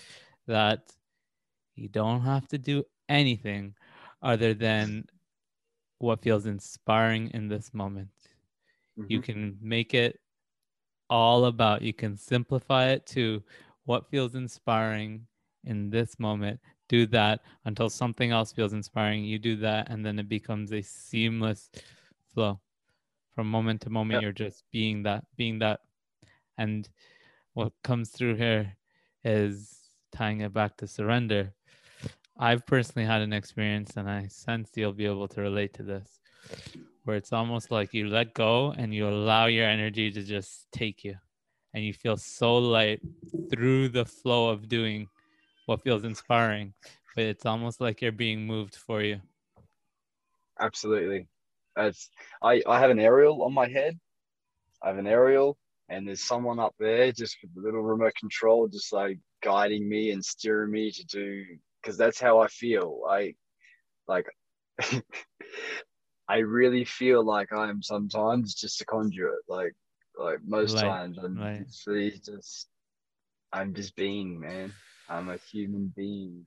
[0.46, 0.80] that
[1.74, 3.74] you don't have to do anything
[4.22, 5.04] other than
[5.98, 8.08] what feels inspiring in this moment
[9.00, 9.12] mm-hmm.
[9.12, 10.20] you can make it
[11.08, 11.82] all about.
[11.82, 13.42] You can simplify it to
[13.84, 15.26] what feels inspiring
[15.64, 16.60] in this moment.
[16.88, 19.24] Do that until something else feels inspiring.
[19.24, 21.70] You do that, and then it becomes a seamless
[22.34, 22.60] flow.
[23.34, 24.22] From moment to moment, yep.
[24.22, 25.80] you're just being that, being that.
[26.58, 26.88] And
[27.54, 28.76] what comes through here
[29.24, 29.78] is
[30.12, 31.54] tying it back to surrender.
[32.40, 36.20] I've personally had an experience, and I sense you'll be able to relate to this
[37.04, 41.04] where it's almost like you let go and you allow your energy to just take
[41.04, 41.16] you.
[41.74, 43.00] And you feel so light
[43.50, 45.06] through the flow of doing
[45.66, 46.72] what feels inspiring
[47.14, 49.20] but it's almost like you're being moved for you.
[50.60, 51.26] Absolutely.
[51.76, 52.08] As
[52.42, 53.98] i i have an aerial on my head.
[54.82, 55.58] I have an aerial
[55.88, 60.10] and there's someone up there just with the little remote control just like guiding me
[60.12, 61.44] and steering me to do
[61.82, 63.34] because that's how i feel i
[64.08, 64.26] like
[66.30, 69.40] I really feel like I'm sometimes just a conduit.
[69.48, 69.74] Like
[70.16, 70.84] like most right.
[70.84, 71.66] times I'm right.
[71.66, 72.68] just, just
[73.52, 74.72] I'm just being, man.
[75.08, 76.46] I'm a human being.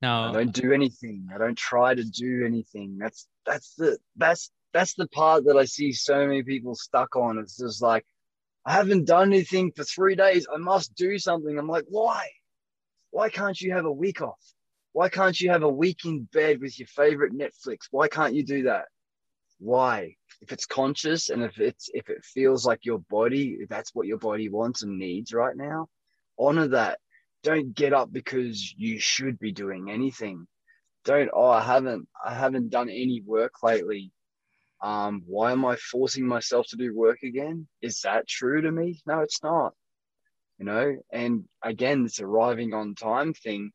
[0.00, 1.26] No, I don't do anything.
[1.34, 2.98] I don't try to do anything.
[2.98, 7.38] That's that's the that's that's the part that I see so many people stuck on.
[7.38, 8.06] It's just like
[8.64, 10.46] I haven't done anything for three days.
[10.54, 11.58] I must do something.
[11.58, 12.28] I'm like, why?
[13.10, 14.40] Why can't you have a week off?
[14.92, 17.86] Why can't you have a week in bed with your favorite Netflix?
[17.90, 18.86] Why can't you do that?
[19.58, 20.16] Why?
[20.40, 24.06] If it's conscious and if it's if it feels like your body, if that's what
[24.06, 25.88] your body wants and needs right now,
[26.38, 26.98] honor that.
[27.42, 30.46] Don't get up because you should be doing anything.
[31.04, 34.12] Don't, oh, I haven't, I haven't done any work lately.
[34.82, 37.66] Um, why am I forcing myself to do work again?
[37.80, 39.00] Is that true to me?
[39.06, 39.72] No, it's not.
[40.60, 43.72] You know, and again, this arriving on time thing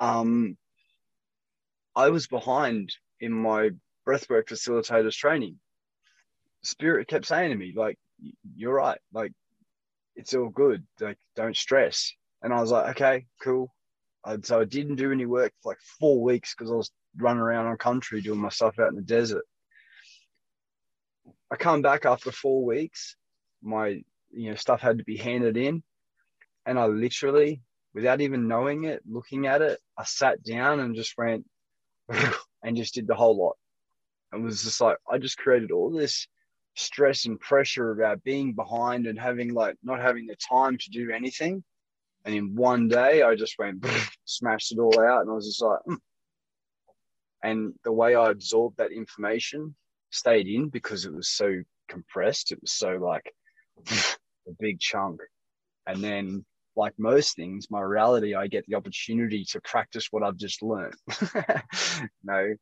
[0.00, 0.56] um,
[1.94, 3.70] I was behind in my
[4.08, 5.56] breathwork facilitators training.
[6.62, 7.98] Spirit kept saying to me, like,
[8.56, 8.98] you're right.
[9.12, 9.32] Like,
[10.16, 10.84] it's all good.
[10.98, 12.12] Like, don't stress.
[12.42, 13.72] And I was like, okay, cool.
[14.24, 17.40] And so I didn't do any work for like four weeks because I was running
[17.42, 19.44] around on country doing my stuff out in the desert.
[21.50, 23.16] I come back after four weeks.
[23.62, 24.02] My,
[24.32, 25.82] you know, stuff had to be handed in.
[26.66, 27.62] And I literally
[27.94, 31.44] without even knowing it, looking at it, I sat down and just went
[32.62, 33.56] and just did the whole lot.
[34.32, 36.28] And was just like, I just created all this
[36.76, 41.10] stress and pressure about being behind and having like not having the time to do
[41.10, 41.64] anything.
[42.24, 43.84] And in one day, I just went,
[44.24, 45.22] smashed it all out.
[45.22, 45.96] And I was just like, mm.
[47.42, 49.74] and the way I absorbed that information
[50.10, 52.52] stayed in because it was so compressed.
[52.52, 53.32] It was so like
[54.50, 55.20] a big chunk.
[55.86, 56.44] And then
[56.76, 60.94] like most things, my reality, I get the opportunity to practice what I've just learned.
[61.34, 62.54] you know,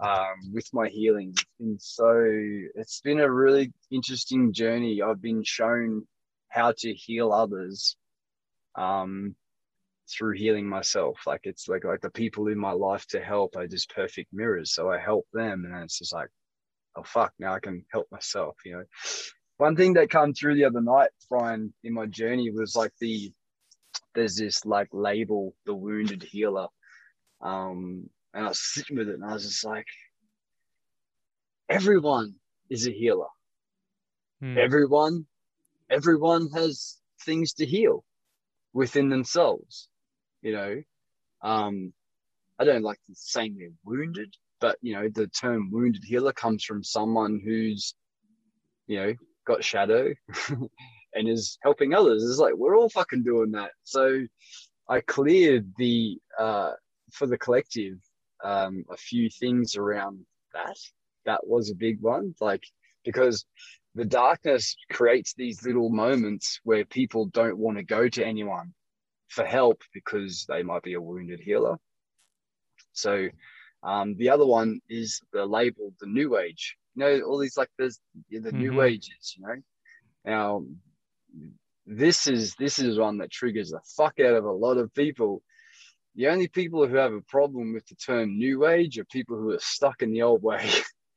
[0.00, 1.30] um, with my healing.
[1.30, 2.24] It's been so,
[2.74, 5.02] it's been a really interesting journey.
[5.02, 6.06] I've been shown
[6.48, 7.96] how to heal others
[8.74, 9.34] um,
[10.10, 11.20] through healing myself.
[11.26, 14.72] Like it's like like the people in my life to help are just perfect mirrors.
[14.72, 16.28] So I help them, and it's just like,
[16.96, 18.56] oh fuck, now I can help myself.
[18.64, 18.84] You know,
[19.58, 23.32] one thing that came through the other night, Brian, in my journey was like the
[24.14, 26.68] there's this like label, the wounded healer.
[27.40, 29.86] Um, and I was sitting with it and I was just like,
[31.68, 32.34] everyone
[32.70, 33.28] is a healer.
[34.40, 34.56] Hmm.
[34.58, 35.26] Everyone,
[35.90, 38.04] everyone has things to heal
[38.72, 39.88] within themselves.
[40.42, 40.82] You know,
[41.42, 41.92] um,
[42.58, 46.64] I don't like to say they're wounded, but you know, the term wounded healer comes
[46.64, 47.94] from someone who's,
[48.86, 49.14] you know,
[49.48, 50.12] got shadow
[51.14, 52.22] and is helping others.
[52.22, 53.70] It's like we're all fucking doing that.
[53.82, 54.20] So
[54.88, 56.72] I cleared the uh,
[57.12, 57.96] for the collective
[58.44, 60.20] um, a few things around
[60.52, 60.76] that.
[61.24, 62.62] That was a big one, like
[63.04, 63.44] because
[63.94, 68.72] the darkness creates these little moments where people don't want to go to anyone
[69.28, 71.76] for help because they might be a wounded healer.
[72.92, 73.28] So
[73.82, 76.76] um, the other one is the label the new age.
[76.98, 78.58] You know, all these like there's the mm-hmm.
[78.58, 79.54] new ages, you know.
[80.24, 80.64] Now
[81.86, 85.42] this is this is one that triggers the fuck out of a lot of people.
[86.16, 89.52] The only people who have a problem with the term new age are people who
[89.52, 90.68] are stuck in the old way.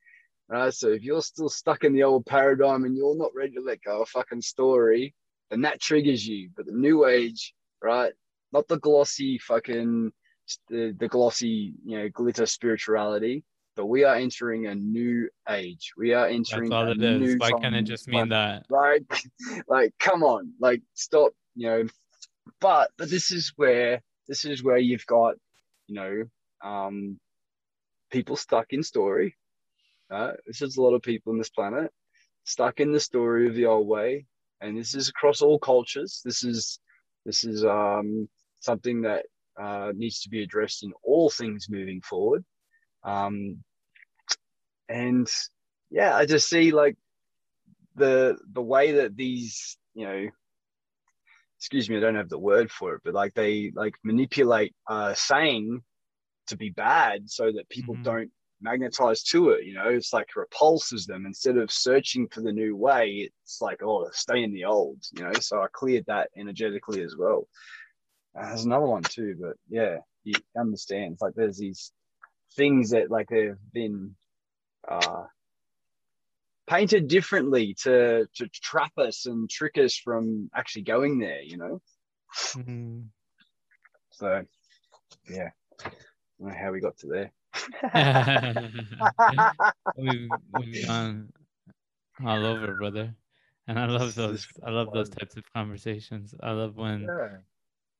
[0.49, 0.71] right?
[0.71, 3.81] So if you're still stuck in the old paradigm and you're not ready to let
[3.81, 5.15] go of fucking story,
[5.49, 6.51] then that triggers you.
[6.55, 8.13] But the new age, right?
[8.51, 10.11] Not the glossy fucking
[10.69, 13.43] the, the glossy, you know, glitter spirituality,
[13.75, 15.93] but we are entering a new age.
[15.97, 16.69] We are entering.
[16.69, 17.37] That's all it is.
[17.37, 18.65] Why can't it just mean that?
[18.69, 19.03] Like,
[19.67, 21.31] like, come on, like, stop.
[21.55, 21.83] You know,
[22.59, 25.35] but but this is where this is where you've got,
[25.87, 26.23] you know,
[26.63, 27.19] um,
[28.11, 29.35] people stuck in story.
[30.09, 31.91] Uh, this is a lot of people on this planet
[32.43, 34.25] stuck in the story of the old way,
[34.61, 36.21] and this is across all cultures.
[36.23, 36.79] This is
[37.25, 38.27] this is um,
[38.59, 39.25] something that
[39.59, 42.43] uh, needs to be addressed in all things moving forward.
[43.03, 43.63] Um,
[44.89, 45.29] and
[45.89, 46.97] yeah, I just see like
[47.95, 50.27] the the way that these, you know,
[51.57, 55.13] excuse me, I don't have the word for it, but like they like manipulate uh,
[55.13, 55.81] saying
[56.47, 58.03] to be bad so that people mm-hmm.
[58.03, 59.65] don't magnetize to it.
[59.65, 63.29] You know, it's like repulses them instead of searching for the new way.
[63.43, 64.99] It's like, oh, stay in the old.
[65.15, 67.47] You know, so I cleared that energetically as well.
[68.37, 71.13] Uh, there's another one too, but yeah, you understand.
[71.13, 71.91] It's like there's these
[72.55, 74.15] things that like have been
[74.87, 75.23] uh,
[76.67, 81.41] painted differently to to trap us and trick us from actually going there.
[81.41, 81.81] You know.
[82.55, 82.99] Mm-hmm.
[84.11, 84.45] So,
[85.29, 85.49] yeah,
[85.79, 85.89] I
[86.39, 87.31] don't know how we got to there.
[89.97, 90.29] we've,
[90.59, 91.33] we've gone
[92.23, 93.15] all over, brother.
[93.67, 94.47] And I love those.
[94.63, 96.33] I love those types of conversations.
[96.41, 97.37] I love when yeah.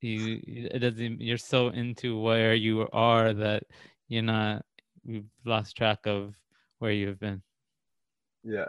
[0.02, 1.22] you it doesn't.
[1.22, 3.64] You're so into where you are that
[4.12, 4.66] you're not.
[5.06, 6.36] You've lost track of
[6.80, 7.42] where you've been.
[8.44, 8.66] Yeah,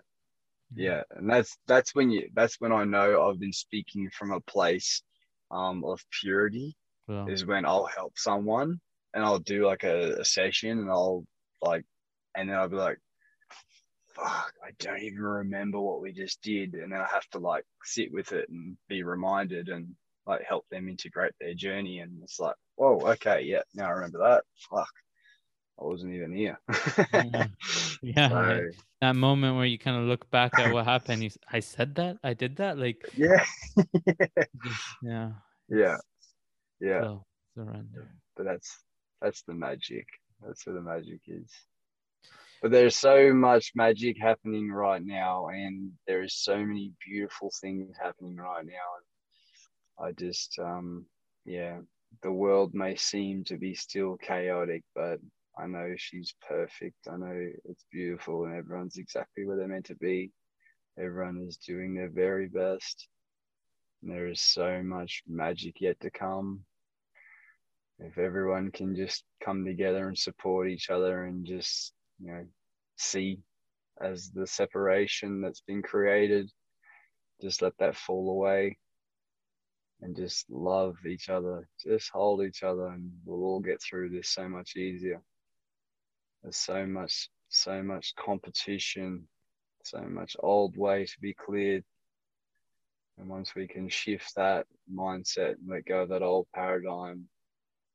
[0.74, 2.28] yeah, and that's that's when you.
[2.32, 5.02] That's when I know I've been speaking from a place
[5.50, 6.76] um, of purity.
[7.08, 8.80] Well, is when I'll help someone
[9.12, 11.24] and I'll do like a, a session and I'll
[11.60, 11.84] like,
[12.36, 12.98] and then I'll be like,
[14.14, 16.74] fuck, I don't even remember what we just did.
[16.74, 19.88] And then I have to like sit with it and be reminded and
[20.24, 21.98] like help them integrate their journey.
[21.98, 24.44] And it's like, whoa, okay, yeah, now I remember that.
[24.70, 24.92] Fuck,
[25.82, 26.60] I wasn't even here.
[27.12, 27.46] yeah,
[28.02, 28.60] yeah so,
[29.00, 31.24] that moment where you kind of look back at what happened.
[31.24, 33.44] You, I said that, I did that, like yeah,
[35.02, 35.30] yeah,
[35.68, 35.96] yeah,
[36.80, 37.00] yeah.
[37.00, 37.24] So,
[37.56, 38.14] surrender.
[38.36, 38.78] But that's
[39.20, 40.06] that's the magic.
[40.40, 41.50] That's where the magic is.
[42.60, 47.96] But there's so much magic happening right now, and there is so many beautiful things
[48.00, 50.04] happening right now.
[50.04, 51.06] I just, um,
[51.44, 51.78] yeah,
[52.22, 55.18] the world may seem to be still chaotic, but
[55.58, 56.96] I know she's perfect.
[57.10, 60.32] I know it's beautiful, and everyone's exactly where they're meant to be.
[60.98, 63.08] Everyone is doing their very best.
[64.02, 66.64] And there is so much magic yet to come
[68.04, 72.44] if everyone can just come together and support each other and just you know
[72.96, 73.38] see
[74.00, 76.50] as the separation that's been created
[77.40, 78.76] just let that fall away
[80.00, 84.30] and just love each other just hold each other and we'll all get through this
[84.30, 85.20] so much easier
[86.42, 89.26] there's so much so much competition
[89.84, 91.84] so much old way to be cleared
[93.18, 97.28] and once we can shift that mindset and let go of that old paradigm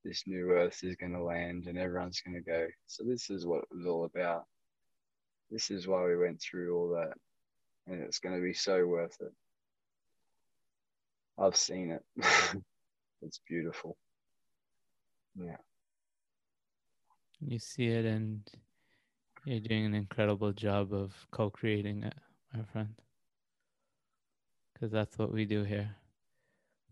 [0.08, 2.68] this new earth is going to land and everyone's going to go.
[2.88, 4.46] So this is what it was all about.
[5.52, 7.14] This is why we went through all that,
[7.88, 9.34] and it's going to be so worth it.
[11.38, 12.04] I've seen it.
[13.22, 13.96] it's beautiful.
[15.36, 15.58] Yeah.
[17.40, 18.42] You see it, and
[19.46, 22.16] you're doing an incredible job of co creating it,
[22.54, 22.94] my friend.
[24.74, 25.96] Because that's what we do here.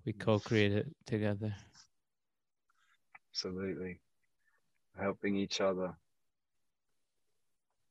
[0.06, 1.56] We co create it together.
[3.32, 4.00] Absolutely.
[4.98, 5.94] Helping each other.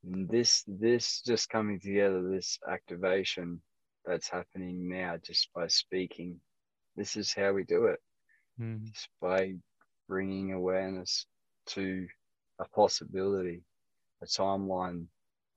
[0.03, 3.61] And this this just coming together, this activation
[4.05, 6.39] that's happening now just by speaking.
[6.95, 7.99] This is how we do it.
[8.59, 8.85] Mm.
[8.85, 9.55] Just by
[10.07, 11.25] bringing awareness
[11.67, 12.07] to
[12.59, 13.63] a possibility,
[14.21, 15.05] a timeline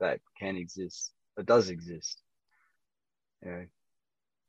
[0.01, 2.23] that can exist, that does exist.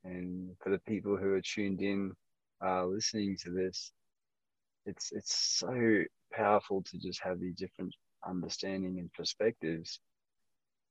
[0.04, 2.14] And for the people who are tuned in,
[2.66, 3.92] uh, listening to this,
[4.86, 6.04] it's it's so
[6.34, 7.94] powerful to just have these different
[8.28, 10.00] understanding and perspectives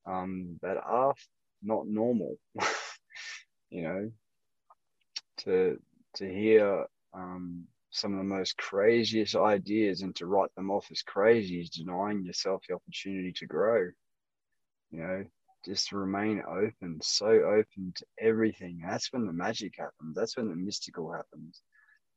[0.07, 1.15] um, that are
[1.63, 2.37] not normal.
[3.71, 4.11] you know,
[5.39, 5.79] to
[6.17, 11.02] to hear um, some of the most craziest ideas and to write them off as
[11.02, 13.89] crazy is denying yourself the opportunity to grow.
[14.90, 15.24] You know,
[15.65, 18.81] just remain open, so open to everything.
[18.85, 20.15] That's when the magic happens.
[20.15, 21.62] That's when the mystical happens.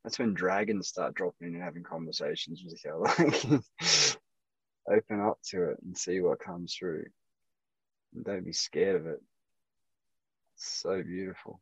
[0.04, 3.62] That's when dragons start dropping in and having conversations with you.
[4.88, 7.06] Like, open up to it and see what comes through.
[8.16, 9.22] And don't be scared of it.
[10.56, 11.62] It's so beautiful.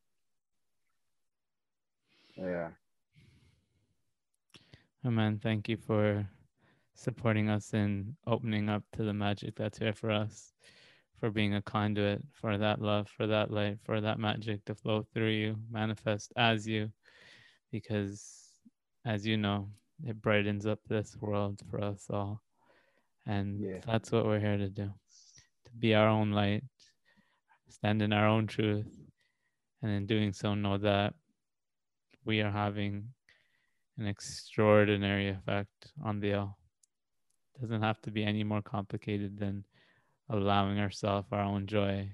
[2.38, 2.70] Yeah.
[5.10, 6.30] Man, thank you for
[6.94, 10.54] supporting us and opening up to the magic that's here for us,
[11.20, 15.02] for being a conduit for that love, for that light, for that magic to flow
[15.12, 16.92] through you, manifest as you,
[17.72, 18.52] because
[19.04, 19.70] as you know,
[20.06, 22.44] it brightens up this world for us all.
[23.26, 23.80] And Yeah.
[23.86, 24.94] that's what we're here to do
[25.66, 26.64] to be our own light,
[27.68, 28.96] stand in our own truth,
[29.82, 31.16] and in doing so, know that
[32.26, 33.10] we are having
[34.00, 36.58] an extraordinary effect on the all.
[37.60, 39.66] Doesn't have to be any more complicated than
[40.30, 42.10] allowing ourselves our own joy,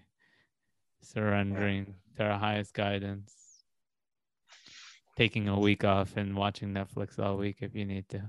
[1.01, 3.33] surrendering to our highest guidance,
[5.15, 8.23] taking a week off and watching Netflix all week if you need to.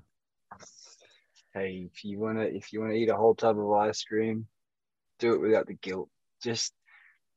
[1.55, 4.47] Hey, if you wanna if you wanna eat a whole tub of ice cream,
[5.19, 6.11] do it without the guilt.
[6.43, 6.74] Just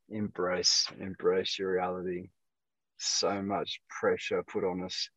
[0.09, 2.29] embrace embrace your reality.
[2.97, 5.09] So much pressure put on us,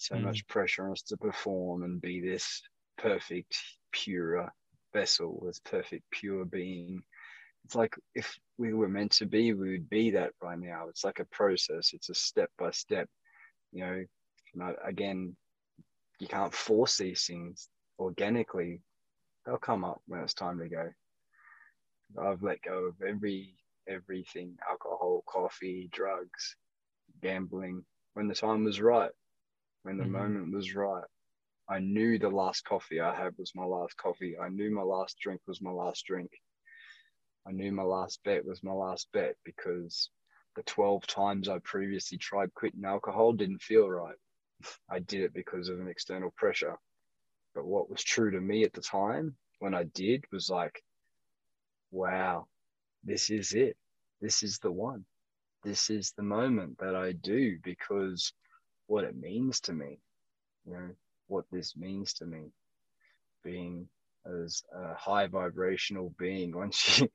[0.00, 0.24] so Mm.
[0.24, 2.62] much pressure on us to perform and be this
[2.98, 3.56] perfect,
[3.92, 4.52] pure
[4.92, 7.02] vessel, this perfect, pure being.
[7.64, 10.88] It's like if we were meant to be, we would be that by now.
[10.88, 11.92] It's like a process.
[11.92, 13.08] It's a step by step.
[13.72, 14.04] You know,
[14.54, 15.36] not, again,
[16.18, 17.68] you can't force these things
[17.98, 18.82] organically.
[19.44, 20.90] They'll come up when it's time to go.
[22.18, 23.56] I've let go of every
[23.88, 26.56] everything alcohol, coffee, drugs,
[27.22, 29.10] gambling when the time was right,
[29.82, 30.06] when the Mhm.
[30.06, 31.04] moment was right.
[31.68, 34.38] I knew the last coffee I had was my last coffee.
[34.38, 36.30] I knew my last drink was my last drink.
[37.46, 40.10] I knew my last bet was my last bet because
[40.56, 44.16] the 12 times I previously tried quitting alcohol didn't feel right.
[44.88, 46.76] I did it because of an external pressure.
[47.54, 50.82] But what was true to me at the time when I did was like,
[51.90, 52.46] wow,
[53.04, 53.76] this is it.
[54.20, 55.04] This is the one.
[55.62, 58.32] This is the moment that I do because
[58.90, 60.00] what it means to me,
[60.66, 60.90] you know,
[61.28, 62.50] what this means to me,
[63.44, 63.86] being
[64.26, 66.52] as a high vibrational being.
[66.56, 67.08] Once you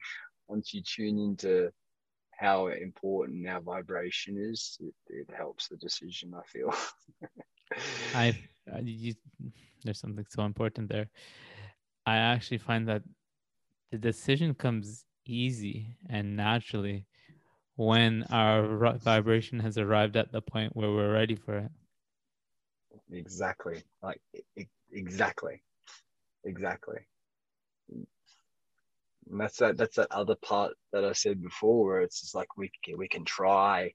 [0.48, 1.70] once you tune into
[2.40, 6.34] how important our vibration is, it, it helps the decision.
[6.34, 6.74] I feel.
[8.16, 8.38] I,
[8.74, 9.14] I you,
[9.84, 11.08] there's something so important there.
[12.06, 13.04] I actually find that
[13.92, 17.06] the decision comes easy and naturally
[17.76, 21.72] when our vibration has arrived at the point where we're ready for it.
[23.12, 23.84] exactly.
[24.02, 24.22] Like
[24.92, 25.62] exactly.
[26.44, 27.00] Exactly.
[27.90, 32.56] And that's that that's that other part that i said before where it's just like
[32.58, 33.92] we we can try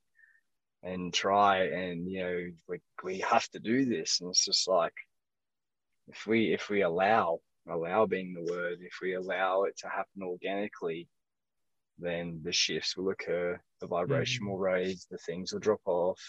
[0.82, 4.20] and try and you know we, we have to do this.
[4.20, 4.94] And it's just like
[6.09, 10.23] if we if we allow allow being the word if we allow it to happen
[10.23, 11.07] organically
[12.01, 16.20] then the shifts will occur the vibration will raise the things will drop off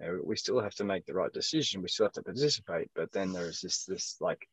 [0.00, 1.82] you know, we still have to make the right decision.
[1.82, 2.90] We still have to participate.
[2.94, 4.48] But then there's this, this like,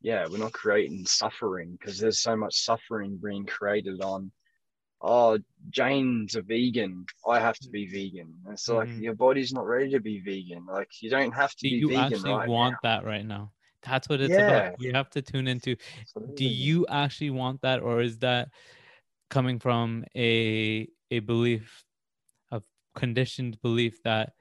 [0.00, 4.30] yeah, we're not creating suffering because there's so much suffering being created on,
[5.00, 5.38] oh,
[5.70, 7.04] Jane's a vegan.
[7.26, 8.34] I have to be vegan.
[8.44, 9.02] And it's like Mhm.
[9.02, 10.66] your body's not ready to be vegan.
[10.66, 13.52] Like you don't have to Do be you vegan actually right want that right now?
[13.82, 14.48] That's what it's Yeah.
[14.48, 14.80] about.
[14.80, 15.76] You have to tune into
[16.16, 16.32] now.
[16.34, 18.50] do you actually want that or is that
[19.34, 21.84] coming from a a belief
[22.52, 22.62] a
[22.94, 24.34] conditioned belief that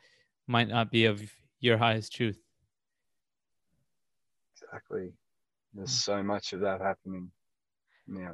[0.48, 1.20] might not be of
[1.60, 2.40] your highest truth.
[4.61, 5.14] Exactly.
[5.74, 7.32] There's so much of that happening.
[8.07, 8.34] Yeah.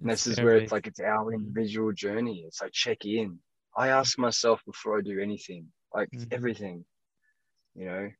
[0.00, 2.44] And this is where it's like it's our individual journey.
[2.46, 3.38] It's like check in.
[3.76, 6.32] I ask myself before I do anything, like Mhm.
[6.32, 6.84] everything,
[7.74, 8.10] you know.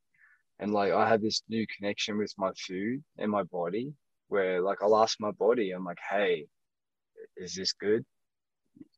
[0.60, 3.92] And like I have this new connection with my food and my body,
[4.28, 6.48] where like I'll ask my body, I'm like, hey,
[7.38, 8.04] is this good?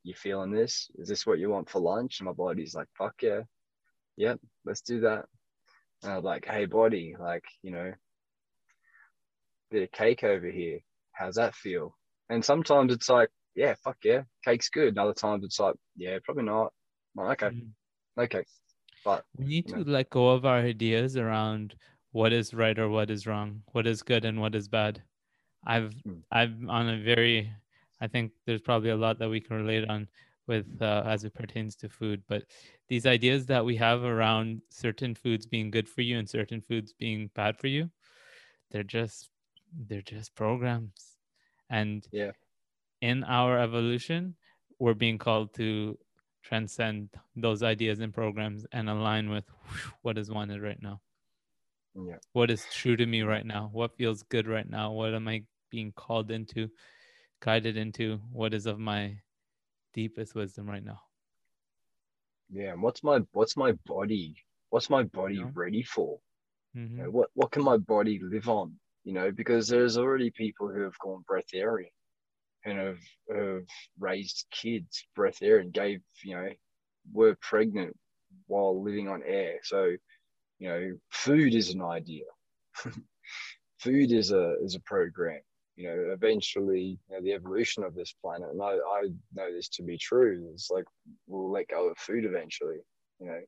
[0.02, 0.90] You feeling this?
[0.96, 2.20] Is this what you want for lunch?
[2.20, 3.40] And my body's like, fuck yeah,
[4.16, 5.26] yep, let's do that.
[6.02, 7.92] And I'm like, hey, body, like you know,
[9.70, 10.80] bit of cake over here.
[11.12, 11.96] How's that feel?
[12.28, 14.88] And sometimes it's like, yeah, fuck yeah, cake's good.
[14.88, 16.72] And other times it's like, yeah, probably not.
[17.14, 17.72] Like, okay, Mhm.
[18.18, 18.44] okay.
[19.04, 19.92] But We need to know.
[19.92, 21.74] let go of our ideas around
[22.12, 25.02] what is right or what is wrong, what is good and what is bad.
[25.64, 26.22] I've Mm.
[26.30, 27.52] I'm on a very
[28.00, 30.08] I think there's probably a lot that we can relate on
[30.46, 32.44] with uh, as it pertains to food, but
[32.88, 36.92] these ideas that we have around certain foods being good for you and certain foods
[36.92, 37.90] being bad for you,
[38.70, 39.30] they're just
[39.72, 41.18] they're just programs.
[41.70, 42.32] And Yeah.
[43.00, 44.36] in our evolution,
[44.78, 45.98] we're being called to
[46.42, 49.44] transcend those ideas and programs and align with
[50.02, 51.00] what is wanted right now.
[51.94, 53.68] yeah, What is true to me right now?
[53.72, 54.92] What feels good right now?
[54.92, 56.68] What am I being called into,
[57.40, 58.18] guided into?
[58.30, 59.22] What is of my
[59.94, 61.02] deepest wisdom right now?
[62.50, 62.72] yeah.
[62.72, 64.36] And what's my what's my body?
[64.70, 65.52] What's my body Yeah.
[65.54, 66.20] ready for?
[66.74, 66.96] Mhm.
[66.96, 68.78] You know, what what can my body live on?
[69.04, 71.90] You know, because there's already people who have gone breatharian
[72.64, 73.00] and have
[73.34, 73.66] have
[73.98, 76.50] raised kids breatharian, gave you know,
[77.12, 77.96] were pregnant
[78.46, 79.60] while living on air.
[79.64, 79.96] So,
[80.58, 82.24] you know, food is an idea.
[83.80, 85.40] food is a is a program.
[85.80, 89.02] You know, eventually, you know, the evolution of this planet, and I, I
[89.34, 90.50] know this to be true.
[90.52, 90.84] It's like
[91.26, 92.80] we'll let go of food eventually.
[93.18, 93.40] You know,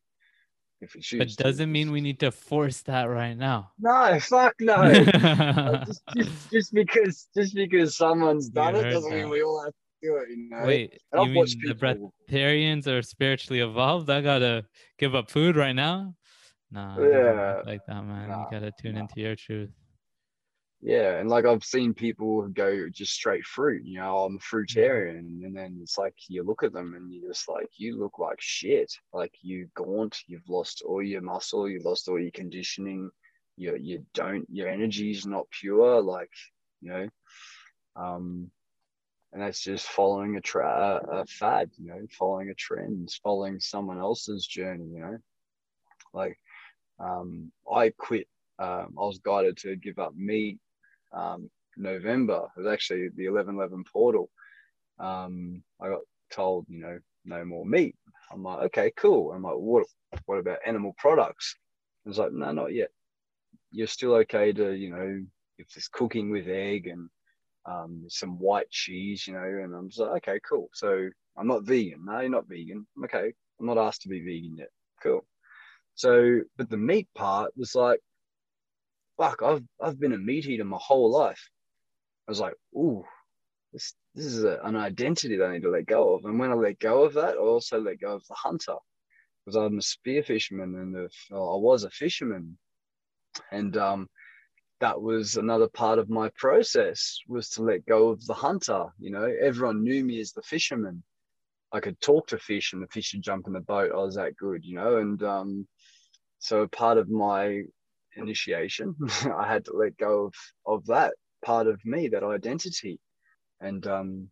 [0.80, 1.36] if we choose.
[1.36, 3.72] But doesn't mean we need to force that right now.
[3.78, 4.90] No, fuck no.
[5.86, 9.74] Just, just, just because just because someone's done You it doesn't mean we all have
[9.74, 10.30] to do it.
[10.30, 10.64] You know.
[10.64, 11.74] Wait, you mean the
[12.30, 14.08] breatharians are spiritually evolved?
[14.08, 14.64] I gotta
[14.98, 16.14] give up food right now?
[16.70, 18.28] Nah, it Yeah, like that, man.
[18.30, 19.02] nah, you gotta tune nah.
[19.02, 19.68] into your truth.
[20.84, 23.84] Yeah, and like I've seen people go just straight fruit.
[23.84, 27.30] You know, I'm a fruitarian, and then it's like you look at them and you're
[27.30, 28.92] just like, you look like shit.
[29.12, 33.10] Like you gaunt, you've lost all your muscle, you've lost all your conditioning.
[33.56, 36.02] You you don't, your energy is not pure.
[36.02, 36.32] Like
[36.80, 37.08] you know,
[37.94, 38.50] um,
[39.32, 41.70] and that's just following a tra- a fad.
[41.78, 44.86] You know, following a trend, following someone else's journey.
[44.92, 45.18] You know,
[46.12, 46.36] like
[46.98, 48.26] um, I quit.
[48.58, 50.58] Um, I was guided to give up meat
[51.12, 52.48] um, November.
[52.56, 54.30] It was actually the 1111 portal.
[54.98, 57.96] Um, I got told, you know, no more meat.
[58.32, 59.32] I'm like, okay, cool.
[59.32, 59.86] I'm like, what,
[60.26, 61.56] what about animal products?
[62.04, 62.88] I was like, no, not yet.
[63.70, 65.24] You're still okay to, you know,
[65.58, 67.08] if there's cooking with egg and
[67.66, 70.68] um, some white cheese, you know, and I'm just like, okay, cool.
[70.72, 72.04] So I'm not vegan.
[72.04, 72.86] No, you're not vegan.
[72.96, 73.32] I'm okay.
[73.60, 74.70] I'm not asked to be vegan yet.
[75.02, 75.24] Cool.
[75.94, 78.00] So, but the meat part was like,
[79.16, 81.50] fuck, I've I've been a meat eater my whole life.
[82.28, 83.04] I was like, ooh,
[83.72, 86.24] this this is a, an identity that I need to let go of.
[86.24, 88.76] And when I let go of that, I also let go of the hunter
[89.44, 92.58] because I'm a spear fisherman and I was a fisherman,
[93.50, 94.08] and um,
[94.80, 98.86] that was another part of my process was to let go of the hunter.
[98.98, 101.02] You know, everyone knew me as the fisherman.
[101.72, 103.92] I could talk to fish and the fish would jump in the boat.
[103.92, 105.68] I was that good, you know, and um,
[106.38, 107.62] so part of my
[108.16, 108.94] initiation,
[109.36, 110.34] I had to let go of
[110.66, 111.14] of that
[111.44, 112.98] part of me, that identity,
[113.60, 114.30] and um,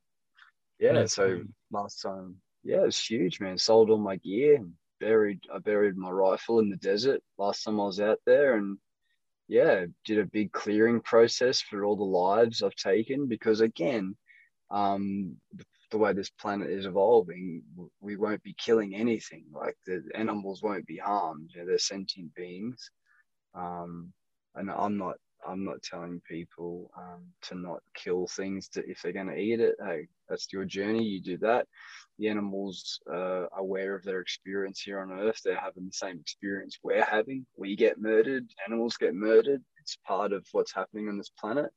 [0.79, 0.93] yeah.
[0.93, 3.59] That's so last time, yeah, it was huge, man.
[3.59, 5.41] Sold all my gear, and buried.
[5.53, 8.79] I buried my rifle in the desert last time I was out there, and
[9.49, 14.17] yeah, did a big clearing process for all the lives I've taken because again,
[14.71, 17.63] um, the, the way this planet is evolving,
[18.01, 19.45] we won't be killing anything.
[19.53, 21.51] Like the animals won't be harmed.
[21.53, 22.91] You know, they're sentient beings.
[23.55, 24.13] Um,
[24.55, 25.17] and I'm not
[25.47, 29.61] I'm not telling people um, to not kill things to, if they're going to eat
[29.61, 29.77] it.
[29.85, 31.03] Hey, that's your journey.
[31.03, 31.67] You do that.
[32.19, 35.41] The animals uh, are aware of their experience here on Earth.
[35.45, 37.47] They're having the same experience we're having.
[37.57, 38.51] We get murdered.
[38.67, 39.63] Animals get murdered.
[39.81, 41.71] It's part of what's happening on this planet.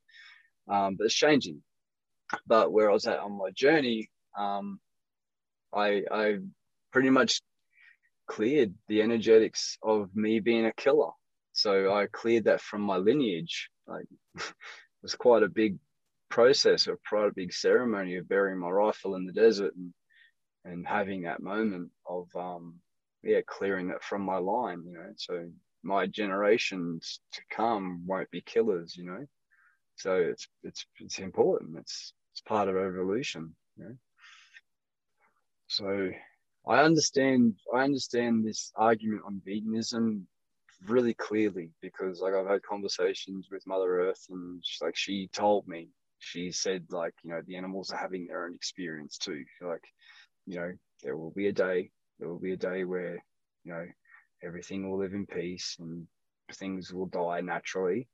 [0.68, 1.62] Um, but it's changing.
[2.46, 4.80] But where I was at on my journey, um,
[5.74, 6.38] I I
[6.92, 7.40] pretty much
[8.26, 11.10] cleared the energetics of me being a killer.
[11.64, 13.70] So I cleared that from my lineage.
[13.86, 14.04] Like
[14.34, 14.54] it
[15.00, 15.78] was quite a big
[16.28, 19.94] process or quite a big ceremony of burying my rifle in the desert and
[20.66, 22.74] and having that moment of um
[23.22, 25.10] yeah clearing that from my line you know.
[25.16, 25.48] So
[25.82, 29.24] my generations to come won't be killers you know.
[29.96, 31.78] So it's it's it's important.
[31.78, 33.96] It's it's part of evolution you know.
[35.68, 36.10] So
[36.66, 40.24] i understand i understand this argument on veganism
[40.86, 45.66] really clearly because like i've had conversations with mother earth and she's like she told
[45.66, 45.88] me
[46.24, 49.44] she said like you know the animals are having their own experience too.
[49.60, 49.84] Like
[50.46, 53.22] you know there will be a day there will be a day where
[53.64, 53.86] you know
[54.42, 56.06] everything will live in peace and
[56.54, 58.08] things will die naturally.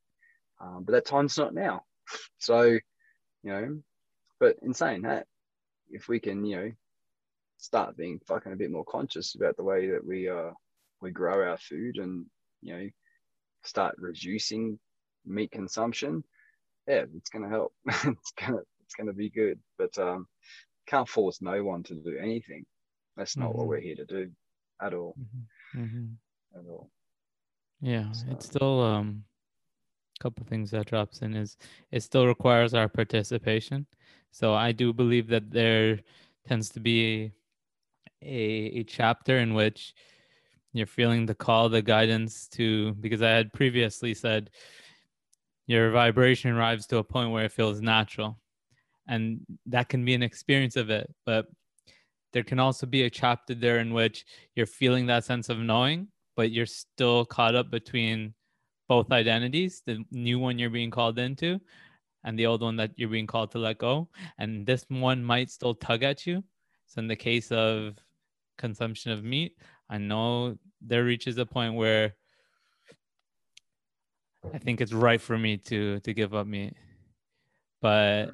[0.61, 1.85] Um, but that time's not now.
[2.39, 2.81] So you
[3.45, 3.79] know
[4.41, 5.27] but in saying that
[5.91, 6.73] if we can you know
[7.59, 10.51] start being fucking a bit more conscious about the way that we uh
[11.01, 12.27] we grow our food and
[12.63, 12.89] you know
[13.65, 14.79] start reducing
[15.27, 16.25] meat consumption
[16.87, 20.27] yeah it's gonna help it's gonna it's gonna be good but um
[20.87, 22.65] can't force no one to do anything
[23.17, 23.59] that's not mm-hmm.
[23.59, 24.31] what we're here to do
[24.81, 25.15] at all.
[25.21, 25.83] Mm-hmm.
[25.83, 26.59] mm-hmm.
[26.59, 26.91] At all.
[27.81, 28.27] Yeah, so.
[28.31, 29.25] it's still um
[30.19, 31.57] a couple things that drops in is
[31.93, 33.87] it still requires our participation.
[34.33, 36.01] So I do believe that there
[36.47, 37.33] tends to be
[38.23, 39.95] a a chapter in which
[40.73, 44.51] you're feeling the call, the guidance to because I had previously said
[45.67, 48.39] your vibration arrives to a point where it feels natural.
[49.09, 51.13] And that can be an experience of it.
[51.27, 51.47] But
[52.33, 54.25] there can also be a chapter there in which
[54.55, 58.35] you're feeling that sense of knowing, but you're still caught up between
[58.89, 61.61] both identities the new one you're being called into
[62.25, 64.09] and the old one that you're being called to let go.
[64.39, 66.43] And this one might still tug at you.
[66.87, 67.97] So, in the case of
[68.59, 69.57] consumption of meat,
[69.91, 72.15] I know there reaches a point where
[74.55, 76.75] I think it's right for me to to give up meat,
[77.83, 78.31] but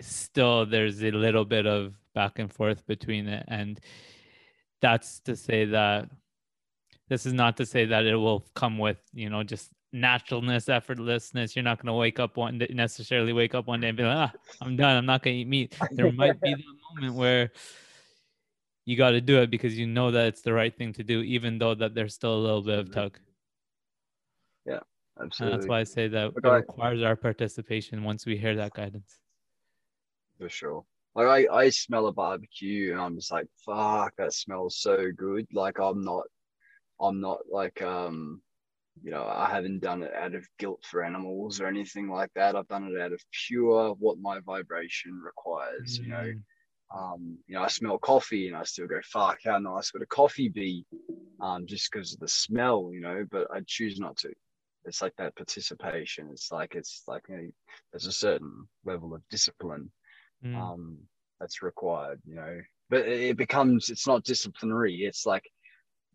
[0.00, 3.44] still there's a little bit of back and forth between it.
[3.46, 3.78] And
[4.80, 6.10] that's to say that
[7.08, 11.54] this is not to say that it will come with you know just naturalness effortlessness.
[11.54, 14.02] You're not going to wake up one day necessarily wake up one day and be
[14.02, 14.32] like ah
[14.62, 14.96] i'm done.
[14.96, 15.76] I'm not going to eat meat.
[15.90, 16.62] There might be that
[16.94, 17.52] moment where
[18.84, 21.20] you got to do it because you know that it's the right thing to do
[21.22, 23.18] even though that there's still a little bit of tug
[24.66, 24.80] yeah
[25.20, 28.72] absolutely and that's why i say that it requires our participation once we hear that
[28.72, 29.18] guidance
[30.38, 30.84] for sure
[31.14, 35.46] like I, I smell a barbecue and I'm just like, fuck, that smells so good.
[35.52, 36.24] Like I'm not,
[37.00, 38.40] I'm not like, um,
[39.02, 42.56] you know, I haven't done it out of guilt for animals or anything like that.
[42.56, 45.98] I've done it out of pure what my vibration requires.
[45.98, 46.02] Mm.
[46.02, 46.40] You know, mm.
[46.94, 50.06] Um, you know, I smell coffee and I still go, fuck, how nice would a
[50.06, 50.84] coffee be?
[51.40, 54.32] Um, just because of the smell, you know, but I choose not to.
[54.84, 56.28] It's like that participation.
[56.32, 57.48] It's like it's like you know,
[57.92, 59.90] there's a certain level of discipline
[60.44, 60.56] mm.
[60.56, 60.98] um,
[61.40, 62.60] that's required, you know.
[62.90, 64.96] But it becomes it's not disciplinary.
[64.96, 65.44] It's like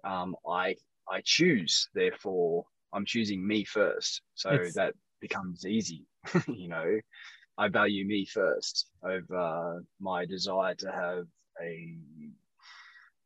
[0.04, 0.76] um, I
[1.10, 4.22] I choose, therefore I'm choosing me first.
[4.36, 4.76] So it's...
[4.76, 6.06] that becomes easy,
[6.48, 6.99] you know.
[7.57, 11.25] I value me first over my desire to have
[11.61, 11.97] a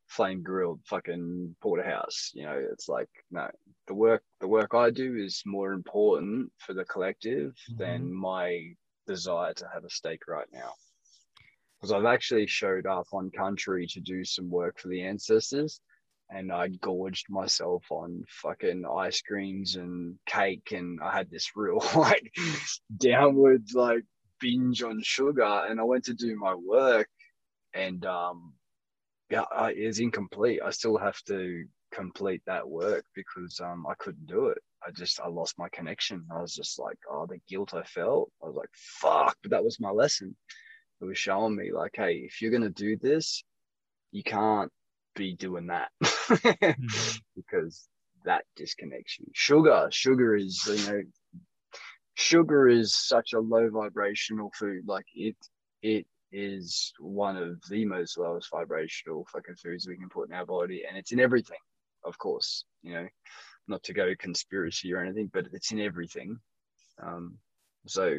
[0.07, 2.31] flame grilled fucking porterhouse.
[2.33, 3.49] You know, it's like no,
[3.87, 7.77] the work the work I do is more important for the collective mm-hmm.
[7.77, 8.73] than my
[9.07, 10.73] desire to have a steak right now
[11.81, 15.81] because I've actually showed up on country to do some work for the ancestors
[16.29, 21.83] and I gorged myself on fucking ice creams and cake and I had this real
[21.95, 22.31] like
[22.95, 24.03] downward like
[24.41, 27.07] binge on sugar and I went to do my work
[27.73, 28.53] and um
[29.29, 30.61] yeah it's incomplete.
[30.65, 34.59] I still have to complete that work because um I couldn't do it.
[34.85, 36.25] I just I lost my connection.
[36.35, 38.31] I was just like oh the guilt I felt.
[38.43, 40.35] I was like fuck but that was my lesson.
[41.01, 43.43] It was showing me like, hey, if you're gonna do this,
[44.11, 44.71] you can't
[45.15, 45.89] be doing that.
[46.31, 47.17] Mm-hmm.
[47.35, 47.87] because
[48.25, 49.25] that disconnects you.
[49.33, 51.01] Sugar, sugar is you know,
[52.15, 54.87] sugar is such a low vibrational food.
[54.87, 55.35] Like it,
[55.81, 60.45] it is one of the most lowest vibrational fucking foods we can put in our
[60.45, 61.59] body, and it's in everything,
[62.05, 62.65] of course.
[62.83, 63.07] You know,
[63.67, 66.37] not to go conspiracy or anything, but it's in everything.
[67.01, 67.37] Um,
[67.87, 68.17] so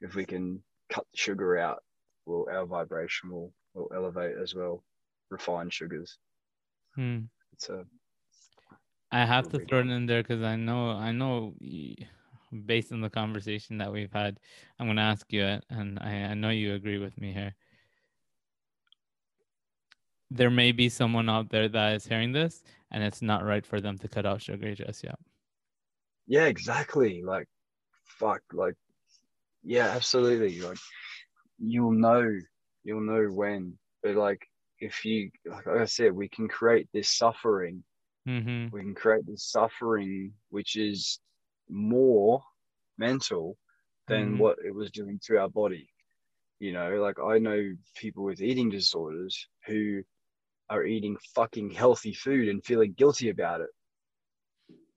[0.00, 1.82] if we can cut the sugar out
[2.26, 4.82] well, our vibration will will elevate as well.
[5.30, 6.18] Refined sugars.
[6.94, 7.20] Hmm.
[7.52, 7.84] It's a.
[9.10, 11.54] I have to throw it in there because I know I know
[12.66, 14.38] based on the conversation that we've had,
[14.78, 17.54] I'm going to ask you it, and I, I know you agree with me here.
[20.30, 23.80] There may be someone out there that is hearing this, and it's not right for
[23.80, 25.18] them to cut out sugar just yet.
[26.26, 27.22] Yeah, exactly.
[27.22, 27.48] Like,
[28.06, 28.40] fuck.
[28.52, 28.76] Like,
[29.62, 30.60] yeah, absolutely.
[30.60, 30.78] Like,
[31.58, 32.28] you'll know
[32.84, 34.40] you'll know when but like
[34.80, 37.84] if you like I said, we can create this suffering.
[38.28, 38.74] Mm-hmm.
[38.74, 41.20] We can create this suffering which is
[41.68, 42.42] more
[42.98, 43.58] mental
[44.08, 44.38] than Mhm.
[44.38, 45.88] what it was doing to our body.
[46.58, 50.02] You know, like I know people with eating disorders who
[50.70, 53.70] are eating fucking healthy food and feeling guilty about it.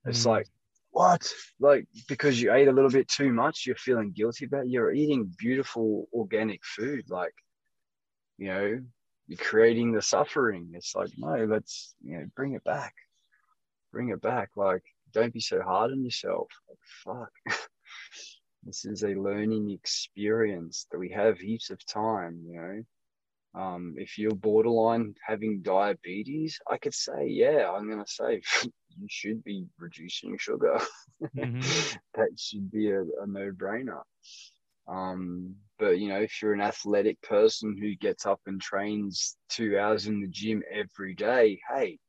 [0.05, 0.29] It's Mm.
[0.29, 0.47] like,
[0.91, 1.33] what?
[1.59, 4.69] Like, because you ate a little bit too much, you're feeling guilty about it?
[4.69, 7.09] You're eating beautiful organic food.
[7.09, 7.33] Like,
[8.37, 8.81] you know,
[9.27, 10.71] you're creating the suffering.
[10.73, 12.93] It's like, no, let's, you know, bring it back.
[13.91, 14.51] Bring it back.
[14.55, 14.83] Like,
[15.15, 16.47] don't be so hard on yourself.
[17.03, 17.31] Fuck.
[18.63, 22.83] this is a learning experience that we have heaps of time, you know.
[23.59, 28.41] Um, if you're borderline having diabetes, I could say, yeah, I'm gonna say
[28.97, 30.79] you should be reducing sugar.
[31.35, 31.97] Mhm.
[32.15, 34.01] that should be a, a no-brainer.
[34.87, 39.79] Um, but you know, if you're an athletic person who gets up and trains two
[39.79, 41.99] hours in the gym every day, hey,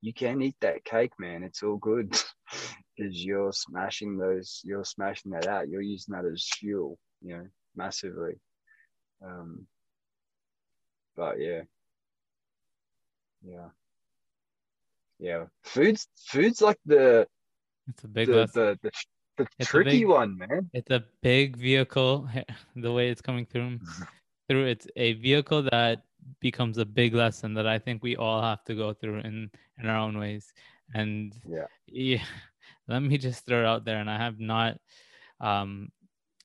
[0.00, 1.42] you can eat that cake, man.
[1.42, 2.10] It's all good
[2.96, 5.68] because you're smashing those, you're smashing that out.
[5.68, 7.46] You're using that as fuel, you know,
[7.76, 8.34] massively.
[9.24, 9.66] Um,
[11.16, 11.62] but yeah,
[13.44, 13.68] yeah,
[15.18, 15.44] yeah.
[15.64, 17.26] Food's food's like the
[17.88, 18.90] It's a big the, the the
[19.36, 20.70] the tricky big- one, man.
[20.72, 22.28] It's a big vehicle.
[22.76, 23.78] The way it's coming through,
[24.48, 26.04] through it's a vehicle that
[26.40, 29.86] becomes a big lesson that I think we all have to go through in in
[29.86, 30.52] our own ways.
[30.94, 31.66] And Yeah.
[31.86, 32.24] yeah,
[32.88, 33.98] let me just throw it out there.
[33.98, 34.78] And I have not
[35.40, 35.90] um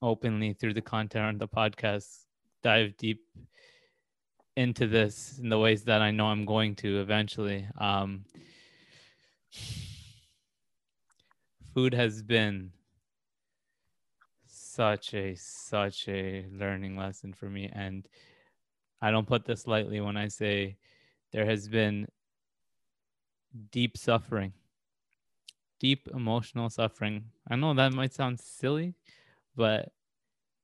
[0.02, 2.26] openly through the content on the podcast
[2.62, 3.22] dive deep
[4.56, 7.68] into this in the ways that I know I'm going to eventually.
[7.78, 8.26] Um
[11.74, 12.72] food has been
[14.46, 18.08] such a such a learning lesson for me and
[19.04, 20.78] I don't put this lightly when I say
[21.32, 22.08] there has been
[23.72, 24.54] deep suffering
[25.84, 27.26] deep emotional suffering.
[27.50, 28.96] I know that might sound silly,
[29.54, 29.92] but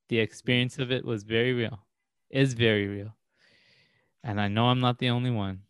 [0.07, 1.85] the experience of it was very real.
[2.29, 3.17] Is very real.
[4.23, 5.63] And I know I'm not the only one.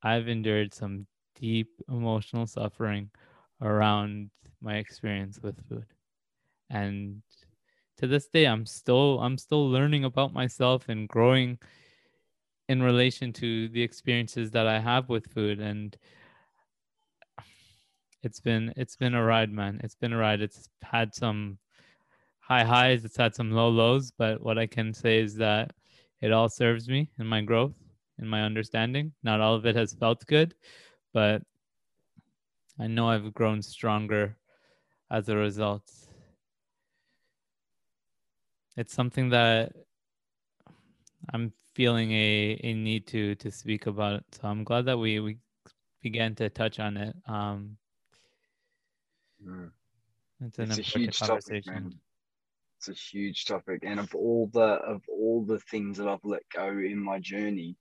[0.00, 3.10] I've endured some deep emotional suffering
[3.60, 4.30] around
[4.60, 5.86] my experience with food.
[6.70, 7.22] And
[8.02, 11.56] to this day I'm still I'm still learning about myself and growing
[12.68, 15.60] in relation to the experiences that I have with food.
[15.60, 15.96] And
[18.24, 19.80] it's been it's been a ride man.
[19.84, 20.40] It's been a ride.
[20.40, 21.58] It's had some
[22.40, 23.04] high highs.
[23.04, 24.10] It's had some low lows.
[24.10, 25.72] But what i can say is that
[26.20, 27.74] it all serves me in my growth
[28.18, 29.12] in my understanding.
[29.22, 30.54] Not all of it has felt good
[31.14, 31.42] but
[32.80, 34.34] i know i've grown stronger
[35.10, 35.82] as a result
[38.76, 39.72] it's something that
[41.32, 45.38] i'm feeling a, a need to to speak about so i'm glad that we we
[46.02, 47.76] began to touch on it um
[49.46, 49.72] Mm.
[50.40, 52.00] it's an It's a huge topic, man.
[52.78, 56.42] It's a huge topic, and of all the of all the things that I've let
[56.54, 57.76] go in my journey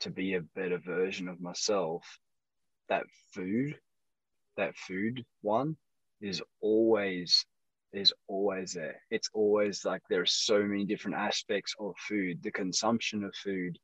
[0.00, 2.18] to be a better version of myself,
[2.88, 3.78] that food,
[4.56, 5.76] that food one
[6.20, 7.44] is always
[7.92, 9.00] is always there.
[9.10, 13.78] It's always like there are so many different aspects of food, the consumption of food,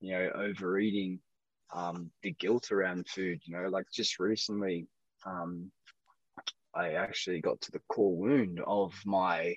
[0.00, 1.20] you know, overeating,
[1.74, 4.86] um, the guilt around food, you know, like just recently,
[5.26, 5.70] um,
[6.74, 9.54] I actually got to the core wound of my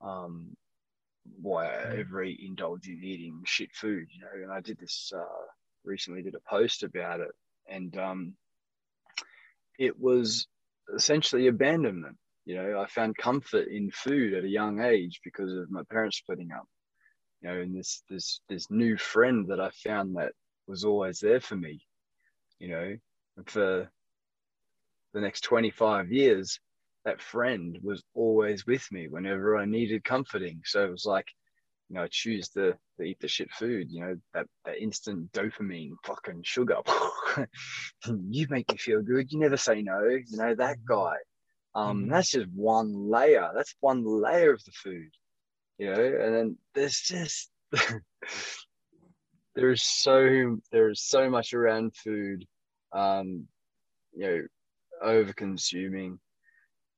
[0.00, 0.56] um
[1.40, 5.12] why I ever eat indulge in eating shit food, you know, and I did this
[5.14, 5.44] uh
[5.84, 7.30] recently did a post about it
[7.68, 8.34] and um
[9.78, 10.46] it was
[10.94, 12.16] essentially abandonment.
[12.48, 16.16] You know, I found comfort in food at a young age because of my parents
[16.16, 16.64] splitting up.
[17.42, 20.32] You know, and this this this new friend that I found that
[20.66, 21.82] was always there for me,
[22.58, 22.96] you know,
[23.36, 23.90] and for
[25.12, 26.58] the next 25 years,
[27.04, 30.62] that friend was always with me whenever I needed comforting.
[30.64, 31.26] So it was like,
[31.90, 35.32] you know, I choose to, to eat the shit food, you know, that, that instant
[35.32, 36.78] dopamine fucking sugar.
[38.06, 39.30] you make me feel good.
[39.30, 40.84] You never say no, you know, that mm.
[40.88, 41.16] guy.
[41.78, 42.08] Um, Mhm.
[42.08, 43.50] that's just one layer.
[43.54, 45.10] That's one layer of the food,
[45.78, 47.50] you know, and then there's just
[49.54, 52.46] there's so there's so much around food.
[52.92, 53.46] Um,
[54.14, 54.42] you know,
[55.02, 56.18] over consuming,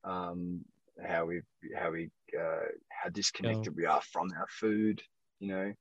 [0.05, 0.65] um,
[1.07, 1.43] how we
[1.77, 5.03] how we uh, how disconnected we are from our food.
[5.41, 5.73] You know,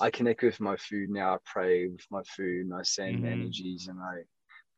[0.00, 1.34] I connect with my food now.
[1.34, 3.24] I pray with my food, and I send Mhm.
[3.24, 4.22] energies, and I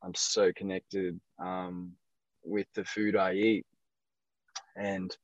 [0.03, 1.93] I'm so connected um,
[2.47, 3.65] with the food I eat,
[4.75, 5.15] and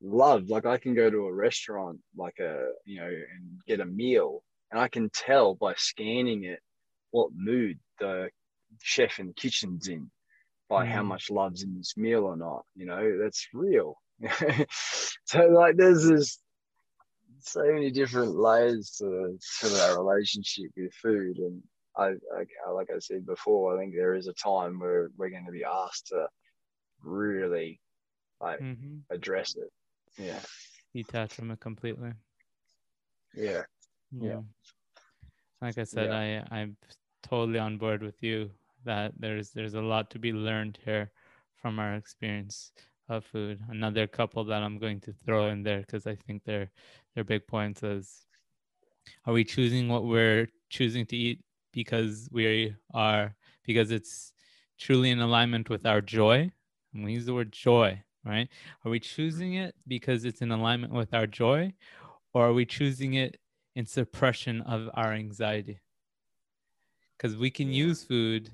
[0.00, 0.48] love.
[0.48, 4.42] Like I can go to a restaurant, like a you know, and get a meal,
[4.70, 6.60] and I can tell by scanning it
[7.10, 8.30] what mood the
[8.80, 10.10] chef in the kitchen's in
[10.68, 10.90] by mm.
[10.90, 12.64] how much love's in this meal or not.
[12.74, 13.96] You know, that's real.
[15.24, 16.38] so like there's this
[17.40, 21.60] so many different layers to, to our relationship with food and
[21.96, 22.12] I,
[22.66, 25.52] I like I said before, I think there is a time where we're going to
[25.52, 26.26] be asked to
[27.02, 27.80] really
[28.40, 28.98] like mm-hmm.
[29.10, 29.70] address it.
[30.18, 30.40] Yeah.
[30.94, 32.12] Detach from it completely.
[33.34, 33.62] Yeah.
[34.10, 34.28] Yeah.
[34.28, 34.40] yeah.
[35.60, 36.44] Like I said, yeah.
[36.50, 36.76] I I'm
[37.22, 38.50] totally on board with you
[38.84, 41.10] that there's there's a lot to be learned here
[41.56, 42.72] from our experience
[43.08, 43.60] of food.
[43.68, 46.70] Another couple that I'm going to throw in there because I think they're
[47.14, 48.26] they're big points is
[49.26, 51.40] are we choosing what we're choosing to eat
[51.72, 53.34] because we are
[53.64, 54.32] because it's
[54.78, 56.50] truly in alignment with our joy?
[56.94, 58.48] And we use the word joy, right?
[58.84, 61.72] Are we choosing it because it's in alignment with our joy,
[62.34, 63.38] or are we choosing it
[63.74, 65.80] in suppression of our anxiety?
[67.16, 68.50] Because we can use food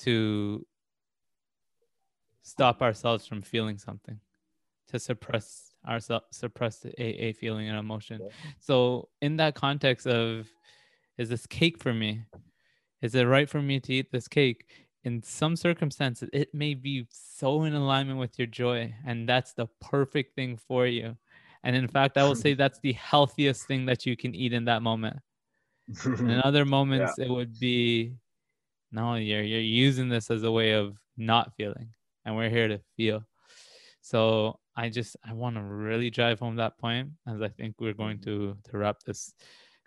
[0.00, 0.66] to
[2.42, 4.20] stop ourselves from feeling something,
[4.88, 8.20] to suppress ourselves, suppress a, a feeling and emotion.
[8.58, 10.48] So, in that context of,
[11.18, 12.22] is this cake for me?
[13.02, 14.85] Is it right for me to eat this cake?
[15.06, 19.68] In some circumstances, it may be so in alignment with your joy, and that's the
[19.80, 21.16] perfect thing for you.
[21.62, 24.64] And in fact, I will say that's the healthiest thing that you can eat in
[24.64, 25.18] that moment.
[26.04, 27.26] in other moments, yeah.
[27.26, 28.14] it would be
[28.90, 31.88] no, you're you're using this as a way of not feeling,
[32.24, 33.22] and we're here to feel.
[34.00, 37.94] So I just I want to really drive home that point, as I think we're
[37.94, 38.54] going mm-hmm.
[38.54, 39.34] to to wrap this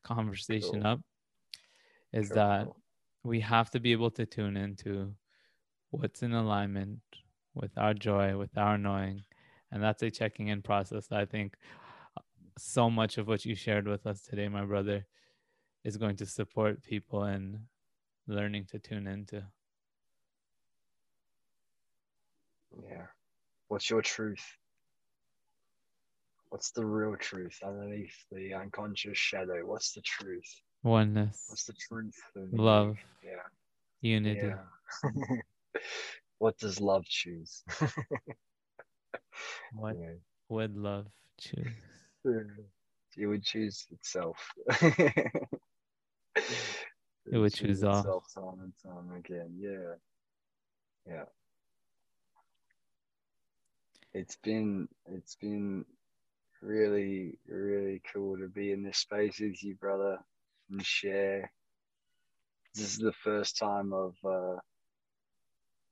[0.02, 0.88] conversation cool.
[0.88, 1.02] up.
[2.14, 2.70] Is that
[3.24, 5.14] we have to be able to tune into
[5.92, 7.00] what's in alignment
[7.54, 9.24] with our joy, with our knowing,
[9.72, 11.12] and that's a checking in process.
[11.12, 11.56] I think
[12.58, 15.06] so much of what you shared with us today, my brother,
[15.84, 17.60] is going to support people in
[18.28, 19.44] learning to tune into.
[22.88, 23.06] Yeah.
[23.68, 24.44] What's your truth?
[26.50, 29.66] What's the real truth underneath the unconscious shadow?
[29.66, 30.62] What's the truth?
[30.84, 31.46] Oneness.
[31.50, 32.16] What's the truth?
[32.36, 32.98] Love.
[33.24, 33.32] Yeah.
[34.02, 34.48] Unity.
[34.48, 35.12] Yeah.
[36.40, 37.64] what does love choose?
[39.74, 40.14] what yeah.
[40.50, 41.08] would love
[41.40, 41.68] choose?
[43.18, 44.38] It would choose itself
[47.32, 49.54] it would choose off time and time again.
[49.58, 49.96] Yeah,
[51.08, 51.26] yeah.
[54.14, 55.86] It's been it's been
[56.62, 60.20] really really cool to be in this space with you, brother,
[60.70, 61.52] and share.
[62.76, 64.58] This is the first time I've uh,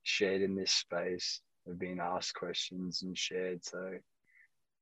[0.04, 1.42] shared in this space.
[1.68, 3.92] I've been asked questions and shared, so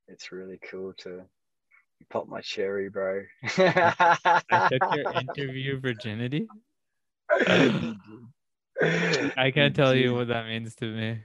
[0.08, 1.24] it's really cool to
[2.10, 3.24] popped my cherry, bro.
[3.58, 4.42] I
[4.72, 6.48] took your interview virginity.
[8.82, 11.20] I can't tell you what that means to me.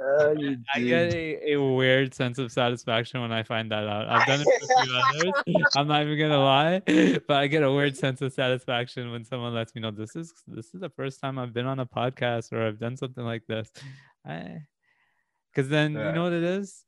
[0.00, 0.34] Uh,
[0.74, 4.08] I get a, a, weird sense of satisfaction when I find that out.
[4.08, 5.72] I've done it for a few others.
[5.76, 6.80] I'm not even gonna lie,
[7.26, 10.32] but I get a weird sense of satisfaction when someone lets me know this is
[10.46, 13.46] this is the first time I've been on a podcast or I've done something like
[13.46, 13.70] this.
[14.26, 14.62] I
[15.52, 16.08] because then yeah.
[16.08, 16.84] you know what it is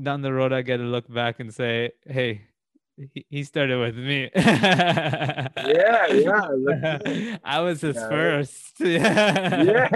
[0.00, 2.42] down the road, I get to look back and say, hey,
[3.30, 4.30] he started with me.
[4.36, 7.36] yeah, yeah.
[7.44, 8.08] I was his yeah.
[8.08, 8.72] first.
[8.80, 9.62] Yeah.
[9.62, 9.88] yeah.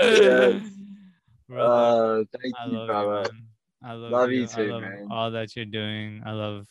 [0.00, 0.62] yes.
[1.50, 3.30] uh, thank I you, brother.
[3.32, 3.40] You,
[3.82, 4.40] I love, love you.
[4.42, 5.08] you too, I love man.
[5.10, 6.22] all that you're doing.
[6.24, 6.66] I love,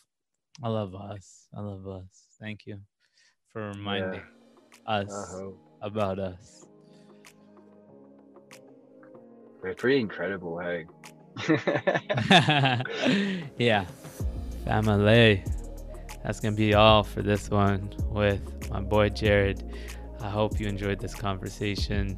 [0.62, 1.48] I love us.
[1.56, 2.26] I love us.
[2.40, 2.80] Thank you
[3.52, 4.22] for reminding
[4.86, 4.92] yeah.
[4.92, 5.50] us uh-huh.
[5.82, 6.66] about us.
[9.62, 10.86] They're pretty incredible, hey.
[13.58, 13.86] yeah.
[14.64, 15.44] Family.
[16.22, 19.64] That's going to be all for this one with my boy Jared.
[20.20, 22.16] I hope you enjoyed this conversation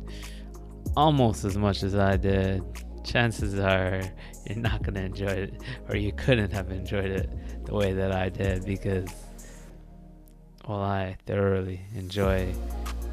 [0.97, 2.63] almost as much as I did.
[3.03, 4.03] Chances are
[4.47, 7.31] you're not going to enjoy it, or you couldn't have enjoyed it
[7.65, 9.09] the way that I did because,
[10.69, 12.55] well, I thoroughly enjoy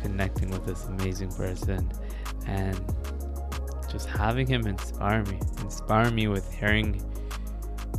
[0.02, 1.92] connecting with this amazing person
[2.48, 2.80] and
[3.92, 7.02] just having him inspire me, inspire me with hearing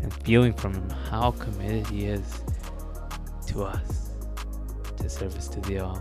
[0.03, 2.41] and feeling from him how committed he is
[3.47, 4.11] to us,
[4.97, 6.01] to service to the all.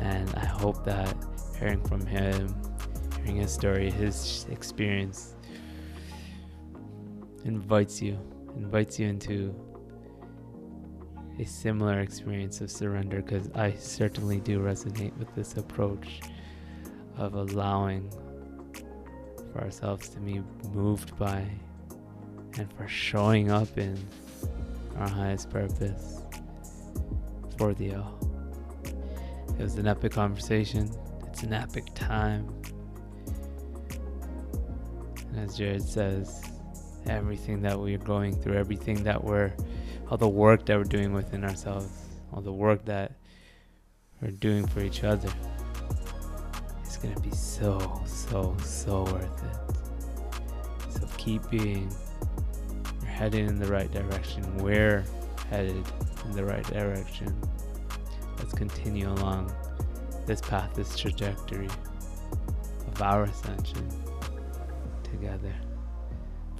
[0.00, 1.14] And I hope that
[1.58, 2.54] hearing from him,
[3.18, 5.36] hearing his story, his experience,
[7.44, 8.18] invites you,
[8.56, 9.54] invites you into
[11.38, 16.20] a similar experience of surrender because I certainly do resonate with this approach
[17.16, 18.12] of allowing
[19.52, 20.42] for ourselves to be
[20.72, 21.46] moved by
[22.58, 23.98] and for showing up in
[24.98, 26.22] our highest purpose
[27.56, 28.18] for the all.
[29.58, 30.90] It was an epic conversation.
[31.28, 32.52] It's an epic time.
[35.30, 36.42] And as Jared says,
[37.06, 39.52] everything that we're going through, everything that we're,
[40.10, 41.88] all the work that we're doing within ourselves,
[42.32, 43.12] all the work that
[44.20, 45.30] we're doing for each other,
[47.10, 50.92] to be so, so, so worth it.
[50.92, 51.92] So keep being,
[53.00, 54.56] you're heading in the right direction.
[54.58, 55.04] We're
[55.50, 55.84] headed
[56.24, 57.34] in the right direction.
[58.38, 59.52] Let's continue along
[60.26, 61.68] this path, this trajectory
[62.86, 63.88] of our ascension
[65.02, 65.54] together.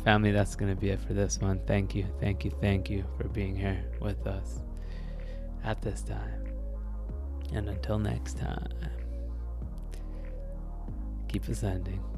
[0.05, 1.61] Family, that's going to be it for this one.
[1.67, 4.61] Thank you, thank you, thank you for being here with us
[5.65, 6.45] at this time.
[7.53, 8.73] And until next time,
[11.33, 12.12] keep ascending.